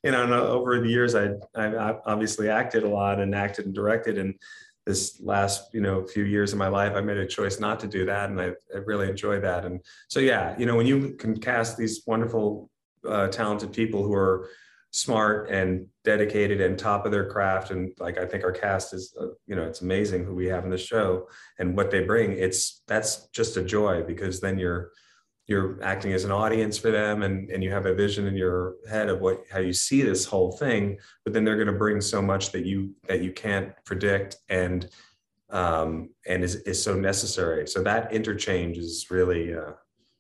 You 0.04 0.12
know, 0.12 0.48
over 0.48 0.80
the 0.80 0.90
years, 0.90 1.16
I, 1.16 1.32
I 1.56 1.96
obviously 2.06 2.50
acted 2.50 2.84
a 2.84 2.90
lot 2.90 3.20
and 3.20 3.34
acted 3.34 3.66
and 3.66 3.74
directed. 3.74 4.18
And 4.18 4.36
this 4.86 5.20
last, 5.22 5.74
you 5.74 5.82
know, 5.82 6.06
few 6.06 6.24
years 6.24 6.52
of 6.52 6.60
my 6.60 6.68
life, 6.68 6.94
I 6.96 7.02
made 7.02 7.18
a 7.18 7.28
choice 7.28 7.60
not 7.60 7.80
to 7.82 7.88
do 7.88 8.06
that. 8.06 8.30
And 8.30 8.40
I, 8.40 8.52
I 8.74 8.80
really 8.86 9.10
enjoy 9.10 9.40
that. 9.40 9.66
And 9.66 9.82
so, 10.10 10.20
yeah, 10.20 10.56
you 10.58 10.66
know, 10.66 10.76
when 10.76 10.88
you 10.88 11.16
can 11.16 11.40
cast 11.40 11.78
these 11.78 12.04
wonderful, 12.06 12.70
uh, 13.08 13.28
talented 13.28 13.72
people 13.72 14.04
who 14.04 14.14
are, 14.14 14.50
smart 14.92 15.50
and 15.50 15.86
dedicated 16.04 16.62
and 16.62 16.78
top 16.78 17.06
of 17.06 17.12
their 17.12 17.30
craft. 17.30 17.72
And 17.72 17.92
like 18.00 18.18
i 18.18 18.26
think 18.26 18.44
our 18.44 18.52
cast 18.52 18.94
is 18.94 19.16
uh, 19.20 19.28
you 19.46 19.56
know 19.56 19.64
it's 19.64 19.82
amazing 19.82 20.26
who 20.26 20.34
we 20.34 20.48
have 20.48 20.64
in 20.64 20.72
the 20.72 20.78
show 20.78 21.28
and 21.60 21.76
what 21.76 21.92
they 21.92 22.02
bring. 22.02 22.32
It's 22.34 22.82
that's 22.88 23.28
just 23.30 23.58
a 23.58 23.64
joy 23.64 24.04
because 24.04 24.40
then 24.40 24.58
you're 24.58 24.92
you're 25.50 25.82
acting 25.84 26.14
as 26.14 26.26
an 26.26 26.32
audience 26.32 26.78
for 26.78 26.92
them 26.92 27.24
and, 27.24 27.50
and 27.50 27.64
you 27.64 27.72
have 27.72 27.88
a 27.88 27.96
vision 27.96 28.28
in 28.28 28.36
your 28.36 28.76
head 28.88 29.10
of 29.10 29.20
what 29.20 29.44
how 29.52 29.60
you 29.60 29.74
see 29.74 30.04
this 30.04 30.24
whole 30.24 30.52
thing. 30.52 30.98
But 31.24 31.34
then 31.34 31.44
they're 31.44 31.56
going 31.56 31.68
to 31.68 31.74
bring 31.74 32.02
so 32.02 32.22
much 32.22 32.52
that 32.52 32.66
you 32.66 32.96
that 33.08 33.22
you 33.22 33.32
can't 33.32 33.74
predict 33.84 34.38
and 34.48 34.88
um, 35.50 36.12
and 36.28 36.44
is, 36.44 36.56
is 36.58 36.82
so 36.82 36.94
necessary. 36.94 37.68
So 37.68 37.82
that 37.84 38.14
interchange 38.14 38.78
is 38.78 39.08
really 39.10 39.56
uh, 39.56 39.72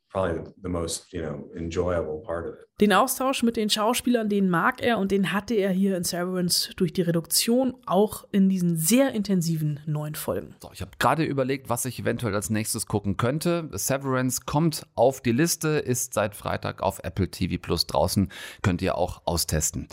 probably 0.09 0.43
the, 0.43 0.51
the 0.61 0.69
most, 0.69 1.11
you 1.11 1.21
know, 1.21 1.49
enjoyable 1.55 2.21
part 2.25 2.47
of 2.47 2.55
it. 2.55 2.65
Den 2.81 2.93
Austausch 2.93 3.43
mit 3.43 3.57
den 3.57 3.69
Schauspielern, 3.69 4.29
den 4.29 4.49
mag 4.49 4.81
er 4.81 4.97
und 4.99 5.11
den 5.11 5.33
hatte 5.33 5.53
er 5.53 5.71
hier 5.71 5.97
in 5.97 6.03
Severance 6.03 6.71
durch 6.75 6.93
die 6.93 7.01
Reduktion 7.01 7.75
auch 7.85 8.25
in 8.31 8.49
diesen 8.49 8.77
sehr 8.77 9.13
intensiven 9.13 9.81
neuen 9.85 10.15
Folgen. 10.15 10.55
So, 10.61 10.71
ich 10.73 10.81
habe 10.81 10.91
gerade 10.97 11.23
überlegt, 11.23 11.69
was 11.69 11.85
ich 11.85 11.99
eventuell 11.99 12.33
als 12.33 12.49
nächstes 12.49 12.85
gucken 12.85 13.17
könnte. 13.17 13.69
Severance 13.73 14.45
kommt 14.45 14.87
auf 14.95 15.21
die 15.21 15.33
Liste, 15.33 15.69
ist 15.69 16.13
seit 16.13 16.35
Freitag 16.35 16.81
auf 16.81 16.99
Apple 17.03 17.29
TV 17.29 17.61
Plus 17.61 17.85
draußen, 17.85 18.31
könnt 18.61 18.81
ihr 18.81 18.97
auch 18.97 19.21
austesten. 19.25 19.87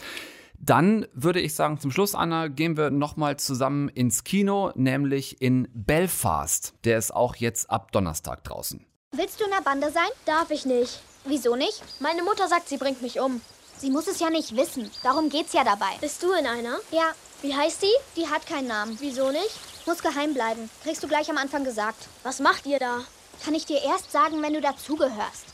Dann 0.58 1.06
würde 1.12 1.40
ich 1.40 1.54
sagen, 1.54 1.78
zum 1.78 1.90
Schluss, 1.90 2.14
Anna, 2.14 2.48
gehen 2.48 2.76
wir 2.76 2.90
nochmal 2.90 3.36
zusammen 3.36 3.88
ins 3.90 4.24
Kino, 4.24 4.72
nämlich 4.74 5.42
in 5.42 5.68
Belfast. 5.74 6.74
Der 6.84 6.98
ist 6.98 7.14
auch 7.14 7.36
jetzt 7.36 7.68
ab 7.68 7.92
Donnerstag 7.92 8.44
draußen. 8.44 8.86
Willst 9.16 9.40
du 9.40 9.44
in 9.44 9.50
der 9.50 9.62
Bande 9.62 9.90
sein? 9.90 10.10
Darf 10.26 10.50
ich 10.50 10.66
nicht. 10.66 11.00
Wieso 11.24 11.56
nicht? 11.56 11.82
Meine 12.00 12.22
Mutter 12.22 12.48
sagt, 12.48 12.68
sie 12.68 12.76
bringt 12.76 13.00
mich 13.00 13.18
um. 13.18 13.40
Sie 13.78 13.90
muss 13.90 14.08
es 14.08 14.20
ja 14.20 14.28
nicht 14.28 14.54
wissen. 14.54 14.90
Darum 15.02 15.30
geht's 15.30 15.54
ja 15.54 15.64
dabei. 15.64 15.96
Bist 16.02 16.22
du 16.22 16.32
in 16.32 16.46
einer? 16.46 16.76
Ja. 16.90 17.12
Wie 17.40 17.54
heißt 17.54 17.80
die? 17.80 17.94
Die 18.14 18.28
hat 18.28 18.46
keinen 18.46 18.68
Namen. 18.68 18.98
Wieso 19.00 19.30
nicht? 19.30 19.58
Muss 19.86 20.02
geheim 20.02 20.34
bleiben. 20.34 20.68
Kriegst 20.82 21.02
du 21.02 21.08
gleich 21.08 21.30
am 21.30 21.38
Anfang 21.38 21.64
gesagt. 21.64 22.08
Was 22.24 22.40
macht 22.40 22.66
ihr 22.66 22.78
da? 22.78 23.04
Kann 23.42 23.54
ich 23.54 23.64
dir 23.64 23.82
erst 23.82 24.12
sagen, 24.12 24.42
wenn 24.42 24.52
du 24.52 24.60
dazugehörst. 24.60 25.46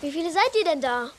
Wie 0.00 0.12
viele 0.12 0.30
seid 0.30 0.54
ihr 0.56 0.64
denn 0.64 0.80
da? 0.80 1.10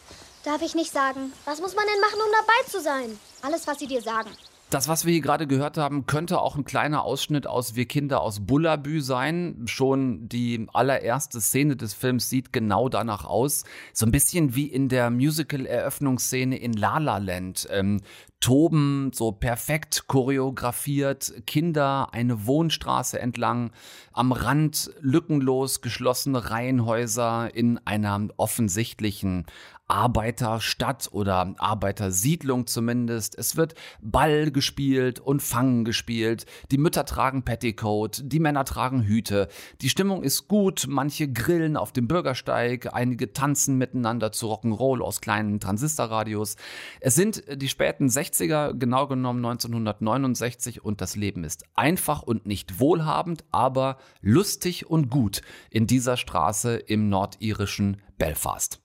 Darf 0.46 0.62
ich 0.62 0.76
nicht 0.76 0.94
sagen. 0.94 1.34
Was 1.44 1.60
muss 1.60 1.76
man 1.76 1.86
denn 1.86 2.00
machen, 2.00 2.22
um 2.22 2.32
dabei 2.32 2.72
zu 2.72 2.80
sein? 2.80 3.20
Alles, 3.42 3.68
was 3.68 3.80
sie 3.80 3.88
dir 3.88 4.02
sagen. 4.02 4.32
Das, 4.74 4.88
was 4.88 5.06
wir 5.06 5.14
hier 5.14 5.22
gerade 5.22 5.46
gehört 5.46 5.78
haben, 5.78 6.08
könnte 6.08 6.42
auch 6.42 6.56
ein 6.56 6.64
kleiner 6.64 7.04
Ausschnitt 7.04 7.46
aus 7.46 7.76
Wir 7.76 7.86
Kinder 7.86 8.22
aus 8.22 8.40
Bullabü 8.40 9.02
sein. 9.02 9.66
Schon 9.68 10.28
die 10.28 10.66
allererste 10.74 11.42
Szene 11.42 11.76
des 11.76 11.94
Films 11.94 12.28
sieht 12.28 12.52
genau 12.52 12.90
danach 12.90 13.24
aus. 13.24 13.66
So 13.94 14.08
ein 14.08 14.12
bisschen 14.12 14.56
wie 14.56 14.66
in 14.66 14.90
der 14.90 15.12
Musical-Eröffnungsszene 15.12 16.58
in 16.58 16.74
La 16.74 16.98
La 16.98 17.20
Land. 17.20 17.68
Ähm, 17.70 18.02
toben, 18.40 19.12
so 19.14 19.32
perfekt 19.32 20.08
choreografiert, 20.08 21.46
Kinder 21.46 22.10
eine 22.12 22.48
Wohnstraße 22.48 23.20
entlang, 23.20 23.72
am 24.12 24.32
Rand 24.32 24.90
lückenlos 25.02 25.82
geschlossene 25.82 26.50
Reihenhäuser 26.50 27.54
in 27.54 27.80
einer 27.86 28.28
offensichtlichen 28.38 29.46
Arbeiterstadt 29.88 31.10
oder 31.12 31.54
Arbeitersiedlung 31.58 32.68
zumindest. 32.68 33.38
Es 33.38 33.58
wird 33.58 33.76
Ball 34.02 34.52
gespielt 34.52 35.20
und 35.20 35.42
Fangen 35.42 35.86
gespielt. 35.86 36.46
Die 36.72 36.78
Mütter 36.78 37.06
tragen 37.06 37.44
Petticoat, 37.44 38.22
die 38.26 38.40
Männer 38.40 38.66
tragen 38.66 39.04
Hüte. 39.04 39.48
Die 39.82 39.90
Stimmung 39.90 40.24
ist 40.24 40.48
gut, 40.48 40.86
manche 40.88 41.32
grillen 41.32 41.78
auf 41.78 41.92
dem 41.92 42.08
Bürgersteig, 42.08 42.94
einige 42.94 43.34
tanzen 43.34 43.78
miteinander 43.78 44.32
zu 44.32 44.48
Rock'n'Roll 44.48 45.02
aus 45.02 45.22
kleinen 45.22 45.60
Transistorradios. 45.60 46.56
Es 47.00 47.16
sind 47.16 47.44
die 47.54 47.70
späten 47.70 48.08
60er, 48.08 48.74
genau 48.74 49.08
genommen 49.08 49.46
1969 49.46 50.84
und 50.84 51.02
das 51.02 51.16
Leben 51.16 51.44
ist 51.44 51.66
einfach 51.76 52.24
und 52.24 52.46
nicht 52.46 52.80
wohlhabend, 52.80 53.44
aber 53.52 53.98
lustig 54.22 54.90
und 54.90 55.10
gut 55.10 55.42
in 55.70 55.88
dieser 55.88 56.18
Straße 56.18 56.76
im 56.76 57.10
nordirischen 57.10 58.02
Belfast. 58.18 58.83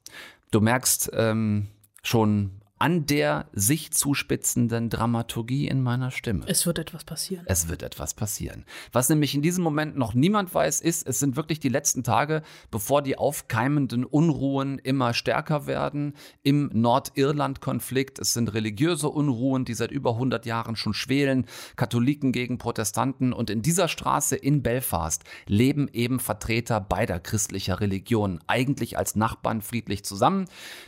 Du 0.50 0.60
merkst 0.60 1.10
ähm, 1.14 1.68
schon 2.02 2.57
an 2.78 3.06
der 3.06 3.48
sich 3.52 3.92
zuspitzenden 3.92 4.90
Dramaturgie 4.90 5.66
in 5.66 5.82
meiner 5.82 6.10
Stimme. 6.10 6.44
Es 6.46 6.66
wird 6.66 6.78
etwas 6.78 7.04
passieren. 7.04 7.44
Es 7.46 7.68
wird 7.68 7.82
etwas 7.82 8.14
passieren. 8.14 8.64
Was 8.92 9.08
nämlich 9.08 9.34
in 9.34 9.42
diesem 9.42 9.64
Moment 9.64 9.96
noch 9.96 10.14
niemand 10.14 10.54
weiß, 10.54 10.80
ist, 10.80 11.06
es 11.06 11.18
sind 11.18 11.36
wirklich 11.36 11.60
die 11.60 11.68
letzten 11.68 12.04
Tage, 12.04 12.42
bevor 12.70 13.02
die 13.02 13.18
aufkeimenden 13.18 14.04
Unruhen 14.04 14.78
immer 14.78 15.12
stärker 15.12 15.66
werden 15.66 16.14
im 16.42 16.70
Nordirland-Konflikt. 16.72 18.18
Es 18.18 18.32
sind 18.32 18.54
religiöse 18.54 19.08
Unruhen, 19.08 19.64
die 19.64 19.74
seit 19.74 19.90
über 19.90 20.12
100 20.12 20.46
Jahren 20.46 20.76
schon 20.76 20.94
schwelen, 20.94 21.46
Katholiken 21.76 22.32
gegen 22.32 22.58
Protestanten. 22.58 23.32
Und 23.32 23.50
in 23.50 23.62
dieser 23.62 23.88
Straße 23.88 24.36
in 24.36 24.62
Belfast 24.62 25.24
leben 25.46 25.88
eben 25.92 26.20
Vertreter 26.20 26.80
beider 26.80 27.18
christlicher 27.18 27.80
Religionen, 27.80 28.40
eigentlich 28.46 28.96
als 28.96 29.16
Nachbarn 29.16 29.62
friedlich 29.62 30.04
zusammen. 30.04 30.44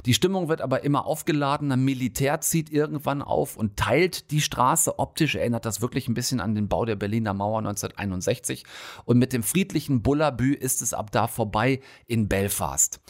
Die 0.06 0.14
Stimmung 0.14 0.48
wird 0.48 0.60
aber 0.60 0.84
immer 0.84 1.06
aufgeladener 1.06 1.79
Militär 1.84 2.40
zieht 2.40 2.70
irgendwann 2.70 3.22
auf 3.22 3.56
und 3.56 3.76
teilt 3.76 4.30
die 4.30 4.40
Straße. 4.40 4.98
Optisch 4.98 5.34
erinnert 5.34 5.64
das 5.64 5.80
wirklich 5.80 6.08
ein 6.08 6.14
bisschen 6.14 6.40
an 6.40 6.54
den 6.54 6.68
Bau 6.68 6.84
der 6.84 6.96
Berliner 6.96 7.34
Mauer 7.34 7.58
1961. 7.58 8.64
Und 9.04 9.18
mit 9.18 9.32
dem 9.32 9.42
friedlichen 9.42 10.02
Bullabü 10.02 10.54
ist 10.54 10.82
es 10.82 10.94
ab 10.94 11.10
da 11.10 11.26
vorbei 11.26 11.80
in 12.06 12.28
Belfast. 12.28 13.00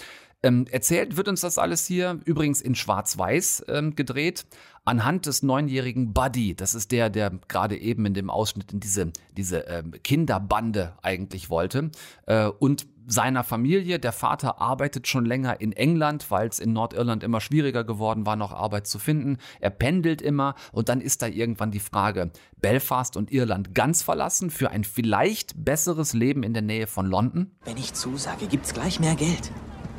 Ähm, 0.43 0.67
erzählt 0.71 1.17
wird 1.17 1.29
uns 1.29 1.43
das 1.43 1.59
alles 1.59 1.87
hier 1.87 2.21
übrigens 2.25 2.61
in 2.61 2.75
Schwarz-Weiß 2.75 3.65
ähm, 3.69 3.95
gedreht, 3.95 4.47
anhand 4.85 5.27
des 5.27 5.43
neunjährigen 5.43 6.15
Buddy. 6.15 6.55
Das 6.55 6.75
ist 6.75 6.93
der, 6.93 7.11
der 7.11 7.33
gerade 7.49 7.77
eben 7.77 8.07
in 8.07 8.15
dem 8.15 8.31
Ausschnitt 8.31 8.73
in 8.73 8.81
diese, 8.81 9.13
diese 9.37 9.61
ähm, 9.61 9.93
Kinderbande 10.03 10.95
eigentlich 11.03 11.51
wollte. 11.51 11.91
Äh, 12.27 12.47
und 12.47 12.87
seiner 13.11 13.45
Familie. 13.45 13.99
Der 13.99 14.13
Vater 14.13 14.61
arbeitet 14.61 15.09
schon 15.09 15.27
länger 15.27 15.61
in 15.61 15.73
England, 15.73 16.31
weil 16.31 16.49
es 16.49 16.61
in 16.61 16.73
Nordirland 16.73 17.23
immer 17.23 17.41
schwieriger 17.41 17.85
geworden 17.85 18.25
war, 18.25 18.37
noch 18.37 18.53
Arbeit 18.53 18.87
zu 18.87 18.99
finden. 18.99 19.39
Er 19.59 19.71
pendelt 19.71 20.23
immer 20.23 20.55
und 20.73 20.89
dann 20.89 21.01
ist 21.01 21.23
da 21.23 21.27
irgendwann 21.27 21.71
die 21.71 21.81
Frage, 21.81 22.31
Belfast 22.61 23.17
und 23.17 23.33
Irland 23.33 23.75
ganz 23.75 24.03
verlassen 24.03 24.51
für 24.51 24.71
ein 24.71 24.85
vielleicht 24.85 25.65
besseres 25.65 26.13
Leben 26.13 26.43
in 26.43 26.55
der 26.55 26.63
Nähe 26.63 26.87
von 26.87 27.07
London? 27.07 27.51
Wenn 27.65 27.77
ich 27.77 27.95
zusage, 27.95 28.47
gibt's 28.47 28.73
gleich 28.73 29.01
mehr 29.01 29.17
Geld. 29.17 29.51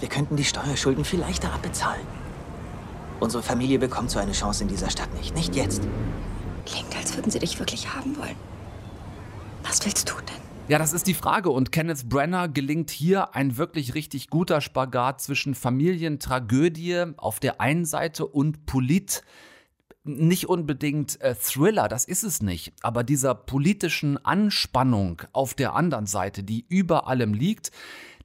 Wir 0.01 0.09
könnten 0.09 0.35
die 0.35 0.43
Steuerschulden 0.43 1.05
viel 1.05 1.19
leichter 1.19 1.53
abbezahlen. 1.53 2.05
Unsere 3.19 3.43
Familie 3.43 3.77
bekommt 3.77 4.09
so 4.09 4.17
eine 4.17 4.31
Chance 4.31 4.63
in 4.63 4.67
dieser 4.67 4.89
Stadt 4.89 5.13
nicht. 5.13 5.35
Nicht 5.35 5.55
jetzt. 5.55 5.83
Klingt, 6.65 6.95
als 6.97 7.15
würden 7.15 7.31
sie 7.31 7.37
dich 7.37 7.59
wirklich 7.59 7.93
haben 7.93 8.17
wollen. 8.17 8.35
Was 9.63 9.85
willst 9.85 10.09
du 10.09 10.15
denn? 10.15 10.41
Ja, 10.67 10.79
das 10.79 10.93
ist 10.93 11.05
die 11.05 11.13
Frage. 11.13 11.51
Und 11.51 11.71
Kenneth 11.71 12.09
Brenner 12.09 12.47
gelingt 12.49 12.89
hier 12.89 13.35
ein 13.35 13.57
wirklich 13.57 13.93
richtig 13.93 14.31
guter 14.31 14.59
Spagat 14.59 15.21
zwischen 15.21 15.53
Familientragödie 15.53 17.13
auf 17.17 17.39
der 17.39 17.61
einen 17.61 17.85
Seite 17.85 18.25
und 18.25 18.65
Polit. 18.65 19.21
Nicht 20.03 20.49
unbedingt 20.49 21.21
äh, 21.21 21.35
Thriller, 21.35 21.87
das 21.87 22.05
ist 22.05 22.23
es 22.23 22.41
nicht, 22.41 22.73
aber 22.81 23.03
dieser 23.03 23.35
politischen 23.35 24.17
Anspannung 24.25 25.21
auf 25.31 25.53
der 25.53 25.75
anderen 25.75 26.07
Seite, 26.07 26.41
die 26.41 26.65
über 26.67 27.07
allem 27.07 27.35
liegt, 27.35 27.69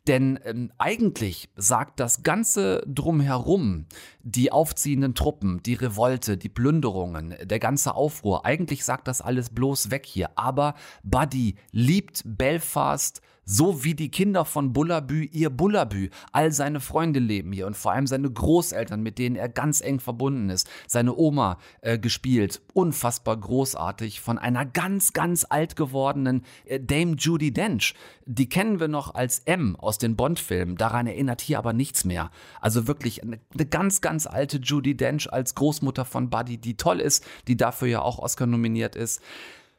denn 0.06 0.38
ähm, 0.44 0.70
eigentlich 0.78 1.48
sagt 1.56 2.00
das 2.00 2.22
Ganze 2.22 2.82
drumherum, 2.86 3.86
die 4.22 4.52
aufziehenden 4.52 5.14
Truppen, 5.14 5.62
die 5.62 5.74
Revolte, 5.74 6.36
die 6.36 6.48
Plünderungen, 6.48 7.34
der 7.42 7.58
ganze 7.58 7.94
Aufruhr, 7.94 8.44
eigentlich 8.44 8.84
sagt 8.84 9.08
das 9.08 9.20
alles 9.20 9.50
bloß 9.50 9.90
weg 9.90 10.06
hier. 10.06 10.30
Aber 10.36 10.74
Buddy 11.02 11.56
liebt 11.72 12.22
Belfast 12.24 13.20
so 13.46 13.84
wie 13.84 13.94
die 13.94 14.10
Kinder 14.10 14.44
von 14.44 14.72
Bullabü 14.72 15.24
ihr 15.24 15.50
Bullabü. 15.50 16.10
All 16.32 16.52
seine 16.52 16.80
Freunde 16.80 17.20
leben 17.20 17.52
hier 17.52 17.66
und 17.66 17.76
vor 17.76 17.92
allem 17.92 18.06
seine 18.06 18.30
Großeltern, 18.30 19.02
mit 19.02 19.18
denen 19.18 19.36
er 19.36 19.48
ganz 19.48 19.80
eng 19.80 20.00
verbunden 20.00 20.50
ist. 20.50 20.68
Seine 20.88 21.16
Oma 21.16 21.58
äh, 21.80 21.98
gespielt, 21.98 22.60
unfassbar 22.74 23.36
großartig 23.36 24.20
von 24.20 24.36
einer 24.36 24.66
ganz, 24.66 25.12
ganz 25.12 25.46
alt 25.48 25.76
gewordenen 25.76 26.42
äh, 26.64 26.80
Dame 26.80 27.14
Judy 27.16 27.52
Dench. 27.52 27.94
Die 28.26 28.48
kennen 28.48 28.80
wir 28.80 28.88
noch 28.88 29.14
als 29.14 29.38
M 29.44 29.76
aus 29.76 29.98
den 29.98 30.16
Bond-Filmen. 30.16 30.76
Daran 30.76 31.06
erinnert 31.06 31.40
hier 31.40 31.58
aber 31.58 31.72
nichts 31.72 32.04
mehr. 32.04 32.32
Also 32.60 32.88
wirklich 32.88 33.22
eine, 33.22 33.38
eine 33.54 33.66
ganz, 33.66 34.00
ganz 34.00 34.26
alte 34.26 34.58
Judy 34.58 34.96
Dench 34.96 35.32
als 35.32 35.54
Großmutter 35.54 36.04
von 36.04 36.30
Buddy, 36.30 36.58
die 36.58 36.76
toll 36.76 36.98
ist, 36.98 37.24
die 37.46 37.56
dafür 37.56 37.86
ja 37.86 38.02
auch 38.02 38.18
Oscar 38.18 38.46
nominiert 38.46 38.96
ist. 38.96 39.22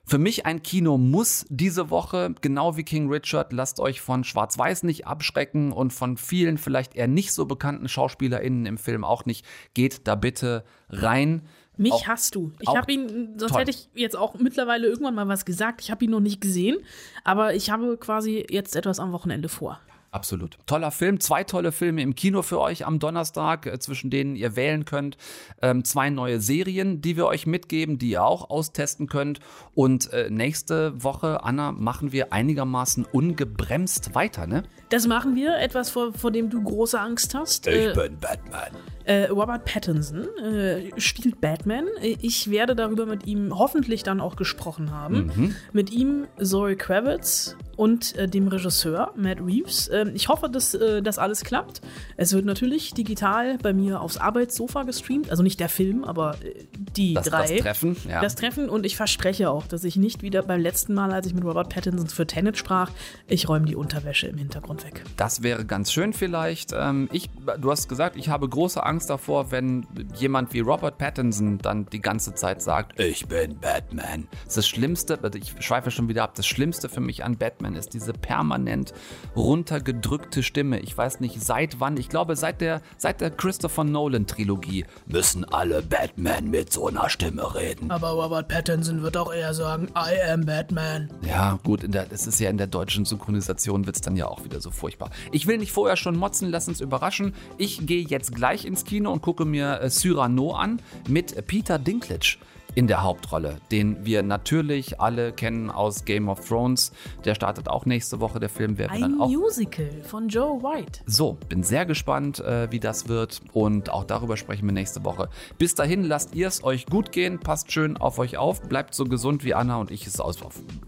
Für 0.09 0.17
mich 0.17 0.45
ein 0.45 0.63
Kino 0.63 0.97
muss 0.97 1.45
diese 1.49 1.89
Woche, 1.89 2.33
genau 2.39 2.77
wie 2.77 2.83
King 2.83 3.09
Richard, 3.11 3.51
lasst 3.51 3.81
euch 3.81 3.99
von 3.99 4.23
Schwarz-Weiß 4.23 4.83
nicht 4.83 5.05
abschrecken 5.05 5.73
und 5.73 5.91
von 5.91 6.15
vielen 6.15 6.57
vielleicht 6.57 6.95
eher 6.95 7.09
nicht 7.09 7.33
so 7.33 7.45
bekannten 7.45 7.89
SchauspielerInnen 7.89 8.65
im 8.65 8.77
Film 8.77 9.03
auch 9.03 9.25
nicht. 9.25 9.45
Geht 9.73 10.07
da 10.07 10.15
bitte 10.15 10.63
rein. 10.89 11.41
Mich 11.75 11.91
Auch- 11.91 12.07
hast 12.07 12.35
du. 12.35 12.53
Ich 12.61 12.69
habe 12.69 12.89
ihn, 12.89 13.37
sonst 13.37 13.51
toll. 13.51 13.59
hätte 13.61 13.71
ich 13.71 13.89
jetzt 13.95 14.15
auch 14.15 14.35
mittlerweile 14.39 14.87
irgendwann 14.87 15.13
mal 15.13 15.27
was 15.27 15.43
gesagt. 15.43 15.81
Ich 15.81 15.91
habe 15.91 16.05
ihn 16.05 16.11
noch 16.11 16.21
nicht 16.21 16.39
gesehen, 16.39 16.77
aber 17.25 17.53
ich 17.53 17.69
habe 17.69 17.97
quasi 17.97 18.47
jetzt 18.49 18.77
etwas 18.77 18.99
am 19.01 19.11
Wochenende 19.11 19.49
vor. 19.49 19.81
Absolut. 20.17 20.57
Toller 20.65 20.89
Film. 20.89 21.19
Zwei 21.19 21.43
tolle 21.43 21.71
Filme 21.71 22.01
im 22.01 22.15
Kino 22.15 22.41
für 22.41 22.59
euch 22.59 22.87
am 22.87 22.97
Donnerstag, 22.97 23.67
äh, 23.67 23.77
zwischen 23.77 24.09
denen 24.09 24.35
ihr 24.35 24.55
wählen 24.55 24.83
könnt. 24.83 25.15
Ähm, 25.61 25.83
zwei 25.83 26.09
neue 26.09 26.39
Serien, 26.39 27.01
die 27.01 27.17
wir 27.17 27.27
euch 27.27 27.45
mitgeben, 27.45 27.99
die 27.99 28.09
ihr 28.09 28.23
auch 28.23 28.49
austesten 28.49 29.05
könnt. 29.05 29.41
Und 29.75 30.11
äh, 30.13 30.31
nächste 30.31 31.03
Woche, 31.03 31.43
Anna, 31.43 31.71
machen 31.71 32.11
wir 32.11 32.33
einigermaßen 32.33 33.05
ungebremst 33.05 34.15
weiter, 34.15 34.47
ne? 34.47 34.63
Das 34.89 35.05
machen 35.05 35.35
wir, 35.35 35.59
etwas 35.59 35.91
vor, 35.91 36.13
vor 36.13 36.31
dem 36.31 36.49
du 36.49 36.63
große 36.63 36.99
Angst 36.99 37.35
hast. 37.35 37.67
Äh, 37.67 37.93
Batman. 37.93 38.71
Äh, 39.03 39.25
Robert 39.25 39.65
Pattinson 39.65 40.27
äh, 40.39 40.99
spielt 40.99 41.39
Batman. 41.39 41.85
Ich 42.01 42.49
werde 42.49 42.75
darüber 42.75 43.05
mit 43.05 43.27
ihm 43.27 43.55
hoffentlich 43.55 44.01
dann 44.01 44.19
auch 44.19 44.35
gesprochen 44.35 44.89
haben. 44.89 45.31
Mhm. 45.35 45.55
Mit 45.73 45.91
ihm 45.91 46.25
Zoe 46.41 46.75
Kravitz 46.75 47.55
und 47.77 48.15
äh, 48.17 48.27
dem 48.27 48.47
Regisseur 48.49 49.13
Matt 49.15 49.39
Reeves. 49.39 49.89
Ähm, 49.93 50.11
ich 50.13 50.27
hoffe, 50.27 50.49
dass 50.49 50.73
äh, 50.73 51.01
das 51.01 51.17
alles 51.19 51.43
klappt. 51.45 51.79
Es 52.17 52.33
wird 52.33 52.43
natürlich 52.45 52.93
digital 52.93 53.57
bei 53.59 53.71
mir 53.71 54.01
aufs 54.01 54.17
Arbeitssofa 54.17 54.83
gestreamt. 54.83 55.29
Also 55.29 55.43
nicht 55.43 55.59
der 55.59 55.69
Film, 55.69 56.03
aber 56.03 56.35
äh, 56.43 56.65
die 56.97 57.13
Das- 57.13 57.27
drei. 57.27 57.47
das 57.47 57.61
Treffen, 57.61 57.95
ja. 58.09 58.19
Das 58.21 58.35
Treffen. 58.35 58.67
Und 58.69 58.85
ich 58.85 58.97
verspreche 58.97 59.49
auch, 59.49 59.67
dass 59.67 59.83
ich 59.85 59.95
nicht 59.95 60.21
wieder 60.23 60.41
beim 60.43 60.59
letzten 60.59 60.93
Mal, 60.93 61.13
als 61.13 61.27
ich 61.27 61.33
mit 61.33 61.45
Robert 61.45 61.69
Pattinson 61.69 62.07
für 62.09 62.27
Tenet 62.27 62.57
sprach, 62.57 62.91
ich 63.27 63.47
räume 63.47 63.65
die 63.67 63.75
Unterwäsche 63.75 64.27
im 64.27 64.37
Hintergrund 64.37 64.83
weg. 64.83 65.03
Das 65.15 65.43
wäre 65.43 65.63
ganz 65.63 65.91
schön 65.91 66.13
vielleicht. 66.13 66.73
Ähm, 66.73 67.07
ich, 67.11 67.29
du 67.61 67.71
hast 67.71 67.87
gesagt, 67.87 68.15
ich 68.17 68.29
habe 68.29 68.49
große 68.49 68.83
Angst 68.83 69.09
davor, 69.09 69.51
wenn 69.51 69.85
jemand 70.15 70.51
wie 70.53 70.61
Robert 70.61 70.97
Pattinson 70.97 71.59
dann 71.59 71.85
die 71.85 72.01
ganze 72.01 72.33
Zeit 72.33 72.61
sagt, 72.63 72.99
ich 72.99 73.27
bin 73.27 73.59
Batman. 73.59 74.27
Das, 74.31 74.47
ist 74.49 74.57
das 74.57 74.67
Schlimmste, 74.67 75.19
also 75.21 75.37
ich 75.37 75.53
schweife 75.59 75.91
schon 75.91 76.09
wieder 76.09 76.23
ab, 76.23 76.33
das 76.35 76.47
Schlimmste 76.47 76.89
für 76.89 77.01
mich 77.01 77.23
an 77.23 77.37
Batman 77.37 77.66
ist 77.75 77.93
diese 77.93 78.13
permanent 78.13 78.93
runtergedrückte 79.35 80.43
Stimme. 80.43 80.79
Ich 80.79 80.97
weiß 80.97 81.19
nicht 81.19 81.41
seit 81.41 81.79
wann, 81.79 81.97
ich 81.97 82.09
glaube 82.09 82.35
seit 82.35 82.61
der, 82.61 82.81
seit 82.97 83.21
der 83.21 83.31
Christopher 83.31 83.83
Nolan 83.83 84.27
Trilogie 84.27 84.85
müssen 85.05 85.45
alle 85.45 85.81
Batman 85.81 86.49
mit 86.49 86.71
so 86.71 86.87
einer 86.87 87.09
Stimme 87.09 87.55
reden. 87.55 87.91
Aber 87.91 88.09
Robert 88.09 88.47
Pattinson 88.47 89.01
wird 89.01 89.17
auch 89.17 89.33
eher 89.33 89.53
sagen, 89.53 89.87
I 89.95 90.31
am 90.31 90.45
Batman. 90.45 91.09
Ja, 91.21 91.59
gut, 91.63 91.83
in 91.83 91.91
der, 91.91 92.05
das 92.05 92.27
ist 92.27 92.39
ja 92.39 92.49
in 92.49 92.57
der 92.57 92.67
deutschen 92.67 93.05
Synchronisation 93.05 93.85
wird 93.85 93.95
es 93.95 94.01
dann 94.01 94.15
ja 94.15 94.27
auch 94.27 94.43
wieder 94.43 94.61
so 94.61 94.71
furchtbar. 94.71 95.11
Ich 95.31 95.47
will 95.47 95.57
nicht 95.57 95.71
vorher 95.71 95.97
schon 95.97 96.15
motzen, 96.15 96.49
lass 96.49 96.67
uns 96.67 96.81
überraschen. 96.81 97.33
Ich 97.57 97.85
gehe 97.85 98.03
jetzt 98.03 98.33
gleich 98.33 98.65
ins 98.65 98.85
Kino 98.85 99.11
und 99.11 99.21
gucke 99.21 99.45
mir 99.45 99.81
äh, 99.81 99.89
Cyrano 99.89 100.53
an 100.53 100.81
mit 101.07 101.47
Peter 101.47 101.79
Dinklage 101.79 102.37
in 102.77 102.85
der 102.85 103.01
Hauptrolle, 103.01 103.57
den 103.71 104.05
wir 104.05 104.21
natürlich 104.21 105.01
alle 105.01 105.33
kennen 105.33 105.71
aus 105.71 106.05
Game 106.05 106.29
of 106.29 106.47
Thrones. 106.47 106.91
Der 107.25 107.33
startet 107.33 107.69
auch 107.69 107.87
nächste 107.87 108.19
Woche. 108.19 108.39
Der 108.39 108.49
Film 108.49 108.77
wäre 108.77 108.91
Ein 108.91 109.01
dann 109.01 109.19
auch 109.19 109.29
Musical 109.29 109.89
von 110.03 110.27
Joe 110.27 110.61
White. 110.61 110.99
so, 111.07 111.39
bin 111.49 111.63
sehr 111.63 111.87
gespannt, 111.87 112.39
äh, 112.39 112.71
wie 112.71 112.79
das 112.79 113.07
wird 113.07 113.41
und 113.51 113.89
auch 113.89 114.03
darüber 114.03 114.37
sprechen 114.37 114.67
wir 114.67 114.73
nächste 114.73 115.03
Woche. 115.03 115.27
Bis 115.57 115.73
dahin 115.73 116.03
lasst 116.03 116.35
ihr 116.35 116.47
es 116.47 116.63
euch 116.63 116.85
gut 116.85 117.11
gehen, 117.11 117.39
passt 117.39 117.71
schön 117.71 117.97
auf 117.97 118.19
euch 118.19 118.37
auf, 118.37 118.61
bleibt 118.61 118.93
so 118.93 119.05
gesund 119.05 119.43
wie 119.43 119.55
Anna 119.55 119.77
und 119.77 119.89
ich 119.89 120.05
es 120.05 120.19
auf 120.19 120.37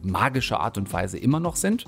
magische 0.03 0.59
Art 0.59 0.77
und 0.77 0.93
Weise 0.93 1.17
immer 1.17 1.39
noch 1.39 1.55
sind. 1.55 1.85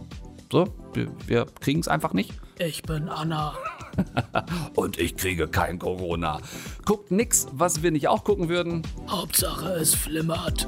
So, 0.51 0.65
wir, 0.95 1.11
wir 1.27 1.45
kriegen 1.59 1.79
es 1.79 1.87
einfach 1.87 2.13
nicht. 2.13 2.33
Ich 2.57 2.81
bin 2.81 3.07
Anna. 3.07 3.53
und 4.75 4.99
ich 4.99 5.15
kriege 5.15 5.47
kein 5.47 5.79
Corona. 5.79 6.39
Guckt 6.85 7.11
nix, 7.11 7.47
was 7.51 7.83
wir 7.83 7.91
nicht 7.91 8.07
auch 8.07 8.23
gucken 8.23 8.49
würden. 8.49 8.83
Hauptsache 9.09 9.73
es 9.73 9.95
flimmert. 9.95 10.67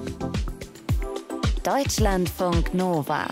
Deutschlandfunk 1.63 2.73
Nova. 2.73 3.27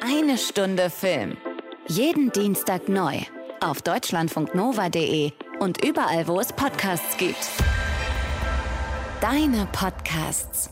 Eine 0.00 0.38
Stunde 0.38 0.90
Film. 0.90 1.36
Jeden 1.88 2.32
Dienstag 2.32 2.88
neu. 2.88 3.18
Auf 3.60 3.82
deutschlandfunknova.de 3.82 5.32
und 5.60 5.84
überall, 5.84 6.26
wo 6.26 6.40
es 6.40 6.52
Podcasts 6.52 7.16
gibt. 7.16 7.48
Deine 9.20 9.68
Podcasts. 9.72 10.71